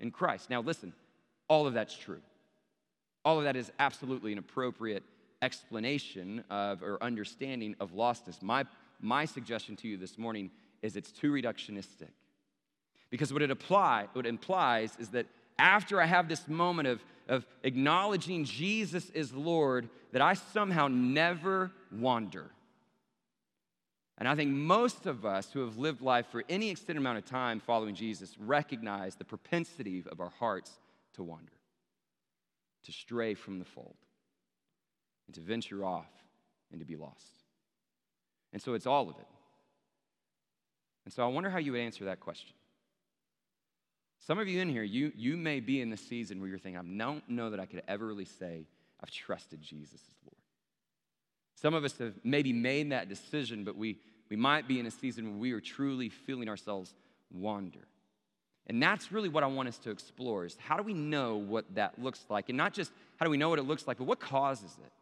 in 0.00 0.10
Christ. 0.10 0.50
Now, 0.50 0.60
listen, 0.60 0.92
all 1.48 1.66
of 1.66 1.74
that's 1.74 1.96
true. 1.96 2.20
All 3.24 3.38
of 3.38 3.44
that 3.44 3.56
is 3.56 3.72
absolutely 3.78 4.32
an 4.32 4.38
appropriate 4.38 5.02
explanation 5.42 6.44
of 6.50 6.82
or 6.82 7.02
understanding 7.02 7.74
of 7.80 7.92
lostness. 7.92 8.42
My, 8.42 8.64
my 9.00 9.24
suggestion 9.24 9.76
to 9.76 9.88
you 9.88 9.96
this 9.96 10.16
morning 10.18 10.50
is 10.82 10.96
it's 10.96 11.10
too 11.10 11.32
reductionistic. 11.32 12.10
Because 13.10 13.32
what 13.32 13.42
it, 13.42 13.50
apply, 13.50 14.06
what 14.12 14.26
it 14.26 14.28
implies 14.28 14.96
is 14.98 15.10
that 15.10 15.26
after 15.58 16.00
I 16.00 16.06
have 16.06 16.28
this 16.28 16.48
moment 16.48 16.88
of, 16.88 17.04
of 17.28 17.46
acknowledging 17.62 18.44
Jesus 18.44 19.10
is 19.10 19.32
Lord, 19.32 19.88
that 20.12 20.22
I 20.22 20.34
somehow 20.34 20.88
never 20.88 21.70
wander. 21.92 22.50
And 24.18 24.26
I 24.26 24.34
think 24.34 24.50
most 24.50 25.06
of 25.06 25.26
us 25.26 25.52
who 25.52 25.60
have 25.60 25.76
lived 25.76 26.00
life 26.00 26.26
for 26.30 26.42
any 26.48 26.70
extended 26.70 27.00
amount 27.00 27.18
of 27.18 27.26
time 27.26 27.60
following 27.60 27.94
Jesus 27.94 28.34
recognize 28.38 29.14
the 29.14 29.24
propensity 29.24 30.02
of 30.10 30.20
our 30.20 30.32
hearts 30.38 30.70
to 31.14 31.22
wander, 31.22 31.52
to 32.84 32.92
stray 32.92 33.34
from 33.34 33.58
the 33.58 33.64
fold, 33.64 33.96
and 35.26 35.34
to 35.34 35.40
venture 35.40 35.84
off 35.84 36.10
and 36.70 36.80
to 36.80 36.86
be 36.86 36.96
lost. 36.96 37.42
And 38.52 38.62
so 38.62 38.74
it's 38.74 38.86
all 38.86 39.10
of 39.10 39.18
it. 39.18 39.26
And 41.04 41.12
so 41.12 41.22
I 41.22 41.26
wonder 41.26 41.50
how 41.50 41.58
you 41.58 41.72
would 41.72 41.80
answer 41.80 42.06
that 42.06 42.20
question. 42.20 42.54
Some 44.26 44.38
of 44.38 44.48
you 44.48 44.60
in 44.60 44.68
here, 44.68 44.82
you, 44.82 45.12
you 45.14 45.36
may 45.36 45.60
be 45.60 45.80
in 45.80 45.90
the 45.90 45.96
season 45.96 46.40
where 46.40 46.48
you're 46.48 46.58
thinking, 46.58 46.80
I 46.80 46.98
don't 46.98 47.28
know 47.28 47.50
that 47.50 47.60
I 47.60 47.66
could 47.66 47.82
ever 47.86 48.06
really 48.06 48.24
say 48.24 48.66
I've 49.00 49.10
trusted 49.10 49.60
Jesus 49.60 50.00
as 50.00 50.16
Lord. 50.24 50.35
Some 51.56 51.74
of 51.74 51.84
us 51.84 51.96
have 51.98 52.14
maybe 52.22 52.52
made 52.52 52.92
that 52.92 53.08
decision, 53.08 53.64
but 53.64 53.76
we, 53.76 53.98
we 54.30 54.36
might 54.36 54.68
be 54.68 54.78
in 54.78 54.86
a 54.86 54.90
season 54.90 55.30
where 55.30 55.38
we 55.38 55.52
are 55.52 55.60
truly 55.60 56.08
feeling 56.08 56.48
ourselves 56.48 56.94
wander. 57.32 57.88
And 58.68 58.82
that's 58.82 59.10
really 59.10 59.28
what 59.28 59.42
I 59.42 59.46
want 59.46 59.68
us 59.68 59.78
to 59.78 59.90
explore 59.90 60.44
is 60.44 60.56
how 60.58 60.76
do 60.76 60.82
we 60.82 60.94
know 60.94 61.36
what 61.36 61.64
that 61.74 62.00
looks 62.00 62.24
like? 62.28 62.48
And 62.48 62.58
not 62.58 62.72
just 62.72 62.92
how 63.16 63.24
do 63.24 63.30
we 63.30 63.36
know 63.36 63.48
what 63.48 63.58
it 63.58 63.62
looks 63.62 63.86
like, 63.86 63.98
but 63.98 64.06
what 64.06 64.20
causes 64.20 64.76
it? 64.84 64.92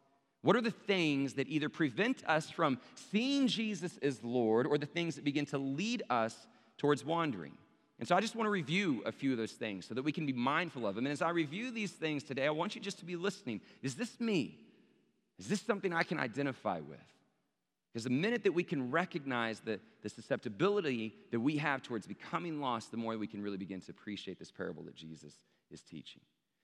What 0.41 0.55
are 0.55 0.61
the 0.61 0.71
things 0.71 1.33
that 1.33 1.49
either 1.49 1.69
prevent 1.69 2.23
us 2.27 2.49
from 2.49 2.79
seeing 3.11 3.47
Jesus 3.47 3.97
as 4.01 4.23
Lord 4.23 4.67
or 4.67 4.77
the 4.77 4.85
things 4.85 5.15
that 5.15 5.23
begin 5.23 5.45
to 5.47 5.57
lead 5.57 6.03
us 6.09 6.35
towards 6.77 7.03
wandering? 7.03 7.53
And 7.97 8.07
so 8.07 8.15
I 8.15 8.21
just 8.21 8.35
want 8.35 8.45
to 8.45 8.51
review 8.51 9.01
a 9.05 9.11
few 9.11 9.31
of 9.31 9.37
those 9.37 9.53
things 9.53 9.85
so 9.87 9.93
that 9.93 10.03
we 10.03 10.11
can 10.11 10.25
be 10.25 10.33
mindful 10.33 10.85
of 10.85 10.95
them. 10.95 11.05
And 11.05 11.13
as 11.13 11.21
I 11.21 11.29
review 11.31 11.71
these 11.71 11.91
things 11.91 12.23
today, 12.23 12.45
I 12.45 12.51
want 12.51 12.75
you 12.75 12.81
just 12.81 12.99
to 12.99 13.05
be 13.05 13.15
listening. 13.15 13.61
Is 13.81 13.95
this 13.95 14.19
me? 14.19 14.59
Is 15.37 15.47
this 15.47 15.61
something 15.61 15.93
I 15.93 16.03
can 16.03 16.19
identify 16.19 16.79
with? 16.79 16.99
Because 17.91 18.03
the 18.03 18.09
minute 18.09 18.43
that 18.43 18.51
we 18.51 18.63
can 18.63 18.91
recognize 18.91 19.61
the, 19.61 19.79
the 20.01 20.09
susceptibility 20.09 21.15
that 21.31 21.39
we 21.39 21.57
have 21.57 21.81
towards 21.81 22.05
becoming 22.05 22.59
lost, 22.59 22.91
the 22.91 22.97
more 22.97 23.17
we 23.17 23.27
can 23.27 23.41
really 23.41 23.57
begin 23.57 23.79
to 23.81 23.91
appreciate 23.91 24.37
this 24.37 24.51
parable 24.51 24.83
that 24.83 24.95
Jesus 24.95 25.33
is 25.71 25.81
teaching. 25.81 26.21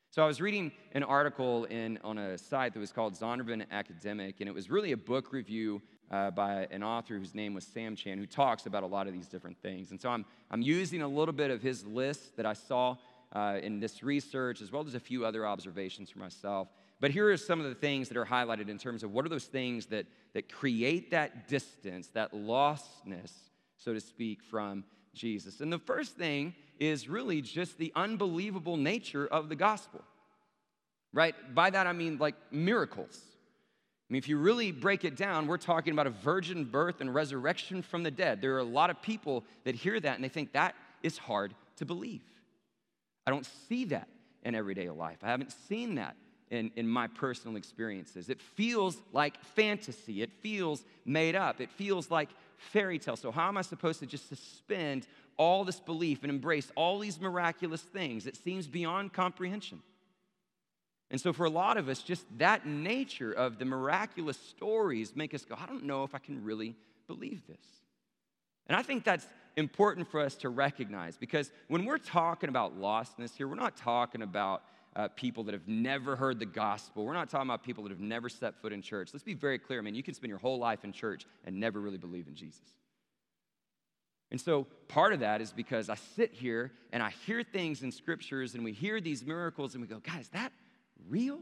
So 0.10 0.22
I 0.22 0.28
was 0.28 0.42
reading 0.42 0.74
an 0.92 1.04
article 1.04 1.64
in, 1.66 1.98
on 2.04 2.18
a 2.18 2.38
site 2.38 2.74
that 2.74 2.82
was 2.82 2.92
called 2.92 3.14
Zondervan 3.14 3.64
Academic, 3.72 4.42
and 4.42 4.50
it 4.50 4.54
was 4.54 4.70
really 4.70 4.92
a 4.92 4.98
book 4.98 5.32
review 5.32 5.82
uh, 6.12 6.32
by 6.32 6.68
an 6.70 6.84
author 6.84 7.18
whose 7.18 7.34
name 7.34 7.54
was 7.54 7.64
Sam 7.66 7.96
Chan, 7.96 8.18
who 8.18 8.26
talks 8.26 8.66
about 8.66 8.84
a 8.84 8.88
lot 8.88 9.08
of 9.08 9.14
these 9.14 9.30
different 9.30 9.58
things. 9.62 9.92
And 9.92 10.02
so 10.02 10.10
I'm, 10.10 10.26
I'm 10.52 10.62
using 10.62 11.02
a 11.02 11.08
little 11.08 11.34
bit 11.34 11.50
of 11.50 11.62
his 11.62 11.86
list 11.86 12.36
that 12.36 12.46
I 12.46 12.52
saw 12.52 12.98
uh, 13.32 13.60
in 13.64 13.80
this 13.80 14.04
research, 14.04 14.62
as 14.62 14.70
well 14.70 14.86
as 14.86 14.96
a 14.96 15.00
few 15.00 15.26
other 15.26 15.48
observations 15.48 16.10
for 16.10 16.20
myself. 16.20 16.68
But 17.02 17.10
here 17.10 17.32
are 17.32 17.38
some 17.38 17.60
of 17.60 17.66
the 17.66 17.76
things 17.76 18.10
that 18.10 18.18
are 18.18 18.26
highlighted 18.26 18.70
in 18.70 18.78
terms 18.78 19.04
of 19.04 19.12
what 19.12 19.26
are 19.26 19.30
those 19.30 19.46
things 19.46 19.88
that, 19.88 20.06
that 20.34 20.54
create 20.54 21.10
that 21.12 21.48
distance, 21.48 22.08
that 22.10 22.32
lostness, 22.32 23.32
so 23.76 23.92
to 23.92 24.00
speak, 24.00 24.44
from 24.44 24.86
Jesus. 25.16 25.62
And 25.62 25.74
the 25.74 25.80
first 25.80 26.16
thing 26.16 26.54
is 26.80 27.10
really 27.10 27.42
just 27.42 27.80
the 27.80 27.92
unbelievable 27.96 28.78
nature 28.78 29.26
of 29.26 29.50
the 29.50 29.56
gospel, 29.56 30.02
right? 31.12 31.34
By 31.56 31.72
that 31.72 31.88
I 31.88 31.92
mean 31.92 32.20
like 32.20 32.36
miracles. 32.52 33.20
I 33.20 34.14
mean, 34.14 34.20
if 34.20 34.30
you 34.30 34.38
really 34.38 34.72
break 34.72 35.04
it 35.04 35.16
down, 35.16 35.48
we're 35.48 35.58
talking 35.58 35.94
about 35.94 36.06
a 36.06 36.12
virgin 36.12 36.66
birth 36.66 37.02
and 37.02 37.12
resurrection 37.12 37.82
from 37.82 38.04
the 38.04 38.12
dead. 38.12 38.42
There 38.42 38.54
are 38.56 38.60
a 38.60 38.64
lot 38.64 38.92
of 38.92 39.02
people 39.02 39.44
that 39.64 39.74
hear 39.74 40.00
that 40.00 40.16
and 40.16 40.24
they 40.24 40.30
think 40.30 40.54
that 40.54 40.76
is 41.02 41.18
hard 41.18 41.56
to 41.78 41.86
believe. 41.86 42.22
I 43.26 43.32
don't 43.32 43.48
see 43.68 43.86
that 43.86 44.08
in 44.44 44.54
everyday 44.54 44.88
life. 44.90 45.18
I 45.24 45.30
haven't 45.30 45.52
seen 45.68 45.96
that 45.96 46.16
in, 46.52 46.70
in 46.76 46.88
my 46.88 47.08
personal 47.08 47.56
experiences. 47.56 48.30
It 48.30 48.42
feels 48.42 49.02
like 49.14 49.42
fantasy, 49.56 50.22
it 50.22 50.32
feels 50.42 50.84
made 51.06 51.36
up, 51.36 51.62
it 51.62 51.72
feels 51.72 52.12
like 52.12 52.30
fairy 52.58 53.00
tale. 53.00 53.16
So, 53.16 53.32
how 53.32 53.48
am 53.48 53.58
I 53.58 53.62
supposed 53.62 54.02
to 54.02 54.06
just 54.06 54.30
suspend 54.30 55.08
all 55.38 55.64
this 55.64 55.80
belief 55.80 56.24
and 56.24 56.30
embrace 56.30 56.72
all 56.76 57.00
these 57.00 57.20
miraculous 57.20 57.82
things? 57.82 58.28
It 58.28 58.36
seems 58.36 58.68
beyond 58.68 59.14
comprehension. 59.14 59.82
And 61.10 61.20
so, 61.20 61.34
for 61.34 61.46
a 61.46 61.50
lot 61.50 61.78
of 61.78 61.90
us, 61.90 62.04
just 62.04 62.26
that 62.38 62.68
nature 62.68 63.32
of 63.32 63.58
the 63.58 63.66
miraculous 63.66 64.38
stories 64.38 65.16
make 65.16 65.34
us 65.34 65.46
go, 65.46 65.56
I 65.58 65.66
don't 65.66 65.86
know 65.86 66.04
if 66.04 66.14
I 66.14 66.20
can 66.20 66.44
really 66.44 66.76
believe 67.08 67.48
this. 67.48 67.66
And 68.68 68.76
I 68.76 68.84
think 68.84 69.04
that's 69.04 69.26
important 69.58 70.10
for 70.10 70.20
us 70.20 70.36
to 70.36 70.50
recognize 70.50 71.18
because 71.18 71.52
when 71.68 71.86
we're 71.86 71.98
talking 71.98 72.50
about 72.50 72.80
lostness 72.80 73.36
here, 73.36 73.48
we're 73.48 73.56
not 73.56 73.76
talking 73.76 74.22
about 74.22 74.64
uh, 74.96 75.08
people 75.10 75.44
that 75.46 75.54
have 75.54 75.68
never 75.68 76.16
heard 76.16 76.40
the 76.40 76.46
gospel. 76.46 77.06
We're 77.06 77.14
not 77.14 77.30
talking 77.30 77.48
about 77.48 77.64
people 77.64 77.84
that 77.84 77.92
have 77.92 78.00
never 78.00 78.30
set 78.30 78.62
foot 78.62 78.74
in 78.74 78.82
church. 78.82 79.10
Let's 79.14 79.24
be 79.24 79.34
very 79.34 79.58
clear. 79.58 79.80
I 79.80 79.82
mean, 79.82 79.96
you 79.96 80.04
can 80.04 80.14
spend 80.14 80.30
your 80.30 80.40
whole 80.40 80.60
life 80.60 80.84
in 80.84 80.92
church 80.92 81.26
and 81.46 81.60
never 81.60 81.80
really 81.80 81.98
believe 81.98 82.28
in 82.28 82.36
Jesus. 82.36 82.76
And 84.32 84.40
so 84.40 84.66
part 84.88 85.14
of 85.14 85.20
that 85.20 85.42
is 85.42 85.52
because 85.52 85.90
I 85.90 85.96
sit 86.16 86.34
here 86.34 86.72
and 86.94 87.04
I 87.04 87.12
hear 87.26 87.44
things 87.44 87.84
in 87.84 87.92
scriptures 87.92 88.56
and 88.56 88.64
we 88.64 88.72
hear 88.72 89.02
these 89.02 89.26
miracles 89.26 89.74
and 89.74 89.82
we 89.82 89.88
go, 89.88 90.00
guys, 90.00 90.30
that 90.30 90.54
real? 91.10 91.40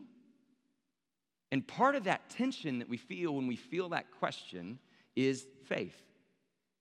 And 1.51 1.67
part 1.67 1.95
of 1.95 2.05
that 2.05 2.29
tension 2.29 2.79
that 2.79 2.89
we 2.89 2.97
feel 2.97 3.35
when 3.35 3.47
we 3.47 3.55
feel 3.55 3.89
that 3.89 4.05
question 4.19 4.79
is 5.15 5.45
faith. 5.65 5.95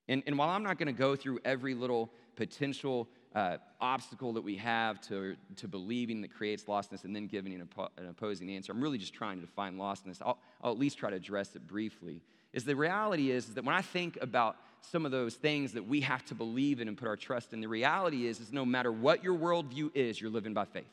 And, 0.09 0.23
and 0.27 0.39
while 0.39 0.49
I'm 0.49 0.63
not 0.63 0.79
going 0.79 0.87
to 0.87 0.99
go 0.99 1.17
through 1.17 1.41
every 1.45 1.75
little 1.75 2.11
potential 2.37 3.09
uh, 3.35 3.59
obstacle 3.81 4.33
that 4.33 4.43
we 4.43 4.57
have 4.57 5.01
to, 5.03 5.37
to 5.57 5.69
believing 5.69 6.21
that 6.23 6.35
creates 6.35 6.65
lostness 6.65 7.05
and 7.05 7.15
then 7.15 7.27
giving 7.27 7.55
an, 7.55 7.67
oppo- 7.67 7.89
an 7.97 8.09
opposing 8.09 8.51
answer, 8.51 8.73
I'm 8.73 8.81
really 8.81 8.99
just 8.99 9.15
trying 9.15 9.41
to 9.41 9.47
define 9.47 9.77
lostness. 9.77 10.23
I'll, 10.23 10.39
I'll 10.63 10.73
at 10.73 10.79
least 10.79 10.99
try 10.99 11.11
to 11.11 11.17
address 11.17 11.55
it 11.55 11.67
briefly. 11.67 12.23
Is 12.53 12.65
the 12.65 12.75
reality 12.75 13.31
is, 13.31 13.49
is 13.49 13.55
that 13.55 13.65
when 13.65 13.75
I 13.75 13.83
think 13.83 14.19
about 14.21 14.57
some 14.81 15.05
of 15.05 15.13
those 15.13 15.35
things 15.35 15.73
that 15.73 15.87
we 15.87 16.01
have 16.01 16.25
to 16.27 16.35
believe 16.35 16.81
in 16.81 16.89
and 16.89 16.97
put 16.97 17.09
our 17.09 17.17
trust 17.17 17.53
in, 17.53 17.61
the 17.61 17.69
reality 17.69 18.27
is, 18.27 18.41
is 18.41 18.53
no 18.53 18.65
matter 18.65 18.91
what 18.91 19.23
your 19.23 19.37
worldview 19.37 19.91
is, 19.95 20.21
you're 20.21 20.31
living 20.31 20.55
by 20.55 20.65
faith. 20.65 20.85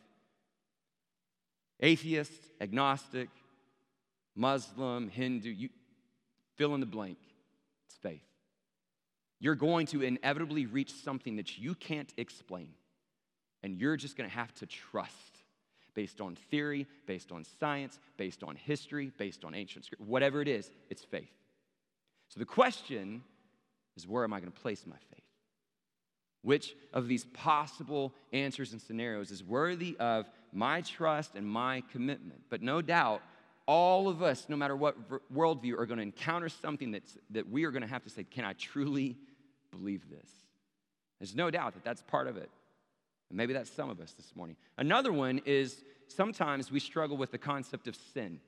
Atheist, 1.80 2.32
agnostic, 2.60 3.30
Muslim, 4.36 5.10
Hindu, 5.10 5.50
you 5.50 5.70
fill 6.58 6.74
in 6.74 6.80
the 6.82 6.86
blank. 6.86 7.18
It's 7.88 7.98
faith. 7.98 8.22
You're 9.46 9.54
going 9.54 9.86
to 9.88 10.02
inevitably 10.02 10.66
reach 10.66 10.92
something 10.92 11.36
that 11.36 11.60
you 11.60 11.76
can't 11.76 12.12
explain. 12.18 12.70
And 13.62 13.80
you're 13.80 13.96
just 13.96 14.18
going 14.18 14.28
to 14.28 14.36
have 14.36 14.52
to 14.56 14.66
trust 14.66 15.44
based 15.94 16.20
on 16.20 16.34
theory, 16.50 16.88
based 17.06 17.32
on 17.32 17.46
science, 17.60 18.00
based 18.18 18.44
on 18.44 18.56
history, 18.56 19.12
based 19.20 19.46
on 19.46 19.54
ancient 19.54 19.86
scripture, 19.86 20.04
whatever 20.04 20.42
it 20.42 20.48
is, 20.48 20.72
it's 20.90 21.04
faith. 21.04 21.30
So 22.30 22.40
the 22.40 22.46
question 22.48 23.22
is 23.96 24.08
where 24.08 24.24
am 24.24 24.34
I 24.34 24.40
going 24.40 24.52
to 24.52 24.60
place 24.60 24.84
my 24.88 24.98
faith? 25.12 25.22
Which 26.42 26.74
of 26.92 27.08
these 27.08 27.26
possible 27.26 28.16
answers 28.34 28.72
and 28.72 28.82
scenarios 28.82 29.30
is 29.30 29.44
worthy 29.44 29.96
of 30.00 30.28
my 30.54 30.82
trust 30.82 31.36
and 31.36 31.48
my 31.48 31.84
commitment? 31.92 32.42
But 32.50 32.64
no 32.64 32.82
doubt, 32.82 33.22
all 33.68 34.08
of 34.08 34.24
us, 34.24 34.48
no 34.50 34.56
matter 34.56 34.76
what 34.76 34.98
worldview, 35.32 35.78
are 35.78 35.86
going 35.86 35.98
to 35.98 36.04
encounter 36.04 36.50
something 36.50 36.90
that's, 36.90 37.16
that 37.30 37.48
we 37.48 37.64
are 37.66 37.72
going 37.72 37.84
to 37.84 37.88
have 37.88 38.04
to 38.06 38.10
say, 38.10 38.24
Can 38.24 38.44
I 38.44 38.54
truly 38.54 39.18
believe 39.78 40.10
this? 40.10 40.30
There's 41.20 41.36
no 41.36 41.50
doubt 41.50 41.74
that 41.74 41.84
that's 41.84 42.02
part 42.02 42.28
of 42.28 42.38
it. 42.38 42.50
And 43.30 43.38
maybe 43.38 43.54
that's 43.54 43.70
some 43.70 43.90
of 43.90 44.00
us 44.00 44.14
this 44.14 44.36
morning. 44.36 44.56
Another 44.78 45.12
one 45.12 45.42
is 45.46 45.84
sometimes 46.08 46.72
we 46.72 46.80
struggle 46.80 47.18
with 47.18 47.32
the 47.32 47.38
concept 47.38 47.88
of 47.88 47.96
sin. 48.14 48.40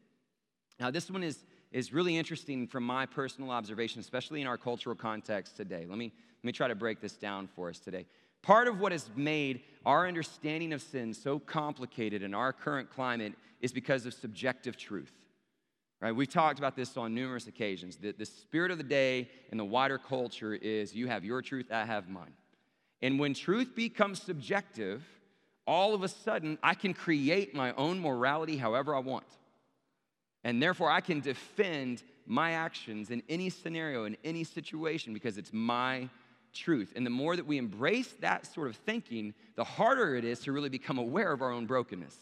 Now, 0.80 0.92
this 0.92 1.10
one 1.10 1.24
is, 1.24 1.40
is 1.72 1.92
really 1.92 2.18
interesting 2.18 2.68
from 2.68 2.84
my 2.84 3.06
personal 3.06 3.50
observation, 3.52 4.00
especially 4.00 4.42
in 4.42 4.48
our 4.48 4.58
cultural 4.58 4.96
context 4.96 5.58
today. 5.58 5.86
Let 5.88 5.98
me, 5.98 6.12
let 6.44 6.46
me 6.46 6.52
try 6.52 6.68
to 6.68 6.76
break 6.76 7.02
this 7.02 7.14
down 7.14 7.48
for 7.48 7.70
us 7.70 7.80
today. 7.80 8.06
Part 8.44 8.68
of 8.68 8.80
what 8.80 8.92
has 8.92 9.10
made 9.16 9.62
our 9.86 10.08
understanding 10.08 10.72
of 10.74 10.82
sin 10.82 11.14
so 11.14 11.40
complicated 11.40 12.22
in 12.22 12.34
our 12.34 12.54
current 12.54 12.90
climate 12.92 13.34
is 13.62 13.72
because 13.72 14.06
of 14.06 14.14
subjective 14.14 14.78
truth. 14.78 15.12
Right? 16.00 16.12
We've 16.12 16.30
talked 16.30 16.60
about 16.60 16.76
this 16.76 16.96
on 16.96 17.16
numerous 17.16 17.48
occasions. 17.48 17.98
The, 17.98 18.12
the 18.12 18.26
spirit 18.26 18.72
of 18.72 18.78
the 18.78 18.84
day 18.84 19.30
in 19.52 19.58
the 19.58 19.66
wider 19.66 19.98
culture 19.98 20.54
is 20.54 20.94
you 20.94 21.08
have 21.08 21.26
your 21.26 21.42
truth, 21.42 21.72
I 21.72 21.86
have 21.86 22.08
mine. 22.08 22.34
And 23.02 23.20
when 23.20 23.34
truth 23.34 23.76
becomes 23.76 24.22
subjective, 24.22 25.04
all 25.66 25.94
of 25.96 26.04
a 26.04 26.08
sudden 26.08 26.60
I 26.62 26.76
can 26.76 26.94
create 26.94 27.56
my 27.56 27.74
own 27.74 28.00
morality 28.00 28.58
however 28.58 28.96
I 28.96 29.00
want. 29.00 29.26
And 30.44 30.62
therefore 30.62 30.92
I 30.92 31.02
can 31.02 31.20
defend 31.20 32.04
my 32.28 32.52
actions 32.52 33.10
in 33.10 33.24
any 33.28 33.50
scenario, 33.50 34.06
in 34.06 34.18
any 34.24 34.44
situation, 34.44 35.14
because 35.14 35.38
it's 35.38 35.52
my 35.52 36.10
truth. 36.54 36.94
And 36.96 37.06
the 37.06 37.12
more 37.12 37.36
that 37.36 37.46
we 37.46 37.58
embrace 37.58 38.14
that 38.20 38.46
sort 38.46 38.68
of 38.68 38.76
thinking, 38.76 39.34
the 39.56 39.64
harder 39.64 40.16
it 40.16 40.26
is 40.26 40.40
to 40.42 40.52
really 40.52 40.70
become 40.70 40.98
aware 40.98 41.32
of 41.32 41.42
our 41.42 41.52
own 41.52 41.66
brokenness. 41.66 42.16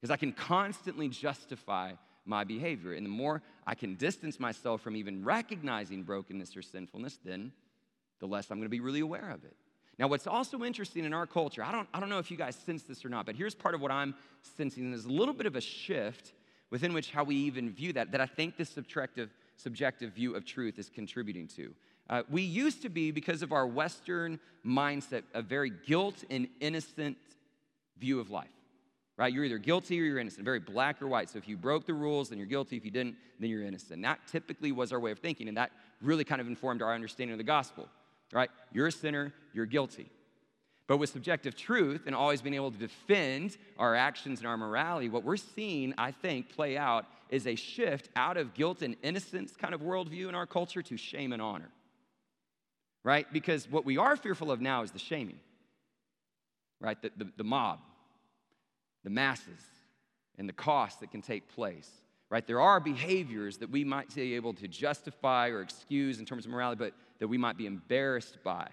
Because 0.00 0.10
I 0.10 0.16
can 0.16 0.32
constantly 0.32 1.08
justify 1.08 1.92
my 2.28 2.44
behavior. 2.44 2.92
And 2.92 3.04
the 3.04 3.10
more 3.10 3.42
I 3.66 3.74
can 3.74 3.94
distance 3.94 4.38
myself 4.38 4.82
from 4.82 4.96
even 4.96 5.24
recognizing 5.24 6.02
brokenness 6.02 6.56
or 6.56 6.62
sinfulness, 6.62 7.18
then 7.24 7.52
the 8.20 8.26
less 8.26 8.50
I'm 8.50 8.58
going 8.58 8.66
to 8.66 8.70
be 8.70 8.80
really 8.80 9.00
aware 9.00 9.30
of 9.30 9.44
it. 9.44 9.56
Now, 9.98 10.06
what's 10.06 10.28
also 10.28 10.62
interesting 10.62 11.04
in 11.04 11.12
our 11.12 11.26
culture, 11.26 11.62
I 11.64 11.72
don't, 11.72 11.88
I 11.92 11.98
don't 11.98 12.08
know 12.08 12.18
if 12.18 12.30
you 12.30 12.36
guys 12.36 12.54
sense 12.54 12.84
this 12.84 13.04
or 13.04 13.08
not, 13.08 13.26
but 13.26 13.34
here's 13.34 13.54
part 13.54 13.74
of 13.74 13.80
what 13.80 13.90
I'm 13.90 14.14
sensing. 14.56 14.84
and 14.84 14.92
There's 14.92 15.06
a 15.06 15.12
little 15.12 15.34
bit 15.34 15.46
of 15.46 15.56
a 15.56 15.60
shift 15.60 16.32
within 16.70 16.92
which 16.92 17.10
how 17.10 17.24
we 17.24 17.34
even 17.34 17.70
view 17.70 17.92
that, 17.94 18.12
that 18.12 18.20
I 18.20 18.26
think 18.26 18.56
this 18.56 18.70
subjective, 18.70 19.30
subjective 19.56 20.12
view 20.12 20.36
of 20.36 20.44
truth 20.44 20.78
is 20.78 20.88
contributing 20.88 21.48
to. 21.56 21.74
Uh, 22.08 22.22
we 22.30 22.42
used 22.42 22.80
to 22.82 22.88
be, 22.88 23.10
because 23.10 23.42
of 23.42 23.52
our 23.52 23.66
Western 23.66 24.38
mindset, 24.64 25.24
a 25.34 25.42
very 25.42 25.70
guilt 25.70 26.24
and 26.30 26.48
innocent 26.60 27.16
view 27.98 28.20
of 28.20 28.30
life, 28.30 28.48
right? 29.18 29.30
You're 29.32 29.44
either 29.44 29.58
guilty 29.58 30.00
or 30.00 30.04
you're 30.04 30.18
innocent, 30.18 30.44
very 30.44 30.60
black 30.60 31.02
or 31.02 31.08
white. 31.08 31.28
So 31.28 31.36
if 31.36 31.46
you 31.46 31.58
broke 31.58 31.84
the 31.84 31.92
rules, 31.92 32.30
then 32.30 32.38
you're 32.38 32.46
guilty. 32.46 32.76
If 32.76 32.84
you 32.86 32.90
didn't, 32.90 33.16
then 33.38 33.50
you're 33.50 33.64
innocent. 33.64 34.00
That 34.02 34.20
typically 34.26 34.72
was 34.72 34.92
our 34.92 35.00
way 35.00 35.10
of 35.10 35.18
thinking, 35.18 35.48
and 35.48 35.56
that 35.56 35.72
really 36.00 36.24
kind 36.24 36.40
of 36.40 36.46
informed 36.46 36.80
our 36.80 36.94
understanding 36.94 37.32
of 37.32 37.38
the 37.38 37.44
gospel, 37.44 37.88
right? 38.32 38.48
You're 38.72 38.86
a 38.86 38.92
sinner, 38.92 39.34
you're 39.52 39.66
guilty. 39.66 40.08
But 40.86 40.96
with 40.96 41.10
subjective 41.10 41.54
truth 41.54 42.04
and 42.06 42.14
always 42.14 42.40
being 42.40 42.54
able 42.54 42.70
to 42.70 42.78
defend 42.78 43.58
our 43.78 43.94
actions 43.94 44.38
and 44.38 44.48
our 44.48 44.56
morality, 44.56 45.10
what 45.10 45.22
we're 45.22 45.36
seeing, 45.36 45.92
I 45.98 46.12
think, 46.12 46.48
play 46.48 46.78
out 46.78 47.04
is 47.28 47.46
a 47.46 47.56
shift 47.56 48.08
out 48.16 48.38
of 48.38 48.54
guilt 48.54 48.80
and 48.80 48.96
innocence 49.02 49.52
kind 49.54 49.74
of 49.74 49.82
worldview 49.82 50.30
in 50.30 50.34
our 50.34 50.46
culture 50.46 50.80
to 50.80 50.96
shame 50.96 51.34
and 51.34 51.42
honor 51.42 51.70
right? 53.08 53.26
Because 53.32 53.70
what 53.70 53.86
we 53.86 53.96
are 53.96 54.16
fearful 54.16 54.50
of 54.50 54.60
now 54.60 54.82
is 54.82 54.90
the 54.90 54.98
shaming, 54.98 55.38
right? 56.78 57.00
The, 57.00 57.10
the, 57.16 57.32
the 57.38 57.44
mob, 57.44 57.78
the 59.04 59.10
masses, 59.10 59.62
and 60.38 60.48
the 60.48 60.52
cost 60.52 61.00
that 61.00 61.10
can 61.10 61.20
take 61.20 61.48
place, 61.48 61.90
right? 62.30 62.46
There 62.46 62.60
are 62.60 62.80
behaviors 62.80 63.58
that 63.58 63.70
we 63.70 63.84
might 63.84 64.14
be 64.14 64.34
able 64.34 64.54
to 64.54 64.68
justify 64.68 65.48
or 65.48 65.60
excuse 65.60 66.18
in 66.18 66.24
terms 66.24 66.46
of 66.46 66.52
morality, 66.52 66.78
but 66.78 66.94
that 67.18 67.28
we 67.28 67.38
might 67.38 67.56
be 67.56 67.66
embarrassed 67.66 68.38
by. 68.44 68.68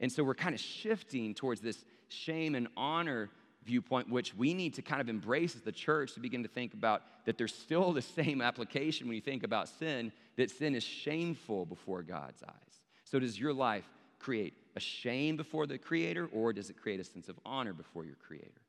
And 0.00 0.10
so 0.10 0.22
we're 0.24 0.34
kind 0.34 0.54
of 0.54 0.60
shifting 0.60 1.34
towards 1.34 1.60
this 1.60 1.84
shame 2.08 2.54
and 2.54 2.68
honor 2.76 3.30
viewpoint, 3.64 4.08
which 4.08 4.34
we 4.34 4.54
need 4.54 4.74
to 4.74 4.82
kind 4.82 5.00
of 5.00 5.08
embrace 5.08 5.54
as 5.54 5.62
the 5.62 5.72
church 5.72 6.14
to 6.14 6.20
begin 6.20 6.42
to 6.42 6.48
think 6.48 6.72
about 6.74 7.02
that 7.26 7.36
there's 7.36 7.54
still 7.54 7.92
the 7.92 8.02
same 8.02 8.40
application 8.40 9.06
when 9.06 9.14
you 9.14 9.20
think 9.20 9.42
about 9.42 9.68
sin, 9.68 10.10
that 10.36 10.50
sin 10.50 10.74
is 10.74 10.82
shameful 10.82 11.66
before 11.66 12.02
God's 12.02 12.42
eyes. 12.42 12.80
So, 13.04 13.18
does 13.18 13.38
your 13.38 13.52
life 13.52 13.88
create 14.18 14.54
a 14.76 14.80
shame 14.80 15.36
before 15.36 15.66
the 15.66 15.78
Creator, 15.78 16.28
or 16.32 16.52
does 16.52 16.70
it 16.70 16.76
create 16.76 17.00
a 17.00 17.04
sense 17.04 17.28
of 17.28 17.38
honor 17.44 17.72
before 17.72 18.04
your 18.04 18.16
Creator? 18.16 18.60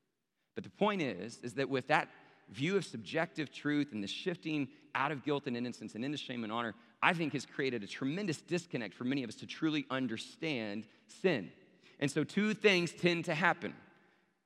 But 0.55 0.63
the 0.63 0.69
point 0.69 1.01
is, 1.01 1.39
is 1.43 1.53
that 1.53 1.69
with 1.69 1.87
that 1.87 2.09
view 2.51 2.77
of 2.77 2.85
subjective 2.85 3.51
truth 3.51 3.89
and 3.91 4.03
the 4.03 4.07
shifting 4.07 4.67
out 4.95 5.11
of 5.11 5.23
guilt 5.23 5.43
and 5.47 5.55
innocence 5.55 5.95
and 5.95 6.03
into 6.03 6.17
shame 6.17 6.43
and 6.43 6.51
honor, 6.51 6.75
I 7.01 7.13
think 7.13 7.33
has 7.33 7.45
created 7.45 7.83
a 7.83 7.87
tremendous 7.87 8.41
disconnect 8.41 8.93
for 8.93 9.03
many 9.03 9.23
of 9.23 9.29
us 9.29 9.35
to 9.35 9.45
truly 9.45 9.85
understand 9.89 10.85
sin. 11.21 11.51
And 11.99 12.09
so, 12.09 12.23
two 12.23 12.53
things 12.53 12.91
tend 12.91 13.25
to 13.25 13.35
happen. 13.35 13.73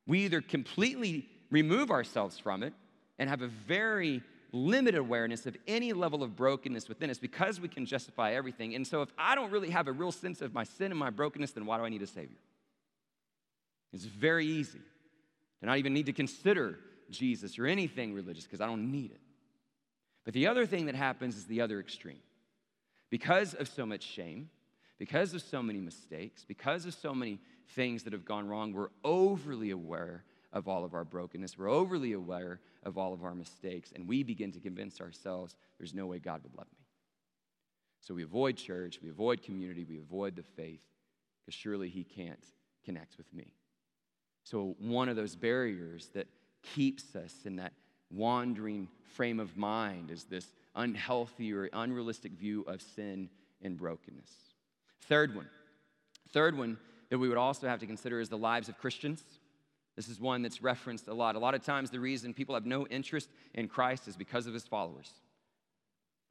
We 0.06 0.20
either 0.26 0.42
completely 0.42 1.28
remove 1.50 1.92
ourselves 1.92 2.38
from 2.40 2.64
it 2.64 2.74
and 3.20 3.30
have 3.30 3.42
a 3.42 3.48
very 3.48 4.22
limited 4.52 5.00
awareness 5.00 5.46
of 5.46 5.58
any 5.68 5.94
level 5.94 6.22
of 6.22 6.36
brokenness 6.36 6.88
within 6.88 7.10
us 7.10 7.18
because 7.18 7.60
we 7.60 7.68
can 7.68 7.86
justify 7.86 8.34
everything. 8.34 8.76
And 8.76 8.86
so, 8.86 9.02
if 9.02 9.10
I 9.18 9.36
don't 9.36 9.52
really 9.52 9.70
have 9.70 9.88
a 9.88 9.92
real 9.92 10.12
sense 10.12 10.42
of 10.42 10.54
my 10.54 10.64
sin 10.64 10.92
and 10.92 11.00
my 11.00 11.10
brokenness, 11.10 11.52
then 11.52 11.66
why 11.66 11.78
do 11.78 11.86
I 11.86 11.90
need 11.90 12.02
a 12.02 12.08
Savior? 12.08 12.38
It's 13.94 14.06
very 14.06 14.46
easy 14.46 14.80
to 15.64 15.68
not 15.68 15.78
even 15.78 15.94
need 15.94 16.08
to 16.08 16.14
consider 16.14 16.78
Jesus 17.10 17.58
or 17.58 17.66
anything 17.66 18.14
religious 18.14 18.44
because 18.44 18.60
I 18.60 18.66
don't 18.66 18.92
need 18.92 19.12
it. 19.12 19.22
But 20.26 20.34
the 20.34 20.48
other 20.48 20.66
thing 20.66 20.88
that 20.88 20.96
happens 20.96 21.38
is 21.38 21.46
the 21.46 21.62
other 21.62 21.80
extreme. 21.80 22.20
Because 23.10 23.54
of 23.54 23.70
so 23.70 23.86
much 23.86 24.04
shame, 24.04 24.50
because 25.00 25.34
of 25.34 25.42
so 25.42 25.64
many 25.64 25.80
mistakes, 25.80 26.44
because 26.44 26.86
of 26.86 26.94
so 26.94 27.14
many 27.16 27.40
things 27.70 28.04
that 28.04 28.12
have 28.12 28.26
gone 28.26 28.46
wrong, 28.46 28.74
we're 28.74 28.90
overly 29.06 29.72
aware 29.72 30.26
of 30.52 30.68
all 30.68 30.84
of 30.84 30.94
our 30.94 31.06
brokenness. 31.06 31.58
We're 31.58 31.70
overly 31.70 32.12
aware 32.12 32.60
of 32.84 32.98
all 32.98 33.14
of 33.14 33.24
our 33.24 33.34
mistakes, 33.34 33.94
and 33.96 34.06
we 34.06 34.22
begin 34.22 34.52
to 34.52 34.60
convince 34.60 35.00
ourselves 35.00 35.56
there's 35.78 35.94
no 35.94 36.08
way 36.08 36.20
God 36.20 36.44
would 36.44 36.56
love 36.58 36.68
me. 36.78 36.86
So 38.02 38.14
we 38.14 38.24
avoid 38.24 38.58
church, 38.58 39.00
we 39.02 39.10
avoid 39.10 39.42
community, 39.42 39.86
we 39.86 39.98
avoid 39.98 40.36
the 40.36 40.44
faith, 40.44 40.84
because 41.40 41.58
surely 41.58 41.88
He 41.88 42.04
can't 42.04 42.46
connect 42.84 43.18
with 43.18 43.34
me. 43.34 43.54
So, 44.44 44.76
one 44.80 45.10
of 45.10 45.16
those 45.16 45.36
barriers 45.36 46.10
that 46.14 46.28
keeps 46.62 47.16
us 47.16 47.34
in 47.46 47.56
that 47.58 47.74
wandering 48.12 48.88
frame 49.04 49.40
of 49.40 49.58
mind 49.58 50.12
is 50.12 50.26
this 50.26 50.54
unhealthy 50.76 51.54
or 51.54 51.70
unrealistic 51.74 52.34
view 52.34 52.64
of 52.68 52.82
sin 52.82 53.30
and 53.62 53.78
brokenness. 53.78 54.32
Third 55.08 55.36
one, 55.36 55.48
third 56.32 56.58
one 56.58 56.78
that 57.10 57.20
we 57.20 57.30
would 57.30 57.38
also 57.38 57.68
have 57.68 57.80
to 57.80 57.86
consider 57.86 58.20
is 58.20 58.30
the 58.30 58.38
lives 58.38 58.70
of 58.70 58.78
Christians. 58.78 59.24
This 59.96 60.08
is 60.08 60.20
one 60.20 60.42
that's 60.42 60.62
referenced 60.62 61.08
a 61.08 61.14
lot. 61.14 61.36
A 61.36 61.40
lot 61.40 61.54
of 61.54 61.64
times, 61.64 61.90
the 61.92 62.00
reason 62.00 62.34
people 62.34 62.56
have 62.56 62.66
no 62.66 62.88
interest 62.88 63.30
in 63.54 63.68
Christ 63.68 64.08
is 64.08 64.18
because 64.18 64.48
of 64.48 64.54
his 64.54 64.64
followers, 64.64 65.12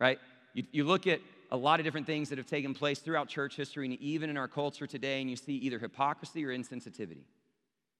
right? 0.00 0.18
You, 0.54 0.64
you 0.72 0.84
look 0.84 1.06
at 1.06 1.20
a 1.50 1.56
lot 1.56 1.78
of 1.78 1.84
different 1.84 2.06
things 2.06 2.28
that 2.30 2.38
have 2.38 2.46
taken 2.46 2.74
place 2.74 2.98
throughout 2.98 3.28
church 3.28 3.56
history 3.56 3.86
and 3.86 4.00
even 4.00 4.30
in 4.30 4.36
our 4.36 4.48
culture 4.48 4.86
today, 4.86 5.20
and 5.20 5.30
you 5.30 5.36
see 5.36 5.54
either 5.54 5.78
hypocrisy 5.78 6.44
or 6.44 6.48
insensitivity. 6.48 7.24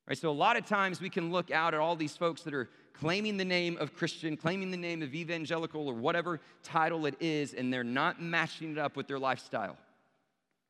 Right? 0.09 0.19
So 0.19 0.31
a 0.31 0.33
lot 0.33 0.57
of 0.57 0.67
times 0.67 1.01
we 1.01 1.11
can 1.11 1.31
look 1.31 1.51
out 1.51 1.75
at 1.75 1.81
all 1.81 1.97
these 1.97 2.17
folks 2.17 2.43
that 2.43 2.55
are 2.55 2.69
claiming 2.93 3.37
the 3.37 3.45
name 3.45 3.77
of 3.79 3.95
Christian, 3.95 4.37
claiming 4.37 4.71
the 4.71 4.77
name 4.77 5.03
of 5.03 5.15
evangelical 5.15 5.89
or 5.89 5.95
whatever 5.95 6.41
title 6.63 7.07
it 7.07 7.15
is, 7.21 7.55
and 7.55 7.73
they're 7.73 7.85
not 7.85 8.21
matching 8.21 8.73
it 8.73 8.79
up 8.79 8.97
with 8.97 9.07
their 9.07 9.19
lifestyle. 9.19 9.77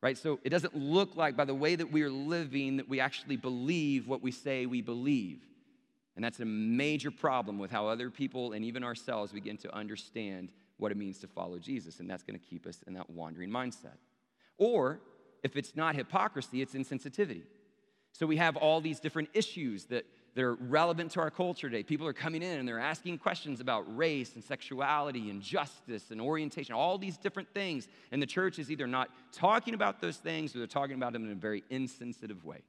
Right? 0.01 0.17
So 0.17 0.39
it 0.43 0.49
doesn't 0.49 0.75
look 0.75 1.15
like 1.15 1.35
by 1.35 1.45
the 1.45 1.55
way 1.55 1.75
that 1.75 1.91
we 1.91 2.03
are 2.03 2.09
living 2.09 2.77
that 2.77 2.89
we 2.89 2.99
actually 2.99 3.37
believe 3.37 4.07
what 4.07 4.21
we 4.21 4.31
say 4.31 4.65
we 4.65 4.81
believe. 4.81 5.39
And 6.15 6.23
that's 6.23 6.39
a 6.39 6.45
major 6.45 7.09
problem 7.09 7.57
with 7.57 7.71
how 7.71 7.87
other 7.87 8.09
people 8.09 8.51
and 8.51 8.63
even 8.63 8.83
ourselves 8.83 9.31
begin 9.31 9.57
to 9.57 9.73
understand 9.73 10.51
what 10.77 10.91
it 10.91 10.97
means 10.97 11.19
to 11.19 11.27
follow 11.27 11.57
Jesus. 11.57 11.99
And 11.99 12.09
that's 12.09 12.23
going 12.23 12.39
to 12.39 12.45
keep 12.45 12.67
us 12.67 12.83
in 12.85 12.93
that 12.93 13.09
wandering 13.09 13.49
mindset. 13.49 13.97
Or 14.57 14.99
if 15.41 15.55
it's 15.55 15.75
not 15.75 15.95
hypocrisy, 15.95 16.61
it's 16.61 16.73
insensitivity. 16.73 17.43
So 18.13 18.27
we 18.27 18.37
have 18.37 18.55
all 18.55 18.79
these 18.79 18.99
different 18.99 19.29
issues 19.33 19.85
that 19.85 20.05
they're 20.35 20.53
relevant 20.53 21.11
to 21.11 21.19
our 21.19 21.29
culture 21.29 21.69
today. 21.69 21.83
People 21.83 22.07
are 22.07 22.13
coming 22.13 22.41
in 22.41 22.59
and 22.59 22.67
they're 22.67 22.79
asking 22.79 23.19
questions 23.19 23.59
about 23.59 23.83
race 23.95 24.33
and 24.35 24.43
sexuality 24.43 25.29
and 25.29 25.41
justice 25.41 26.09
and 26.11 26.19
orientation, 26.19 26.73
all 26.73 26.97
these 26.97 27.17
different 27.17 27.53
things. 27.53 27.87
And 28.11 28.21
the 28.21 28.27
church 28.27 28.57
is 28.57 28.71
either 28.71 28.87
not 28.87 29.09
talking 29.31 29.73
about 29.73 30.01
those 30.01 30.17
things 30.17 30.55
or 30.55 30.59
they're 30.59 30.67
talking 30.67 30.95
about 30.95 31.13
them 31.13 31.25
in 31.25 31.31
a 31.31 31.35
very 31.35 31.63
insensitive 31.69 32.43
way. 32.45 32.61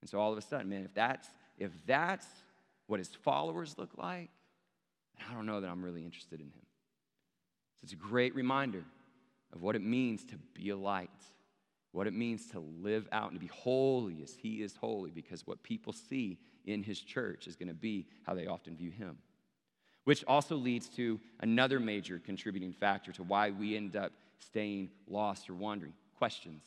And 0.00 0.08
so 0.08 0.18
all 0.18 0.32
of 0.32 0.38
a 0.38 0.42
sudden, 0.42 0.68
man, 0.68 0.82
if 0.84 0.94
that's 0.94 1.28
if 1.58 1.72
that's 1.86 2.26
what 2.86 2.98
his 2.98 3.08
followers 3.08 3.76
look 3.76 3.90
like, 3.98 4.30
I 5.28 5.34
don't 5.34 5.44
know 5.44 5.60
that 5.60 5.68
I'm 5.68 5.84
really 5.84 6.04
interested 6.04 6.40
in 6.40 6.46
him. 6.46 6.66
So 7.76 7.84
it's 7.84 7.92
a 7.92 7.96
great 7.96 8.34
reminder 8.34 8.82
of 9.52 9.62
what 9.62 9.76
it 9.76 9.82
means 9.82 10.24
to 10.26 10.36
be 10.54 10.70
a 10.70 10.76
light 10.76 11.10
what 11.92 12.06
it 12.06 12.14
means 12.14 12.46
to 12.46 12.60
live 12.60 13.08
out 13.12 13.30
and 13.30 13.40
to 13.40 13.40
be 13.40 13.52
holy 13.52 14.22
as 14.22 14.34
He 14.34 14.62
is 14.62 14.76
holy, 14.76 15.10
because 15.10 15.46
what 15.46 15.62
people 15.62 15.92
see 15.92 16.38
in 16.66 16.82
His 16.82 17.00
church 17.00 17.46
is 17.46 17.56
going 17.56 17.68
to 17.68 17.74
be 17.74 18.06
how 18.24 18.34
they 18.34 18.46
often 18.46 18.76
view 18.76 18.90
Him. 18.90 19.18
Which 20.04 20.24
also 20.24 20.56
leads 20.56 20.88
to 20.90 21.20
another 21.40 21.80
major 21.80 22.20
contributing 22.24 22.72
factor 22.72 23.12
to 23.12 23.22
why 23.22 23.50
we 23.50 23.76
end 23.76 23.96
up 23.96 24.12
staying 24.38 24.90
lost 25.08 25.50
or 25.50 25.54
wandering 25.54 25.92
questions. 26.16 26.62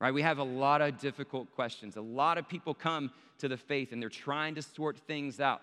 Right? 0.00 0.12
We 0.12 0.22
have 0.22 0.38
a 0.38 0.44
lot 0.44 0.82
of 0.82 0.98
difficult 0.98 1.54
questions. 1.54 1.96
A 1.96 2.00
lot 2.00 2.36
of 2.36 2.48
people 2.48 2.74
come 2.74 3.10
to 3.38 3.48
the 3.48 3.56
faith 3.56 3.92
and 3.92 4.02
they're 4.02 4.08
trying 4.08 4.54
to 4.56 4.62
sort 4.62 4.98
things 4.98 5.40
out. 5.40 5.62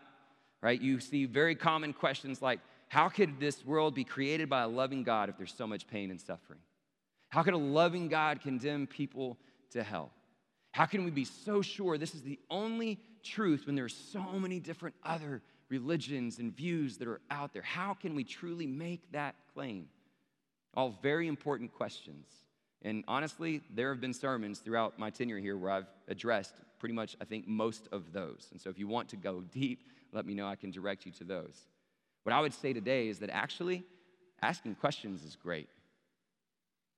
Right? 0.62 0.82
You 0.82 1.00
see 1.00 1.26
very 1.26 1.56
common 1.56 1.94
questions 1.94 2.42
like, 2.42 2.60
how 2.88 3.08
could 3.08 3.40
this 3.40 3.66
world 3.66 3.96
be 3.96 4.04
created 4.04 4.50
by 4.50 4.64
a 4.64 4.68
loving 4.68 5.04
God 5.04 5.30
if 5.30 5.38
there's 5.38 5.54
so 5.54 5.66
much 5.66 5.88
pain 5.88 6.12
and 6.12 6.20
suffering? 6.20 6.60
How 7.32 7.44
can 7.44 7.54
a 7.54 7.58
loving 7.58 8.10
God 8.10 8.42
condemn 8.42 8.88
people 8.88 9.38
to 9.72 9.84
hell? 9.84 10.12
How 10.74 10.86
can 10.86 11.06
we 11.06 11.12
be 11.12 11.26
so 11.26 11.62
sure 11.62 11.98
this 11.98 12.14
is 12.14 12.22
the 12.22 12.40
only 12.50 13.00
truth 13.24 13.66
when 13.66 13.76
there 13.76 13.86
are 13.86 13.90
so 13.90 14.22
many 14.34 14.60
different 14.60 14.96
other 15.04 15.42
religions 15.70 16.40
and 16.40 16.56
views 16.56 16.98
that 16.98 17.08
are 17.08 17.22
out 17.32 17.54
there? 17.54 17.62
How 17.62 17.94
can 17.94 18.16
we 18.16 18.26
truly 18.26 18.68
make 18.68 19.12
that 19.14 19.36
claim? 19.54 19.88
All 20.74 20.98
very 21.02 21.30
important 21.30 21.74
questions. 21.74 22.28
And 22.82 23.06
honestly, 23.08 23.62
there 23.74 23.90
have 23.90 24.02
been 24.02 24.14
sermons 24.14 24.60
throughout 24.60 25.00
my 25.00 25.10
tenure 25.10 25.40
here 25.40 25.58
where 25.58 25.72
I've 25.72 25.88
addressed 26.10 26.56
pretty 26.80 26.96
much, 26.96 27.16
I 27.22 27.26
think, 27.26 27.48
most 27.48 27.88
of 27.94 28.12
those. 28.12 28.50
And 28.52 28.60
so 28.60 28.70
if 28.70 28.78
you 28.78 28.88
want 28.88 29.08
to 29.10 29.16
go 29.16 29.42
deep, 29.52 29.88
let 30.12 30.26
me 30.26 30.34
know. 30.34 30.48
I 30.48 30.56
can 30.56 30.72
direct 30.72 31.06
you 31.06 31.14
to 31.14 31.24
those. 31.24 31.68
What 32.24 32.34
I 32.34 32.42
would 32.42 32.54
say 32.54 32.74
today 32.74 33.08
is 33.08 33.20
that 33.20 33.30
actually, 33.30 33.84
asking 34.42 34.76
questions 34.76 35.24
is 35.24 35.38
great. 35.38 35.70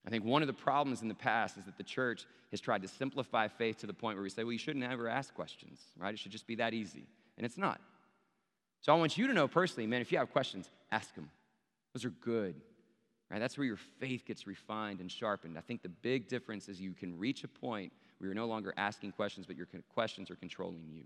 I 0.05 0.09
think 0.09 0.25
one 0.25 0.41
of 0.41 0.47
the 0.47 0.53
problems 0.53 1.01
in 1.01 1.07
the 1.07 1.13
past 1.13 1.57
is 1.57 1.65
that 1.65 1.77
the 1.77 1.83
church 1.83 2.25
has 2.51 2.59
tried 2.59 2.81
to 2.81 2.87
simplify 2.87 3.47
faith 3.47 3.77
to 3.77 3.87
the 3.87 3.93
point 3.93 4.17
where 4.17 4.23
we 4.23 4.29
say, 4.29 4.43
well, 4.43 4.51
you 4.51 4.57
shouldn't 4.57 4.83
ever 4.83 5.07
ask 5.07 5.33
questions, 5.33 5.79
right? 5.97 6.13
It 6.13 6.19
should 6.19 6.31
just 6.31 6.45
be 6.45 6.55
that 6.55 6.73
easy. 6.73 7.07
And 7.37 7.45
it's 7.45 7.57
not. 7.57 7.79
So 8.81 8.93
I 8.93 8.97
want 8.97 9.17
you 9.17 9.27
to 9.27 9.33
know 9.33 9.47
personally, 9.47 9.87
man, 9.87 10.01
if 10.01 10.11
you 10.11 10.17
have 10.17 10.31
questions, 10.31 10.69
ask 10.91 11.15
them. 11.15 11.29
Those 11.93 12.03
are 12.03 12.09
good, 12.09 12.55
right? 13.31 13.39
That's 13.39 13.57
where 13.57 13.65
your 13.65 13.77
faith 13.77 14.25
gets 14.25 14.45
refined 14.45 14.99
and 14.99 15.09
sharpened. 15.09 15.57
I 15.57 15.61
think 15.61 15.83
the 15.83 15.89
big 15.89 16.27
difference 16.27 16.67
is 16.67 16.81
you 16.81 16.93
can 16.93 17.17
reach 17.17 17.45
a 17.45 17.47
point 17.47 17.93
where 18.17 18.27
you're 18.27 18.35
no 18.35 18.45
longer 18.45 18.73
asking 18.75 19.13
questions, 19.13 19.45
but 19.45 19.55
your 19.55 19.67
questions 19.93 20.29
are 20.29 20.35
controlling 20.35 20.89
you. 20.91 21.03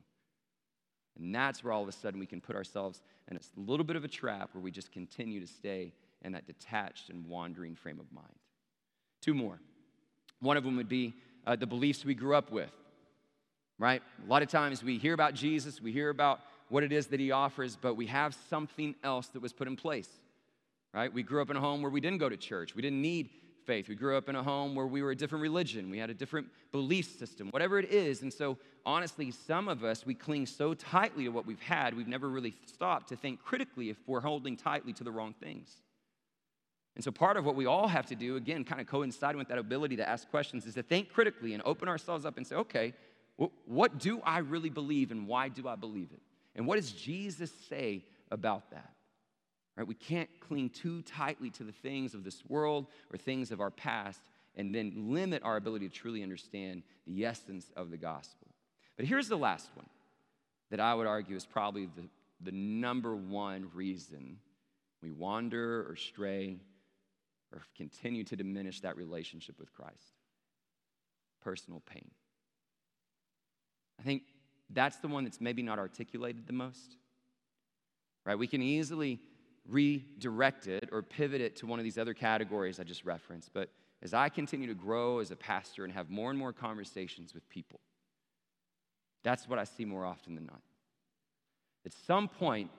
And 1.19 1.33
that's 1.33 1.63
where 1.63 1.71
all 1.71 1.83
of 1.83 1.89
a 1.89 1.91
sudden 1.91 2.19
we 2.19 2.25
can 2.25 2.41
put 2.41 2.55
ourselves 2.55 3.01
in 3.29 3.37
a 3.37 3.39
little 3.55 3.83
bit 3.83 3.95
of 3.95 4.03
a 4.03 4.07
trap 4.07 4.49
where 4.53 4.61
we 4.61 4.71
just 4.71 4.91
continue 4.91 5.39
to 5.39 5.47
stay 5.47 5.93
in 6.23 6.31
that 6.31 6.47
detached 6.47 7.09
and 7.09 7.25
wandering 7.27 7.75
frame 7.75 7.99
of 7.99 8.11
mind. 8.11 8.27
Two 9.21 9.33
more. 9.33 9.59
One 10.39 10.57
of 10.57 10.63
them 10.63 10.75
would 10.77 10.89
be 10.89 11.13
uh, 11.45 11.55
the 11.55 11.67
beliefs 11.67 12.05
we 12.05 12.13
grew 12.13 12.35
up 12.35 12.51
with, 12.51 12.71
right? 13.79 14.01
A 14.25 14.29
lot 14.29 14.41
of 14.41 14.49
times 14.49 14.83
we 14.83 14.97
hear 14.97 15.13
about 15.13 15.33
Jesus, 15.33 15.81
we 15.81 15.91
hear 15.91 16.09
about 16.09 16.39
what 16.69 16.83
it 16.83 16.91
is 16.91 17.07
that 17.07 17.19
he 17.19 17.31
offers, 17.31 17.75
but 17.75 17.95
we 17.95 18.07
have 18.07 18.37
something 18.49 18.95
else 19.03 19.27
that 19.27 19.41
was 19.41 19.53
put 19.53 19.67
in 19.67 19.75
place, 19.75 20.09
right? 20.93 21.11
We 21.11 21.23
grew 21.23 21.41
up 21.41 21.49
in 21.49 21.55
a 21.55 21.61
home 21.61 21.81
where 21.81 21.91
we 21.91 22.01
didn't 22.01 22.19
go 22.19 22.29
to 22.29 22.37
church, 22.37 22.75
we 22.75 22.81
didn't 22.81 23.01
need 23.01 23.29
faith. 23.67 23.89
We 23.89 23.95
grew 23.95 24.15
up 24.15 24.29
in 24.29 24.35
a 24.37 24.41
home 24.41 24.75
where 24.75 24.87
we 24.87 25.03
were 25.03 25.11
a 25.11 25.15
different 25.15 25.41
religion, 25.41 25.91
we 25.91 25.99
had 25.99 26.09
a 26.09 26.13
different 26.13 26.47
belief 26.71 27.19
system, 27.19 27.49
whatever 27.49 27.77
it 27.77 27.91
is. 27.91 28.21
And 28.21 28.33
so, 28.33 28.57
honestly, 28.85 29.29
some 29.29 29.67
of 29.67 29.83
us, 29.83 30.05
we 30.05 30.15
cling 30.15 30.45
so 30.45 30.73
tightly 30.73 31.25
to 31.25 31.29
what 31.29 31.45
we've 31.45 31.59
had, 31.59 31.93
we've 31.93 32.07
never 32.07 32.29
really 32.29 32.55
stopped 32.65 33.09
to 33.09 33.17
think 33.17 33.43
critically 33.43 33.89
if 33.89 33.97
we're 34.07 34.21
holding 34.21 34.55
tightly 34.55 34.93
to 34.93 35.03
the 35.03 35.11
wrong 35.11 35.35
things. 35.39 35.81
And 36.97 37.03
so, 37.03 37.11
part 37.11 37.37
of 37.37 37.45
what 37.45 37.53
we 37.53 37.67
all 37.67 37.87
have 37.87 38.07
to 38.07 38.15
do, 38.15 38.37
again, 38.37 38.63
kind 38.63 38.81
of 38.81 38.87
coinciding 38.87 39.37
with 39.37 39.49
that 39.49 39.59
ability 39.59 39.97
to 39.97 40.09
ask 40.09 40.27
questions, 40.31 40.65
is 40.65 40.73
to 40.73 40.81
think 40.81 41.13
critically 41.13 41.53
and 41.53 41.61
open 41.63 41.87
ourselves 41.87 42.25
up 42.25 42.37
and 42.37 42.47
say, 42.47 42.55
okay, 42.55 42.93
what 43.67 43.99
do 43.99 44.19
I 44.25 44.39
really 44.39 44.71
believe 44.71 45.11
and 45.11 45.27
why 45.27 45.49
do 45.49 45.67
I 45.67 45.75
believe 45.75 46.09
it? 46.11 46.23
And 46.55 46.65
what 46.65 46.77
does 46.77 46.91
Jesus 46.91 47.51
say 47.69 48.03
about 48.31 48.71
that? 48.71 48.93
Right? 49.75 49.87
We 49.87 49.93
can't 49.93 50.27
cling 50.39 50.71
too 50.71 51.03
tightly 51.03 51.51
to 51.51 51.63
the 51.63 51.71
things 51.71 52.15
of 52.15 52.23
this 52.23 52.43
world 52.47 52.87
or 53.13 53.17
things 53.19 53.51
of 53.51 53.61
our 53.61 53.69
past 53.69 54.19
and 54.55 54.73
then 54.73 55.13
limit 55.13 55.43
our 55.43 55.55
ability 55.55 55.87
to 55.87 55.93
truly 55.93 56.23
understand 56.23 56.81
the 57.05 57.27
essence 57.27 57.69
of 57.75 57.91
the 57.91 57.97
gospel. 57.97 58.47
But 58.95 59.05
here's 59.05 59.27
the 59.27 59.37
last 59.37 59.69
one 59.75 59.85
that 60.71 60.79
I 60.79 60.95
would 60.95 61.05
argue 61.05 61.35
is 61.35 61.45
probably 61.45 61.85
the, 61.95 62.09
the 62.41 62.51
number 62.51 63.15
one 63.15 63.69
reason 63.75 64.39
we 65.03 65.11
wander 65.11 65.87
or 65.87 65.95
stray 65.95 66.57
or 67.53 67.63
continue 67.75 68.23
to 68.25 68.35
diminish 68.35 68.81
that 68.81 68.97
relationship 68.97 69.59
with 69.59 69.73
Christ 69.73 70.13
personal 71.41 71.81
pain. 71.85 72.11
I 73.99 74.03
think 74.03 74.23
that's 74.69 74.97
the 74.97 75.07
one 75.07 75.23
that's 75.23 75.39
maybe 75.39 75.61
not 75.61 75.79
articulated 75.79 76.45
the 76.45 76.53
most. 76.53 76.97
Right? 78.25 78.37
We 78.37 78.47
can 78.47 78.61
easily 78.61 79.19
redirect 79.65 80.67
it 80.67 80.89
or 80.91 81.01
pivot 81.01 81.39
it 81.39 81.55
to 81.57 81.65
one 81.65 81.79
of 81.79 81.85
these 81.85 81.97
other 81.97 82.13
categories 82.13 82.79
I 82.79 82.83
just 82.83 83.05
referenced. 83.05 83.53
But 83.53 83.69
as 84.03 84.13
I 84.13 84.29
continue 84.29 84.67
to 84.67 84.73
grow 84.73 85.19
as 85.19 85.31
a 85.31 85.35
pastor 85.35 85.85
and 85.85 85.93
have 85.93 86.09
more 86.09 86.29
and 86.29 86.37
more 86.37 86.51
conversations 86.51 87.33
with 87.33 87.47
people, 87.49 87.79
that's 89.23 89.47
what 89.47 89.59
I 89.59 89.63
see 89.63 89.85
more 89.85 90.05
often 90.05 90.35
than 90.35 90.45
not. 90.45 90.61
At 91.85 91.93
some 92.05 92.27
point, 92.27 92.69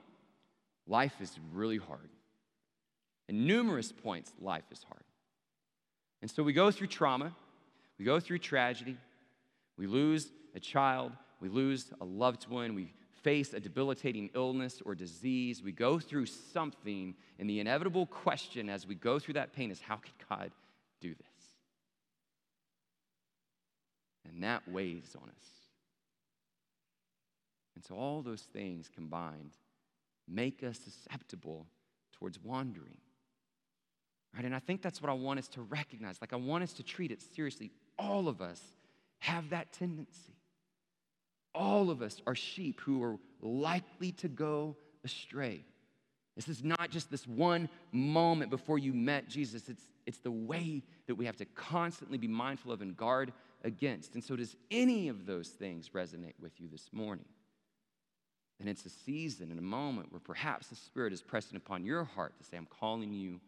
life 0.86 1.14
is 1.20 1.38
really 1.52 1.78
hard. 1.78 2.10
In 3.28 3.46
numerous 3.46 3.92
points, 3.92 4.32
life 4.40 4.64
is 4.70 4.82
hard. 4.82 5.04
And 6.22 6.30
so 6.30 6.42
we 6.42 6.52
go 6.52 6.70
through 6.70 6.86
trauma, 6.88 7.34
we 7.98 8.04
go 8.04 8.18
through 8.20 8.38
tragedy, 8.38 8.96
we 9.76 9.86
lose 9.86 10.30
a 10.54 10.60
child, 10.60 11.12
we 11.40 11.48
lose 11.48 11.92
a 12.00 12.04
loved 12.04 12.48
one, 12.48 12.74
we 12.74 12.92
face 13.22 13.52
a 13.52 13.60
debilitating 13.60 14.30
illness 14.34 14.80
or 14.84 14.94
disease, 14.94 15.62
we 15.62 15.72
go 15.72 15.98
through 15.98 16.26
something, 16.26 17.14
and 17.38 17.48
the 17.48 17.60
inevitable 17.60 18.06
question 18.06 18.68
as 18.68 18.86
we 18.86 18.94
go 18.94 19.18
through 19.18 19.34
that 19.34 19.52
pain 19.52 19.70
is 19.70 19.80
how 19.80 19.96
could 19.96 20.12
God 20.28 20.50
do 21.00 21.10
this? 21.10 21.26
And 24.28 24.42
that 24.42 24.66
weighs 24.68 25.16
on 25.20 25.28
us. 25.28 25.46
And 27.74 27.84
so 27.84 27.94
all 27.94 28.22
those 28.22 28.42
things 28.42 28.90
combined 28.92 29.52
make 30.26 30.62
us 30.62 30.78
susceptible 30.78 31.66
towards 32.12 32.42
wandering. 32.42 32.96
Right? 34.34 34.44
And 34.44 34.54
I 34.54 34.58
think 34.58 34.82
that's 34.82 35.00
what 35.00 35.10
I 35.10 35.14
want 35.14 35.38
us 35.38 35.48
to 35.48 35.62
recognize. 35.62 36.20
Like, 36.20 36.32
I 36.32 36.36
want 36.36 36.62
us 36.62 36.72
to 36.74 36.82
treat 36.82 37.10
it 37.10 37.22
seriously. 37.22 37.70
All 37.98 38.28
of 38.28 38.40
us 38.40 38.60
have 39.18 39.50
that 39.50 39.72
tendency. 39.72 40.36
All 41.54 41.90
of 41.90 42.02
us 42.02 42.20
are 42.26 42.34
sheep 42.34 42.80
who 42.80 43.02
are 43.02 43.16
likely 43.40 44.12
to 44.12 44.28
go 44.28 44.76
astray. 45.04 45.64
This 46.36 46.48
is 46.48 46.62
not 46.62 46.90
just 46.90 47.10
this 47.10 47.26
one 47.26 47.68
moment 47.90 48.50
before 48.50 48.78
you 48.78 48.92
met 48.92 49.28
Jesus, 49.28 49.68
it's, 49.68 49.82
it's 50.06 50.18
the 50.18 50.30
way 50.30 50.84
that 51.08 51.16
we 51.16 51.26
have 51.26 51.36
to 51.38 51.44
constantly 51.44 52.16
be 52.16 52.28
mindful 52.28 52.70
of 52.70 52.80
and 52.80 52.96
guard 52.96 53.32
against. 53.64 54.14
And 54.14 54.22
so, 54.22 54.36
does 54.36 54.54
any 54.70 55.08
of 55.08 55.26
those 55.26 55.48
things 55.48 55.88
resonate 55.88 56.34
with 56.40 56.60
you 56.60 56.68
this 56.68 56.90
morning? 56.92 57.24
And 58.60 58.68
it's 58.68 58.86
a 58.86 58.90
season 58.90 59.50
and 59.50 59.58
a 59.58 59.62
moment 59.62 60.12
where 60.12 60.20
perhaps 60.20 60.68
the 60.68 60.76
Spirit 60.76 61.12
is 61.12 61.22
pressing 61.22 61.56
upon 61.56 61.84
your 61.84 62.04
heart 62.04 62.38
to 62.38 62.44
say, 62.44 62.56
I'm 62.56 62.66
calling 62.66 63.12
you 63.12 63.40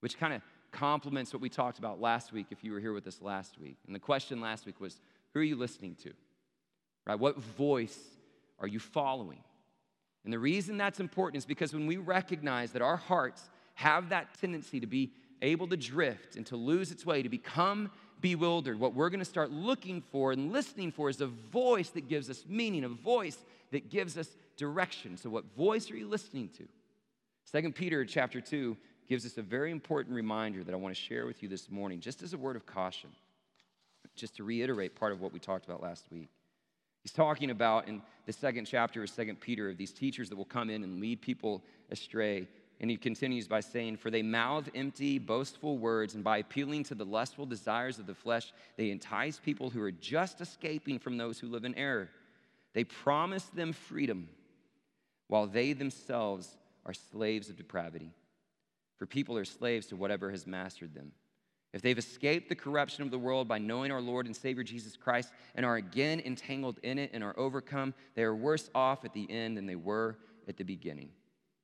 which 0.00 0.18
kind 0.18 0.32
of 0.32 0.42
complements 0.72 1.32
what 1.32 1.42
we 1.42 1.48
talked 1.48 1.78
about 1.78 2.00
last 2.00 2.32
week 2.32 2.46
if 2.50 2.62
you 2.64 2.72
were 2.72 2.80
here 2.80 2.92
with 2.92 3.06
us 3.06 3.20
last 3.20 3.58
week. 3.58 3.76
And 3.86 3.94
the 3.94 4.00
question 4.00 4.40
last 4.40 4.66
week 4.66 4.80
was 4.80 5.00
Who 5.32 5.40
are 5.40 5.44
you 5.44 5.56
listening 5.56 5.96
to? 6.02 6.12
Right? 7.06 7.18
What 7.18 7.38
voice 7.38 7.98
are 8.58 8.68
you 8.68 8.78
following? 8.78 9.42
And 10.24 10.32
the 10.32 10.38
reason 10.38 10.76
that's 10.76 11.00
important 11.00 11.38
is 11.38 11.46
because 11.46 11.72
when 11.72 11.86
we 11.86 11.96
recognize 11.96 12.72
that 12.72 12.82
our 12.82 12.96
hearts 12.96 13.48
have 13.74 14.10
that 14.10 14.38
tendency 14.38 14.80
to 14.80 14.86
be 14.86 15.12
able 15.40 15.66
to 15.68 15.76
drift 15.76 16.36
and 16.36 16.44
to 16.46 16.56
lose 16.56 16.90
its 16.90 17.06
way, 17.06 17.22
to 17.22 17.30
become 17.30 17.90
bewildered, 18.20 18.78
what 18.78 18.94
we're 18.94 19.08
going 19.08 19.20
to 19.20 19.24
start 19.24 19.50
looking 19.50 20.02
for 20.02 20.32
and 20.32 20.52
listening 20.52 20.92
for 20.92 21.08
is 21.08 21.22
a 21.22 21.26
voice 21.26 21.88
that 21.90 22.06
gives 22.06 22.28
us 22.28 22.44
meaning, 22.46 22.84
a 22.84 22.88
voice 22.88 23.38
that 23.70 23.88
gives 23.88 24.18
us 24.18 24.28
direction. 24.58 25.16
So, 25.16 25.30
what 25.30 25.44
voice 25.56 25.90
are 25.90 25.96
you 25.96 26.06
listening 26.06 26.50
to? 26.58 26.68
Second 27.44 27.74
Peter 27.74 28.04
chapter 28.04 28.40
2 28.40 28.76
gives 29.10 29.26
us 29.26 29.38
a 29.38 29.42
very 29.42 29.72
important 29.72 30.14
reminder 30.14 30.62
that 30.62 30.72
I 30.72 30.76
want 30.76 30.94
to 30.94 31.00
share 31.00 31.26
with 31.26 31.42
you 31.42 31.48
this 31.48 31.68
morning, 31.68 31.98
just 31.98 32.22
as 32.22 32.32
a 32.32 32.38
word 32.38 32.54
of 32.54 32.64
caution, 32.64 33.10
just 34.14 34.36
to 34.36 34.44
reiterate 34.44 34.94
part 34.94 35.10
of 35.10 35.20
what 35.20 35.32
we 35.32 35.40
talked 35.40 35.64
about 35.64 35.82
last 35.82 36.04
week. 36.12 36.28
He's 37.02 37.10
talking 37.10 37.50
about 37.50 37.88
in 37.88 38.02
the 38.26 38.32
second 38.32 38.66
chapter 38.66 39.02
of 39.02 39.10
Second 39.10 39.40
Peter 39.40 39.68
of 39.68 39.76
these 39.76 39.90
teachers 39.92 40.28
that 40.28 40.36
will 40.36 40.44
come 40.44 40.70
in 40.70 40.84
and 40.84 41.00
lead 41.00 41.20
people 41.20 41.64
astray. 41.90 42.46
And 42.80 42.88
he 42.88 42.96
continues 42.96 43.48
by 43.48 43.58
saying, 43.58 43.96
For 43.96 44.12
they 44.12 44.22
mouth 44.22 44.68
empty, 44.76 45.18
boastful 45.18 45.76
words, 45.76 46.14
and 46.14 46.22
by 46.22 46.38
appealing 46.38 46.84
to 46.84 46.94
the 46.94 47.04
lustful 47.04 47.46
desires 47.46 47.98
of 47.98 48.06
the 48.06 48.14
flesh, 48.14 48.52
they 48.76 48.92
entice 48.92 49.40
people 49.40 49.70
who 49.70 49.82
are 49.82 49.90
just 49.90 50.40
escaping 50.40 51.00
from 51.00 51.16
those 51.16 51.40
who 51.40 51.48
live 51.48 51.64
in 51.64 51.74
error. 51.74 52.08
They 52.74 52.84
promise 52.84 53.46
them 53.46 53.72
freedom, 53.72 54.28
while 55.26 55.48
they 55.48 55.72
themselves 55.72 56.56
are 56.86 56.94
slaves 56.94 57.48
of 57.48 57.56
depravity. 57.56 58.12
For 59.00 59.06
people 59.06 59.38
are 59.38 59.46
slaves 59.46 59.86
to 59.86 59.96
whatever 59.96 60.30
has 60.30 60.46
mastered 60.46 60.94
them. 60.94 61.12
If 61.72 61.80
they've 61.80 61.96
escaped 61.96 62.50
the 62.50 62.54
corruption 62.54 63.02
of 63.02 63.10
the 63.10 63.18
world 63.18 63.48
by 63.48 63.56
knowing 63.56 63.90
our 63.90 64.00
Lord 64.02 64.26
and 64.26 64.36
Savior 64.36 64.62
Jesus 64.62 64.94
Christ 64.94 65.32
and 65.54 65.64
are 65.64 65.76
again 65.76 66.20
entangled 66.20 66.78
in 66.82 66.98
it 66.98 67.10
and 67.14 67.24
are 67.24 67.36
overcome, 67.38 67.94
they 68.14 68.24
are 68.24 68.36
worse 68.36 68.68
off 68.74 69.06
at 69.06 69.14
the 69.14 69.28
end 69.30 69.56
than 69.56 69.64
they 69.64 69.74
were 69.74 70.18
at 70.46 70.58
the 70.58 70.64
beginning. 70.64 71.08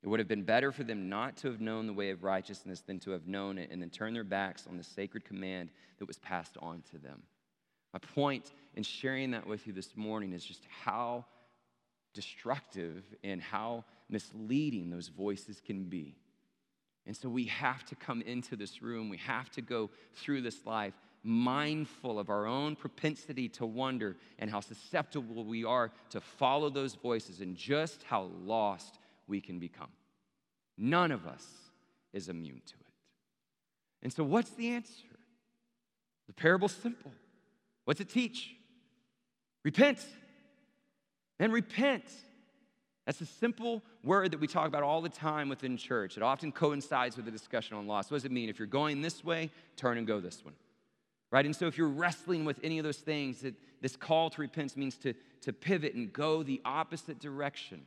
It 0.02 0.08
would 0.08 0.18
have 0.18 0.28
been 0.28 0.44
better 0.44 0.72
for 0.72 0.82
them 0.82 1.10
not 1.10 1.36
to 1.38 1.50
have 1.50 1.60
known 1.60 1.86
the 1.86 1.92
way 1.92 2.08
of 2.08 2.24
righteousness 2.24 2.80
than 2.80 2.98
to 3.00 3.10
have 3.10 3.26
known 3.26 3.58
it 3.58 3.70
and 3.70 3.82
then 3.82 3.90
turn 3.90 4.14
their 4.14 4.24
backs 4.24 4.66
on 4.66 4.78
the 4.78 4.82
sacred 4.82 5.26
command 5.26 5.68
that 5.98 6.08
was 6.08 6.18
passed 6.18 6.56
on 6.62 6.82
to 6.92 6.98
them. 6.98 7.22
My 7.92 7.98
point 7.98 8.52
in 8.76 8.82
sharing 8.82 9.32
that 9.32 9.46
with 9.46 9.66
you 9.66 9.74
this 9.74 9.94
morning 9.94 10.32
is 10.32 10.42
just 10.42 10.64
how 10.84 11.26
destructive 12.14 13.04
and 13.22 13.42
how 13.42 13.84
misleading 14.08 14.88
those 14.88 15.08
voices 15.08 15.60
can 15.60 15.84
be. 15.84 16.16
And 17.06 17.16
so 17.16 17.28
we 17.28 17.44
have 17.44 17.84
to 17.86 17.94
come 17.94 18.20
into 18.22 18.56
this 18.56 18.82
room, 18.82 19.08
we 19.08 19.18
have 19.18 19.50
to 19.50 19.62
go 19.62 19.90
through 20.14 20.42
this 20.42 20.66
life 20.66 20.94
mindful 21.22 22.20
of 22.20 22.30
our 22.30 22.46
own 22.46 22.76
propensity 22.76 23.48
to 23.48 23.66
wonder 23.66 24.16
and 24.38 24.48
how 24.48 24.60
susceptible 24.60 25.44
we 25.44 25.64
are 25.64 25.90
to 26.10 26.20
follow 26.20 26.70
those 26.70 26.94
voices 26.94 27.40
and 27.40 27.56
just 27.56 28.04
how 28.04 28.30
lost 28.44 28.98
we 29.26 29.40
can 29.40 29.58
become. 29.58 29.90
None 30.78 31.10
of 31.10 31.26
us 31.26 31.44
is 32.12 32.28
immune 32.28 32.62
to 32.66 32.74
it. 32.74 32.92
And 34.02 34.12
so, 34.12 34.22
what's 34.22 34.50
the 34.50 34.70
answer? 34.70 34.92
The 36.28 36.32
parable's 36.32 36.74
simple. 36.74 37.12
What's 37.84 38.00
it 38.00 38.08
teach? 38.08 38.54
Repent. 39.64 40.04
And 41.40 41.52
repent. 41.52 42.04
That's 43.06 43.20
a 43.20 43.26
simple 43.26 43.82
word 44.02 44.32
that 44.32 44.40
we 44.40 44.48
talk 44.48 44.66
about 44.66 44.82
all 44.82 45.00
the 45.00 45.08
time 45.08 45.48
within 45.48 45.76
church. 45.76 46.16
It 46.16 46.24
often 46.24 46.50
coincides 46.50 47.16
with 47.16 47.24
the 47.24 47.30
discussion 47.30 47.76
on 47.76 47.86
loss. 47.86 48.10
What 48.10 48.16
does 48.16 48.24
it 48.24 48.32
mean? 48.32 48.48
If 48.48 48.58
you're 48.58 48.66
going 48.66 49.00
this 49.00 49.24
way, 49.24 49.50
turn 49.76 49.96
and 49.96 50.06
go 50.06 50.18
this 50.18 50.44
one. 50.44 50.54
Right? 51.30 51.46
And 51.46 51.54
so 51.54 51.66
if 51.66 51.78
you're 51.78 51.88
wrestling 51.88 52.44
with 52.44 52.58
any 52.64 52.78
of 52.78 52.84
those 52.84 52.98
things, 52.98 53.42
that 53.42 53.54
this 53.80 53.94
call 53.94 54.30
to 54.30 54.40
repentance 54.40 54.76
means 54.76 54.96
to, 54.98 55.14
to 55.42 55.52
pivot 55.52 55.94
and 55.94 56.12
go 56.12 56.42
the 56.42 56.60
opposite 56.64 57.20
direction. 57.20 57.82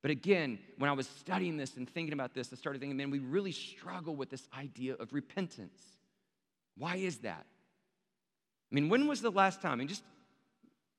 But 0.00 0.12
again, 0.12 0.60
when 0.78 0.88
I 0.88 0.92
was 0.92 1.08
studying 1.08 1.56
this 1.56 1.76
and 1.76 1.88
thinking 1.88 2.12
about 2.12 2.34
this, 2.34 2.52
I 2.52 2.56
started 2.56 2.80
thinking, 2.80 2.96
man, 2.96 3.10
we 3.10 3.18
really 3.18 3.52
struggle 3.52 4.14
with 4.14 4.30
this 4.30 4.48
idea 4.56 4.94
of 4.94 5.12
repentance. 5.12 5.80
Why 6.76 6.96
is 6.96 7.18
that? 7.18 7.46
I 8.70 8.74
mean, 8.74 8.88
when 8.88 9.08
was 9.08 9.20
the 9.20 9.30
last 9.30 9.60
time? 9.60 9.78
Mean, 9.78 9.88
just 9.88 10.04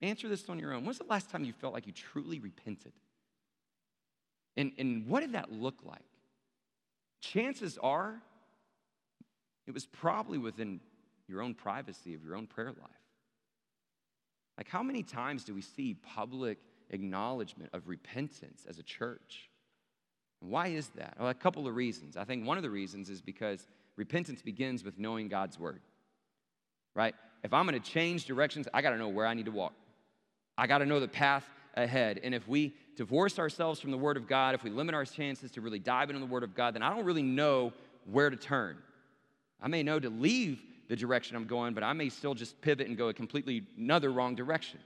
answer 0.01 0.27
this 0.27 0.47
on 0.49 0.59
your 0.59 0.73
own. 0.73 0.81
when 0.81 0.87
was 0.87 0.99
the 0.99 1.05
last 1.05 1.29
time 1.29 1.43
you 1.45 1.53
felt 1.53 1.73
like 1.73 1.87
you 1.87 1.93
truly 1.93 2.39
repented? 2.39 2.91
And, 4.55 4.71
and 4.77 5.07
what 5.07 5.21
did 5.21 5.33
that 5.33 5.51
look 5.51 5.79
like? 5.83 6.05
Chances 7.21 7.77
are 7.81 8.21
it 9.65 9.73
was 9.73 9.85
probably 9.85 10.37
within 10.37 10.81
your 11.27 11.41
own 11.41 11.53
privacy 11.53 12.13
of 12.13 12.23
your 12.23 12.35
own 12.35 12.47
prayer 12.47 12.67
life. 12.67 12.91
Like, 14.57 14.67
how 14.67 14.83
many 14.83 15.03
times 15.03 15.45
do 15.45 15.53
we 15.53 15.61
see 15.61 15.93
public 15.93 16.57
acknowledgement 16.89 17.69
of 17.73 17.87
repentance 17.87 18.65
as 18.67 18.77
a 18.77 18.83
church? 18.83 19.49
why 20.43 20.67
is 20.67 20.89
that? 20.95 21.15
Well, 21.19 21.29
a 21.29 21.33
couple 21.33 21.67
of 21.67 21.75
reasons. 21.75 22.17
I 22.17 22.25
think 22.25 22.45
one 22.45 22.57
of 22.57 22.63
the 22.63 22.69
reasons 22.69 23.09
is 23.09 23.21
because 23.21 23.65
repentance 23.95 24.41
begins 24.41 24.83
with 24.83 24.99
knowing 24.99 25.29
God's 25.29 25.57
word, 25.57 25.81
right? 26.95 27.15
If 27.43 27.53
I'm 27.53 27.65
going 27.65 27.81
to 27.81 27.91
change 27.91 28.25
directions, 28.25 28.67
I 28.73 28.81
got 28.81 28.91
to 28.91 28.97
know 28.97 29.07
where 29.07 29.25
I 29.25 29.33
need 29.33 29.45
to 29.45 29.51
walk. 29.51 29.73
I 30.57 30.67
got 30.67 30.79
to 30.79 30.85
know 30.85 30.99
the 30.99 31.07
path 31.07 31.45
ahead. 31.75 32.19
And 32.23 32.35
if 32.35 32.47
we 32.47 32.73
divorce 32.95 33.39
ourselves 33.39 33.79
from 33.79 33.91
the 33.91 33.97
Word 33.97 34.17
of 34.17 34.27
God, 34.27 34.55
if 34.55 34.63
we 34.63 34.69
limit 34.69 34.95
our 34.95 35.05
chances 35.05 35.51
to 35.51 35.61
really 35.61 35.79
dive 35.79 36.09
into 36.09 36.19
the 36.19 36.25
Word 36.25 36.43
of 36.43 36.55
God, 36.55 36.75
then 36.75 36.83
I 36.83 36.93
don't 36.93 37.05
really 37.05 37.23
know 37.23 37.73
where 38.05 38.29
to 38.29 38.35
turn. 38.35 38.77
I 39.61 39.67
may 39.67 39.83
know 39.83 39.99
to 39.99 40.09
leave 40.09 40.61
the 40.89 40.95
direction 40.95 41.35
I'm 41.35 41.47
going, 41.47 41.73
but 41.73 41.83
I 41.83 41.93
may 41.93 42.09
still 42.09 42.33
just 42.33 42.59
pivot 42.61 42.87
and 42.87 42.97
go 42.97 43.09
a 43.09 43.13
completely 43.13 43.65
another 43.77 44.11
wrong 44.11 44.35
direction. 44.35 44.79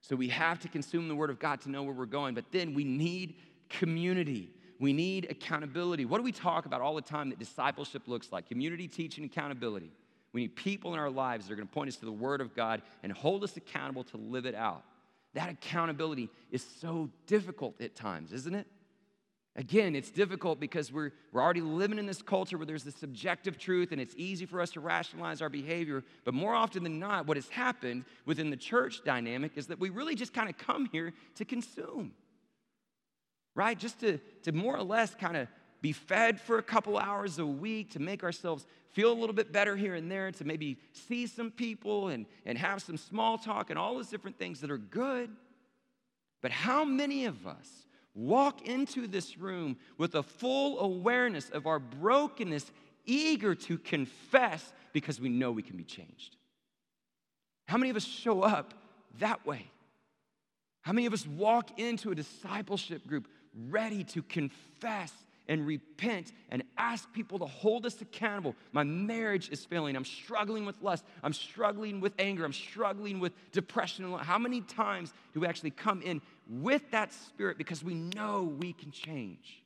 So 0.00 0.16
we 0.16 0.28
have 0.28 0.58
to 0.60 0.68
consume 0.68 1.08
the 1.08 1.14
Word 1.14 1.30
of 1.30 1.38
God 1.38 1.60
to 1.62 1.70
know 1.70 1.82
where 1.82 1.94
we're 1.94 2.06
going, 2.06 2.34
but 2.34 2.44
then 2.52 2.74
we 2.74 2.84
need 2.84 3.36
community. 3.68 4.50
We 4.80 4.92
need 4.92 5.26
accountability. 5.30 6.04
What 6.04 6.18
do 6.18 6.24
we 6.24 6.32
talk 6.32 6.66
about 6.66 6.80
all 6.80 6.94
the 6.94 7.02
time 7.02 7.30
that 7.30 7.38
discipleship 7.38 8.02
looks 8.06 8.30
like? 8.30 8.48
Community, 8.48 8.86
teaching, 8.88 9.24
accountability. 9.24 9.90
We 10.32 10.42
need 10.42 10.56
people 10.56 10.92
in 10.92 11.00
our 11.00 11.10
lives 11.10 11.46
that 11.46 11.52
are 11.52 11.56
going 11.56 11.68
to 11.68 11.74
point 11.74 11.88
us 11.88 11.96
to 11.96 12.04
the 12.04 12.12
Word 12.12 12.40
of 12.40 12.54
God 12.54 12.82
and 13.02 13.12
hold 13.12 13.42
us 13.42 13.56
accountable 13.56 14.04
to 14.04 14.16
live 14.16 14.46
it 14.46 14.54
out. 14.54 14.84
That 15.34 15.50
accountability 15.50 16.30
is 16.50 16.66
so 16.80 17.10
difficult 17.26 17.80
at 17.80 17.94
times, 17.94 18.32
isn't 18.32 18.54
it? 18.54 18.66
Again, 19.58 19.96
it's 19.96 20.12
difficult 20.12 20.60
because 20.60 20.92
we're, 20.92 21.10
we're 21.32 21.42
already 21.42 21.60
living 21.60 21.98
in 21.98 22.06
this 22.06 22.22
culture 22.22 22.56
where 22.56 22.64
there's 22.64 22.84
this 22.84 22.94
subjective 22.94 23.58
truth 23.58 23.90
and 23.90 24.00
it's 24.00 24.14
easy 24.16 24.46
for 24.46 24.60
us 24.60 24.70
to 24.70 24.80
rationalize 24.80 25.42
our 25.42 25.48
behavior. 25.48 26.04
But 26.24 26.34
more 26.34 26.54
often 26.54 26.84
than 26.84 27.00
not, 27.00 27.26
what 27.26 27.36
has 27.36 27.48
happened 27.48 28.04
within 28.24 28.50
the 28.50 28.56
church 28.56 29.02
dynamic 29.04 29.52
is 29.56 29.66
that 29.66 29.80
we 29.80 29.90
really 29.90 30.14
just 30.14 30.32
kind 30.32 30.48
of 30.48 30.56
come 30.58 30.88
here 30.92 31.12
to 31.34 31.44
consume, 31.44 32.12
right? 33.56 33.76
Just 33.76 33.98
to, 34.00 34.18
to 34.44 34.52
more 34.52 34.76
or 34.76 34.84
less 34.84 35.16
kind 35.16 35.36
of 35.36 35.48
be 35.80 35.92
fed 35.92 36.40
for 36.40 36.58
a 36.58 36.62
couple 36.62 36.98
hours 36.98 37.38
a 37.38 37.46
week, 37.46 37.92
to 37.92 37.98
make 38.00 38.24
ourselves 38.24 38.66
feel 38.92 39.12
a 39.12 39.14
little 39.14 39.34
bit 39.34 39.52
better 39.52 39.76
here 39.76 39.94
and 39.94 40.10
there, 40.10 40.30
to 40.32 40.44
maybe 40.44 40.78
see 40.92 41.26
some 41.26 41.50
people 41.50 42.08
and, 42.08 42.26
and 42.44 42.58
have 42.58 42.82
some 42.82 42.96
small 42.96 43.38
talk 43.38 43.70
and 43.70 43.78
all 43.78 43.94
those 43.94 44.08
different 44.08 44.38
things 44.38 44.60
that 44.60 44.70
are 44.70 44.78
good. 44.78 45.30
But 46.40 46.50
how 46.50 46.84
many 46.84 47.26
of 47.26 47.46
us 47.46 47.68
walk 48.14 48.66
into 48.66 49.06
this 49.06 49.38
room 49.38 49.76
with 49.96 50.14
a 50.14 50.22
full 50.22 50.80
awareness 50.80 51.50
of 51.50 51.66
our 51.66 51.78
brokenness, 51.78 52.70
eager 53.04 53.54
to 53.54 53.78
confess 53.78 54.72
because 54.92 55.20
we 55.20 55.28
know 55.28 55.52
we 55.52 55.62
can 55.62 55.76
be 55.76 55.84
changed? 55.84 56.36
How 57.66 57.76
many 57.76 57.90
of 57.90 57.96
us 57.96 58.04
show 58.04 58.42
up 58.42 58.74
that 59.18 59.46
way? 59.46 59.70
How 60.82 60.92
many 60.92 61.06
of 61.06 61.12
us 61.12 61.26
walk 61.26 61.78
into 61.78 62.10
a 62.10 62.14
discipleship 62.14 63.06
group 63.06 63.28
ready 63.68 64.04
to 64.04 64.22
confess 64.22 65.12
and 65.48 65.66
repent 65.66 66.32
and 66.50 66.62
ask 66.76 67.10
people 67.12 67.38
to 67.38 67.46
hold 67.46 67.86
us 67.86 68.00
accountable. 68.00 68.54
My 68.72 68.84
marriage 68.84 69.48
is 69.50 69.64
failing. 69.64 69.96
I'm 69.96 70.04
struggling 70.04 70.66
with 70.66 70.80
lust. 70.82 71.04
I'm 71.22 71.32
struggling 71.32 72.00
with 72.00 72.12
anger. 72.18 72.44
I'm 72.44 72.52
struggling 72.52 73.18
with 73.18 73.32
depression. 73.52 74.12
How 74.18 74.38
many 74.38 74.60
times 74.60 75.12
do 75.32 75.40
we 75.40 75.46
actually 75.46 75.70
come 75.70 76.02
in 76.02 76.20
with 76.48 76.90
that 76.90 77.12
spirit 77.12 77.58
because 77.58 77.82
we 77.82 77.94
know 77.94 78.54
we 78.58 78.72
can 78.72 78.90
change? 78.90 79.62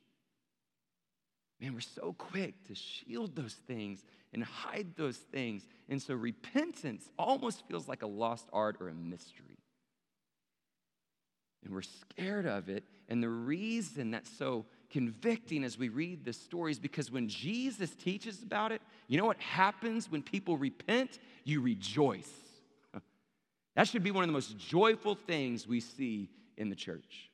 Man, 1.59 1.73
we're 1.73 1.81
so 1.81 2.15
quick 2.17 2.55
to 2.67 2.75
shield 2.75 3.35
those 3.35 3.53
things 3.53 4.03
and 4.33 4.43
hide 4.43 4.87
those 4.95 5.17
things. 5.17 5.67
And 5.89 6.01
so 6.01 6.13
repentance 6.13 7.09
almost 7.19 7.67
feels 7.67 7.87
like 7.87 8.01
a 8.01 8.07
lost 8.07 8.47
art 8.51 8.77
or 8.79 8.89
a 8.89 8.93
mystery. 8.93 9.57
And 11.63 11.73
we're 11.73 11.81
scared 11.81 12.45
of 12.45 12.69
it. 12.69 12.83
And 13.07 13.21
the 13.23 13.29
reason 13.29 14.11
that's 14.11 14.29
so 14.29 14.65
convicting 14.93 15.63
as 15.63 15.75
we 15.75 15.89
read 15.89 16.23
the 16.23 16.31
stories 16.31 16.77
because 16.77 17.11
when 17.11 17.27
Jesus 17.27 17.95
teaches 17.95 18.43
about 18.43 18.71
it, 18.71 18.79
you 19.07 19.17
know 19.17 19.25
what 19.25 19.39
happens 19.41 20.09
when 20.09 20.21
people 20.21 20.55
repent? 20.55 21.19
You 21.43 21.61
rejoice. 21.61 22.31
That 23.75 23.87
should 23.87 24.03
be 24.03 24.11
one 24.11 24.23
of 24.23 24.27
the 24.27 24.33
most 24.33 24.55
joyful 24.59 25.15
things 25.15 25.67
we 25.67 25.79
see 25.79 26.29
in 26.57 26.69
the 26.69 26.75
church. 26.75 27.31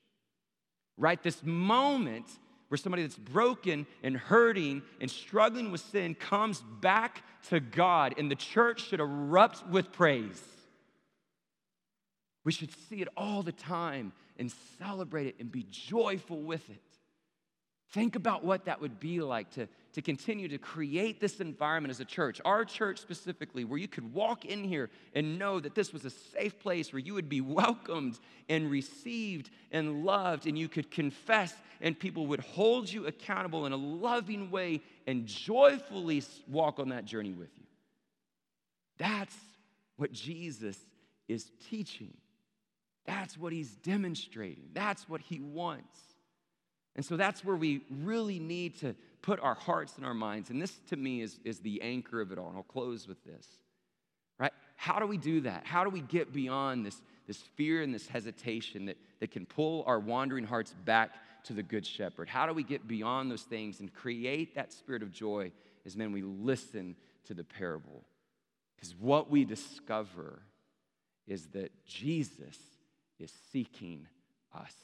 Right? 0.96 1.22
This 1.22 1.44
moment 1.44 2.24
where 2.68 2.78
somebody 2.78 3.02
that's 3.02 3.18
broken 3.18 3.86
and 4.02 4.16
hurting 4.16 4.80
and 5.02 5.10
struggling 5.10 5.70
with 5.70 5.82
sin 5.82 6.14
comes 6.14 6.62
back 6.80 7.22
to 7.50 7.60
God, 7.60 8.14
and 8.16 8.30
the 8.30 8.36
church 8.36 8.88
should 8.88 9.00
erupt 9.00 9.68
with 9.68 9.92
praise. 9.92 10.42
We 12.42 12.52
should 12.52 12.70
see 12.88 13.02
it 13.02 13.08
all 13.18 13.42
the 13.42 13.52
time 13.52 14.12
and 14.38 14.50
celebrate 14.78 15.26
it 15.26 15.36
and 15.40 15.52
be 15.52 15.66
joyful 15.70 16.40
with 16.40 16.66
it. 16.70 16.89
Think 17.92 18.14
about 18.14 18.44
what 18.44 18.66
that 18.66 18.80
would 18.80 19.00
be 19.00 19.20
like 19.20 19.50
to, 19.52 19.66
to 19.94 20.02
continue 20.02 20.46
to 20.48 20.58
create 20.58 21.20
this 21.20 21.40
environment 21.40 21.90
as 21.90 21.98
a 21.98 22.04
church, 22.04 22.40
our 22.44 22.64
church 22.64 23.00
specifically, 23.00 23.64
where 23.64 23.78
you 23.78 23.88
could 23.88 24.14
walk 24.14 24.44
in 24.44 24.62
here 24.62 24.90
and 25.12 25.40
know 25.40 25.58
that 25.58 25.74
this 25.74 25.92
was 25.92 26.04
a 26.04 26.10
safe 26.10 26.56
place 26.60 26.92
where 26.92 27.00
you 27.00 27.14
would 27.14 27.28
be 27.28 27.40
welcomed 27.40 28.20
and 28.48 28.70
received 28.70 29.50
and 29.72 30.04
loved, 30.04 30.46
and 30.46 30.56
you 30.56 30.68
could 30.68 30.90
confess, 30.92 31.52
and 31.80 31.98
people 31.98 32.28
would 32.28 32.40
hold 32.40 32.88
you 32.88 33.06
accountable 33.06 33.66
in 33.66 33.72
a 33.72 33.76
loving 33.76 34.52
way 34.52 34.80
and 35.08 35.26
joyfully 35.26 36.22
walk 36.46 36.78
on 36.78 36.90
that 36.90 37.04
journey 37.04 37.32
with 37.32 37.50
you. 37.58 37.64
That's 38.98 39.36
what 39.96 40.12
Jesus 40.12 40.78
is 41.26 41.50
teaching. 41.68 42.14
That's 43.04 43.36
what 43.36 43.52
he's 43.52 43.74
demonstrating. 43.76 44.68
That's 44.74 45.08
what 45.08 45.20
he 45.20 45.40
wants. 45.40 45.98
And 46.96 47.04
so 47.04 47.16
that's 47.16 47.44
where 47.44 47.56
we 47.56 47.82
really 47.90 48.38
need 48.38 48.78
to 48.80 48.94
put 49.22 49.40
our 49.40 49.54
hearts 49.54 49.96
and 49.96 50.04
our 50.04 50.14
minds. 50.14 50.50
And 50.50 50.60
this 50.60 50.80
to 50.88 50.96
me 50.96 51.20
is, 51.20 51.38
is 51.44 51.60
the 51.60 51.80
anchor 51.82 52.20
of 52.20 52.32
it 52.32 52.38
all. 52.38 52.48
And 52.48 52.56
I'll 52.56 52.62
close 52.62 53.06
with 53.06 53.22
this. 53.24 53.46
Right? 54.38 54.52
How 54.76 54.98
do 54.98 55.06
we 55.06 55.18
do 55.18 55.42
that? 55.42 55.66
How 55.66 55.84
do 55.84 55.90
we 55.90 56.00
get 56.00 56.32
beyond 56.32 56.84
this, 56.86 57.00
this 57.26 57.38
fear 57.56 57.82
and 57.82 57.94
this 57.94 58.08
hesitation 58.08 58.86
that, 58.86 58.96
that 59.20 59.30
can 59.30 59.46
pull 59.46 59.84
our 59.86 60.00
wandering 60.00 60.44
hearts 60.44 60.74
back 60.84 61.10
to 61.44 61.52
the 61.52 61.62
Good 61.62 61.86
Shepherd? 61.86 62.28
How 62.28 62.46
do 62.46 62.52
we 62.52 62.62
get 62.62 62.88
beyond 62.88 63.30
those 63.30 63.42
things 63.42 63.80
and 63.80 63.92
create 63.92 64.54
that 64.54 64.72
spirit 64.72 65.02
of 65.02 65.12
joy 65.12 65.52
as 65.84 65.96
men 65.96 66.12
we 66.12 66.22
listen 66.22 66.96
to 67.26 67.34
the 67.34 67.44
parable? 67.44 68.04
Because 68.76 68.94
what 68.96 69.30
we 69.30 69.44
discover 69.44 70.40
is 71.26 71.48
that 71.48 71.70
Jesus 71.84 72.58
is 73.18 73.30
seeking 73.52 74.06
us. 74.54 74.74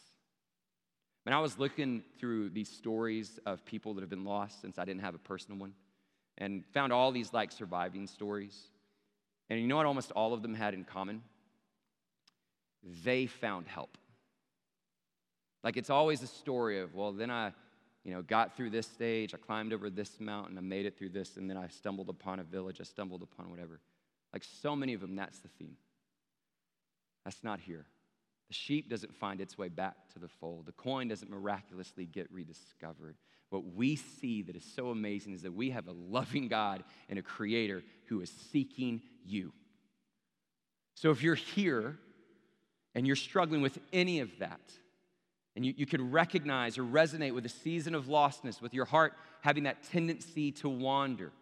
When 1.27 1.33
I 1.33 1.41
was 1.41 1.59
looking 1.59 2.05
through 2.21 2.51
these 2.51 2.69
stories 2.69 3.41
of 3.47 3.65
people 3.65 3.95
that 3.95 4.01
have 4.01 4.09
been 4.09 4.25
lost 4.25 4.61
since 4.61 4.79
I 4.79 4.85
didn't 4.85 5.01
have 5.01 5.17
a 5.17 5.19
personal 5.19 5.59
one 5.59 5.73
and 6.39 6.65
found 6.67 6.93
all 6.93 7.11
these 7.11 7.33
like 7.33 7.51
surviving 7.51 8.07
stories. 8.07 8.57
And 9.51 9.61
you 9.61 9.67
know 9.67 9.75
what 9.75 9.87
almost 9.87 10.13
all 10.13 10.35
of 10.35 10.43
them 10.43 10.55
had 10.55 10.73
in 10.73 10.85
common? 10.85 11.23
They 13.03 13.27
found 13.27 13.67
help. 13.67 13.99
Like 15.65 15.77
it's 15.77 15.91
always 15.91 16.23
a 16.23 16.29
story 16.29 16.79
of, 16.79 16.95
well, 16.95 17.11
then 17.11 17.33
I, 17.33 17.53
you 18.05 18.13
know, 18.13 18.23
got 18.23 18.57
through 18.57 18.71
this 18.71 18.87
stage, 18.87 19.35
I 19.35 19.39
climbed 19.39 19.73
over 19.73 19.91
this 19.91 20.21
mountain, 20.21 20.57
I 20.57 20.61
made 20.61 20.87
it 20.87 20.97
through 20.97 21.09
this, 21.09 21.39
and 21.39 21.51
then 21.51 21.57
I 21.57 21.67
stumbled 21.67 22.09
upon 22.09 22.39
a 22.39 22.45
village, 22.45 22.81
I 22.81 22.85
stumbled 22.85 23.23
upon 23.23 23.51
whatever. 23.51 23.81
Like 24.33 24.45
so 24.45 24.77
many 24.77 24.95
of 24.95 25.01
them, 25.01 25.17
that's 25.17 25.41
the 25.41 25.49
theme. 25.59 25.77
That's 27.25 27.43
not 27.43 27.59
here. 27.59 27.85
The 28.49 28.55
sheep 28.55 28.89
doesn't 28.89 29.15
find 29.15 29.41
its 29.41 29.59
way 29.59 29.69
back 29.69 29.95
to 30.13 30.19
the 30.19 30.29
fold. 30.29 30.67
The 30.67 30.73
coin 30.73 31.09
doesn't 31.09 31.31
miraculously 31.31 32.07
get 32.07 32.31
rediscovered. 32.31 33.17
What 33.51 33.75
we 33.75 33.97
see 33.97 34.43
that 34.43 34.57
is 34.57 34.65
so 34.65 34.91
amazing 34.91 35.35
is 35.35 35.43
that 35.43 35.55
we 35.55 35.71
have 35.71 35.89
a 35.89 35.93
loving 35.93 36.49
God 36.49 36.85
and 37.09 37.19
a 37.19 37.23
creator 37.23 37.83
who 38.07 38.21
is 38.21 38.31
seeking 38.53 39.03
you. 39.25 39.53
So 40.95 41.11
if 41.11 41.23
you're 41.23 41.35
here 41.35 41.97
and 42.95 43.07
you're 43.07 43.17
struggling 43.17 43.63
with 43.63 43.79
any 43.93 44.21
of 44.21 44.31
that, 44.39 44.61
and 45.55 45.65
you, 45.65 45.75
you 45.77 45.87
could 45.87 46.01
recognize 46.01 46.77
or 46.79 46.83
resonate 46.83 47.35
with 47.35 47.47
a 47.47 47.51
season 47.51 47.95
of 47.95 48.07
lostness, 48.07 48.61
with 48.61 48.75
your 48.75 48.85
heart 48.85 49.15
having 49.41 49.65
that 49.65 49.83
tendency 49.91 50.53
to 50.53 50.69
wander, 50.69 51.33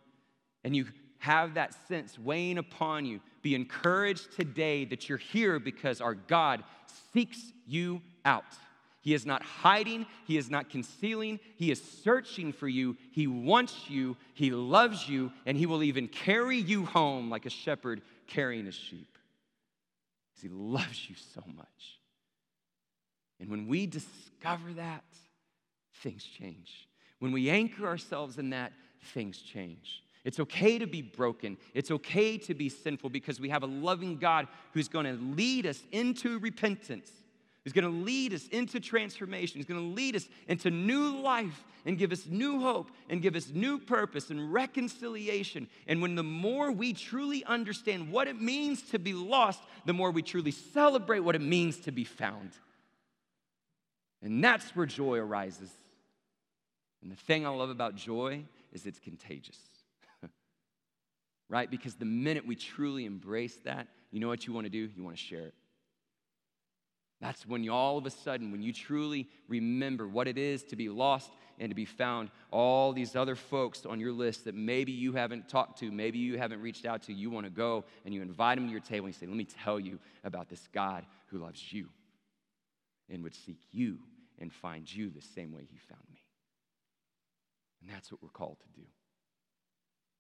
and 0.63 0.75
you 0.75 0.87
have 1.19 1.55
that 1.55 1.75
sense 1.89 2.19
weighing 2.19 2.59
upon 2.59 3.05
you, 3.05 3.21
be 3.45 3.55
encouraged 3.55 4.35
today 4.35 4.87
that 4.87 5.09
you're 5.09 5.19
here 5.19 5.61
because 5.61 6.01
our 6.01 6.15
God 6.15 6.65
seeks 7.13 7.53
you 7.67 8.01
out. 8.25 8.45
He 9.03 9.13
is 9.13 9.27
not 9.27 9.43
hiding, 9.43 10.07
He 10.27 10.39
is 10.39 10.49
not 10.49 10.71
concealing, 10.71 11.39
He 11.57 11.71
is 11.71 11.81
searching 12.03 12.55
for 12.55 12.67
you. 12.67 12.97
He 13.13 13.27
wants 13.27 13.91
you, 13.91 14.17
He 14.33 14.51
loves 14.51 15.07
you, 15.07 15.31
and 15.45 15.59
He 15.59 15.67
will 15.67 15.83
even 15.83 16.09
carry 16.09 16.57
you 16.57 16.87
home 16.87 17.29
like 17.29 17.45
a 17.45 17.51
shepherd 17.51 18.01
carrying 18.27 18.65
his 18.65 18.75
sheep. 18.75 19.19
Because 20.33 20.43
He 20.43 20.49
loves 20.49 21.09
you 21.09 21.15
so 21.35 21.43
much. 21.55 22.01
And 23.39 23.51
when 23.51 23.69
we 23.69 23.87
discover 23.87 24.73
that, 24.73 25.05
things 26.03 26.25
change. 26.25 26.89
When 27.19 27.33
we 27.33 27.51
anchor 27.51 27.87
ourselves 27.87 28.39
in 28.39 28.51
that, 28.51 28.73
things 29.13 29.37
change. 29.37 30.04
It's 30.25 30.41
okay 30.41 30.79
to 30.79 30.87
be 30.87 31.03
broken. 31.03 31.59
It's 31.75 31.91
okay 31.91 32.39
to 32.39 32.55
be 32.55 32.71
sinful 32.71 33.11
because 33.11 33.39
we 33.39 33.51
have 33.51 33.63
a 33.63 33.67
loving 33.67 34.17
God 34.17 34.49
who's 34.73 34.89
going 34.89 35.05
to 35.05 35.23
lead 35.37 35.67
us 35.67 35.83
into 35.93 36.39
repentance, 36.39 37.11
who's 37.63 37.75
going 37.75 37.85
to 37.85 38.05
lead 38.05 38.33
us 38.33 38.49
into 38.49 38.81
transformation, 38.81 39.59
who's 39.59 39.67
going 39.67 39.81
to 39.81 39.95
lead 39.95 40.17
us 40.17 40.27
into 40.49 40.71
new 40.71 41.21
life 41.21 41.63
and 41.85 41.99
give 41.99 42.11
us 42.11 42.25
new 42.27 42.59
hope 42.59 42.91
and 43.11 43.21
give 43.21 43.37
us 43.37 43.51
new 43.53 43.79
purpose 43.79 44.31
and 44.31 44.51
reconciliation. 44.51 45.69
And 45.87 46.01
when 46.01 46.15
the 46.15 46.23
more 46.23 46.73
we 46.73 46.95
truly 46.95 47.45
understand 47.45 48.11
what 48.11 48.27
it 48.27 48.41
means 48.41 48.81
to 48.93 48.99
be 48.99 49.13
lost, 49.13 49.63
the 49.85 49.93
more 49.93 50.11
we 50.11 50.23
truly 50.23 50.53
celebrate 50.53 51.21
what 51.21 51.35
it 51.35 51.43
means 51.43 51.81
to 51.81 51.93
be 51.93 52.05
found. 52.05 52.53
And 54.23 54.43
that's 54.43 54.75
where 54.75 54.87
joy 54.87 55.19
arises. 55.19 55.71
And 57.03 57.13
the 57.13 57.17
thing 57.17 57.45
I 57.45 57.51
love 57.51 57.69
about 57.69 57.95
joy 57.95 58.45
is 58.73 58.87
it's 58.87 58.99
contagious 58.99 59.59
right? 61.49 61.71
Because 61.71 61.95
the 61.95 62.05
minute 62.05 62.47
we 62.47 62.57
truly 62.57 63.05
embrace 63.05 63.57
that, 63.65 63.89
you 64.11 64.21
know 64.21 64.29
what 64.29 64.47
you 64.47 64.53
want 64.53 64.67
to 64.67 64.71
do? 64.71 64.91
You 64.95 65.03
want 65.03 65.17
to 65.17 65.23
share 65.23 65.47
it. 65.47 65.55
That's 67.21 67.47
when 67.47 67.65
you 67.65 67.73
all 67.73 67.97
of 67.97 68.07
a 68.07 68.11
sudden, 68.11 68.53
when 68.53 68.63
you 68.63 68.73
truly 68.73 69.29
remember 69.49 70.07
what 70.07 70.29
it 70.29 70.37
is 70.37 70.63
to 70.65 70.77
be 70.77 70.89
lost 70.89 71.31
and 71.59 71.71
to 71.71 71.75
be 71.75 71.85
found, 71.85 72.31
all 72.51 72.93
these 72.93 73.17
other 73.17 73.37
folks 73.37 73.87
on 73.87 74.01
your 74.01 74.13
list 74.13 74.45
that 74.45 74.55
maybe 74.55 74.93
you 74.93 75.13
haven't 75.13 75.49
talked 75.49 75.79
to, 75.79 75.91
maybe 75.91 76.19
you 76.19 76.37
haven't 76.37 76.61
reached 76.61 76.85
out 76.85 77.03
to, 77.05 77.13
you 77.13 77.31
want 77.31 77.47
to 77.47 77.51
go 77.51 77.85
and 78.05 78.13
you 78.13 78.21
invite 78.21 78.59
them 78.59 78.67
to 78.67 78.73
your 78.73 78.81
table 78.81 79.07
and 79.07 79.15
you 79.15 79.19
say, 79.19 79.27
Let 79.27 79.37
me 79.37 79.47
tell 79.47 79.79
you 79.79 79.99
about 80.25 80.49
this 80.49 80.69
God 80.73 81.07
who 81.27 81.39
loves 81.39 81.73
you 81.73 81.89
and 83.09 83.23
would 83.23 83.35
seek 83.35 83.59
you 83.71 83.99
and 84.39 84.53
find 84.53 84.93
you 84.93 85.11
the 85.11 85.23
same 85.23 85.53
way 85.53 85.67
he 85.71 85.79
found 85.79 86.03
me. 86.13 86.21
And 87.81 87.91
that's 87.91 88.11
what 88.11 88.23
we're 88.23 88.29
called 88.29 88.59
to 88.61 88.81
do 88.81 88.87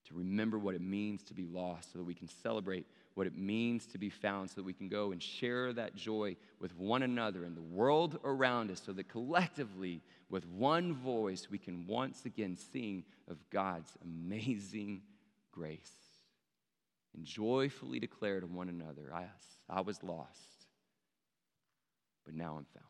to 0.09 0.15
remember 0.15 0.59
what 0.59 0.75
it 0.75 0.81
means 0.81 1.23
to 1.25 1.35
be 1.35 1.47
lost 1.47 1.93
so 1.93 1.99
that 1.99 2.05
we 2.05 2.15
can 2.15 2.29
celebrate 2.43 2.87
what 3.15 3.27
it 3.27 3.37
means 3.37 3.87
to 3.87 3.99
be 3.99 4.11
found 4.11 4.51
so 4.51 4.57
that 4.57 4.65
we 4.65 4.73
can 4.73 4.89
go 4.89 5.13
and 5.13 5.23
share 5.23 5.73
that 5.73 5.95
joy 5.95 6.37
with 6.61 6.77
one 6.77 7.03
another 7.03 7.45
and 7.45 7.57
the 7.57 7.63
world 7.63 8.19
around 8.25 8.71
us 8.71 8.83
so 8.85 8.93
that 8.93 9.09
collectively 9.09 10.03
with 10.29 10.47
one 10.47 10.95
voice 10.95 11.49
we 11.51 11.59
can 11.59 11.87
once 11.87 12.25
again 12.25 12.57
sing 12.73 13.05
of 13.29 13.39
God's 13.51 13.93
amazing 14.03 15.03
grace 15.53 15.93
and 17.15 17.25
joyfully 17.25 18.01
declare 18.01 18.41
to 18.41 18.47
one 18.47 18.69
another 18.69 19.13
I, 19.15 19.27
I 19.69 19.81
was 19.81 20.03
lost 20.03 20.55
but 22.25 22.35
now 22.35 22.57
I'm 22.57 22.67
found. 22.75 22.87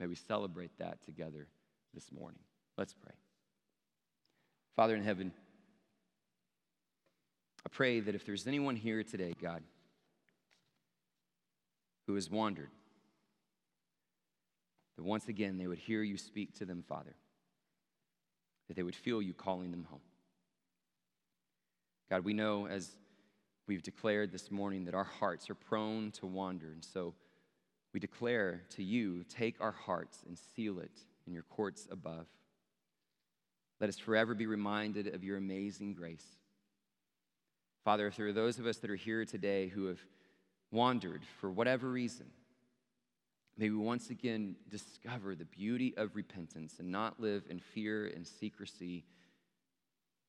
May 0.00 0.06
we 0.06 0.14
celebrate 0.14 0.76
that 0.78 1.04
together 1.04 1.46
this 1.92 2.10
morning. 2.10 2.40
Let's 2.76 2.94
pray. 2.94 3.14
Father 4.74 4.96
in 4.96 5.04
heaven 5.04 5.32
I 7.66 7.70
pray 7.70 8.00
that 8.00 8.14
if 8.14 8.26
there's 8.26 8.46
anyone 8.46 8.76
here 8.76 9.02
today, 9.02 9.34
God, 9.40 9.62
who 12.06 12.14
has 12.14 12.30
wandered, 12.30 12.70
that 14.96 15.04
once 15.04 15.28
again 15.28 15.58
they 15.58 15.66
would 15.66 15.78
hear 15.78 16.02
you 16.02 16.18
speak 16.18 16.54
to 16.58 16.64
them, 16.64 16.84
Father, 16.86 17.14
that 18.68 18.76
they 18.76 18.82
would 18.82 18.94
feel 18.94 19.22
you 19.22 19.32
calling 19.32 19.70
them 19.70 19.86
home. 19.90 20.00
God, 22.10 22.24
we 22.24 22.34
know 22.34 22.66
as 22.66 22.90
we've 23.66 23.82
declared 23.82 24.30
this 24.30 24.50
morning 24.50 24.84
that 24.84 24.94
our 24.94 25.04
hearts 25.04 25.48
are 25.48 25.54
prone 25.54 26.10
to 26.12 26.26
wander, 26.26 26.70
and 26.72 26.84
so 26.84 27.14
we 27.94 28.00
declare 28.00 28.62
to 28.70 28.82
you, 28.82 29.24
take 29.24 29.60
our 29.60 29.72
hearts 29.72 30.22
and 30.26 30.38
seal 30.38 30.80
it 30.80 31.00
in 31.26 31.32
your 31.32 31.44
courts 31.44 31.88
above. 31.90 32.26
Let 33.80 33.88
us 33.88 33.98
forever 33.98 34.34
be 34.34 34.46
reminded 34.46 35.14
of 35.14 35.24
your 35.24 35.38
amazing 35.38 35.94
grace. 35.94 36.26
Father, 37.84 38.06
if 38.06 38.16
there 38.16 38.26
are 38.28 38.32
those 38.32 38.58
of 38.58 38.66
us 38.66 38.78
that 38.78 38.90
are 38.90 38.96
here 38.96 39.26
today 39.26 39.68
who 39.68 39.84
have 39.86 40.00
wandered 40.70 41.20
for 41.38 41.50
whatever 41.50 41.90
reason, 41.90 42.24
may 43.58 43.68
we 43.68 43.76
once 43.76 44.08
again 44.08 44.56
discover 44.70 45.34
the 45.34 45.44
beauty 45.44 45.92
of 45.98 46.16
repentance 46.16 46.76
and 46.78 46.90
not 46.90 47.20
live 47.20 47.44
in 47.50 47.60
fear 47.60 48.06
and 48.06 48.26
secrecy, 48.26 49.04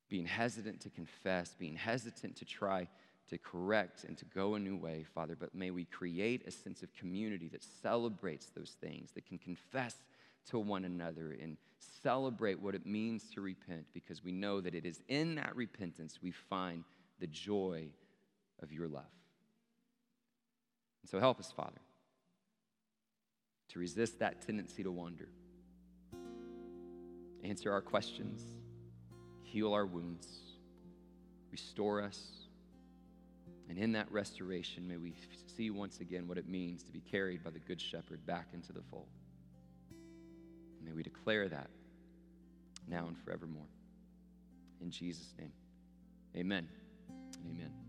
being 0.09 0.25
hesitant 0.25 0.81
to 0.81 0.89
confess, 0.89 1.55
being 1.57 1.77
hesitant 1.77 2.35
to 2.35 2.43
try 2.43 2.89
to 3.29 3.37
correct 3.37 4.03
and 4.03 4.17
to 4.17 4.25
go 4.25 4.55
a 4.55 4.59
new 4.59 4.75
way, 4.75 5.05
Father. 5.15 5.37
But 5.39 5.55
may 5.55 5.71
we 5.71 5.85
create 5.85 6.45
a 6.45 6.51
sense 6.51 6.83
of 6.83 6.93
community 6.93 7.47
that 7.47 7.63
celebrates 7.81 8.47
those 8.47 8.75
things, 8.81 9.11
that 9.13 9.25
can 9.25 9.37
confess 9.37 9.95
to 10.49 10.59
one 10.59 10.83
another 10.83 11.37
and 11.41 11.55
celebrate 12.03 12.61
what 12.61 12.75
it 12.75 12.85
means 12.85 13.29
to 13.33 13.39
repent, 13.39 13.85
because 13.93 14.25
we 14.25 14.33
know 14.33 14.59
that 14.59 14.75
it 14.75 14.85
is 14.85 14.99
in 15.07 15.35
that 15.35 15.55
repentance 15.55 16.19
we 16.21 16.31
find 16.31 16.83
the 17.19 17.27
joy 17.27 17.87
of 18.61 18.71
your 18.71 18.87
love. 18.87 19.03
And 21.01 21.09
So 21.09 21.19
help 21.19 21.39
us, 21.39 21.51
Father, 21.51 21.81
to 23.69 23.79
resist 23.79 24.19
that 24.19 24.41
tendency 24.45 24.83
to 24.83 24.91
wander. 24.91 25.29
Answer 27.43 27.71
our 27.71 27.81
questions, 27.81 28.41
heal 29.43 29.73
our 29.73 29.85
wounds, 29.85 30.27
restore 31.51 32.01
us. 32.01 32.19
And 33.69 33.77
in 33.77 33.91
that 33.93 34.11
restoration, 34.11 34.87
may 34.87 34.97
we 34.97 35.13
see 35.55 35.69
once 35.71 35.99
again 35.99 36.27
what 36.27 36.37
it 36.37 36.47
means 36.47 36.83
to 36.83 36.91
be 36.91 36.99
carried 36.99 37.43
by 37.43 37.49
the 37.49 37.59
Good 37.59 37.81
Shepherd 37.81 38.25
back 38.25 38.47
into 38.53 38.73
the 38.73 38.81
fold. 38.91 39.07
May 40.83 40.91
we 40.91 41.03
declare 41.03 41.49
that 41.49 41.69
now 42.87 43.07
and 43.07 43.17
forevermore. 43.17 43.67
In 44.81 44.91
Jesus' 44.91 45.33
name, 45.39 45.51
amen. 46.35 46.67
Amen. 47.45 47.75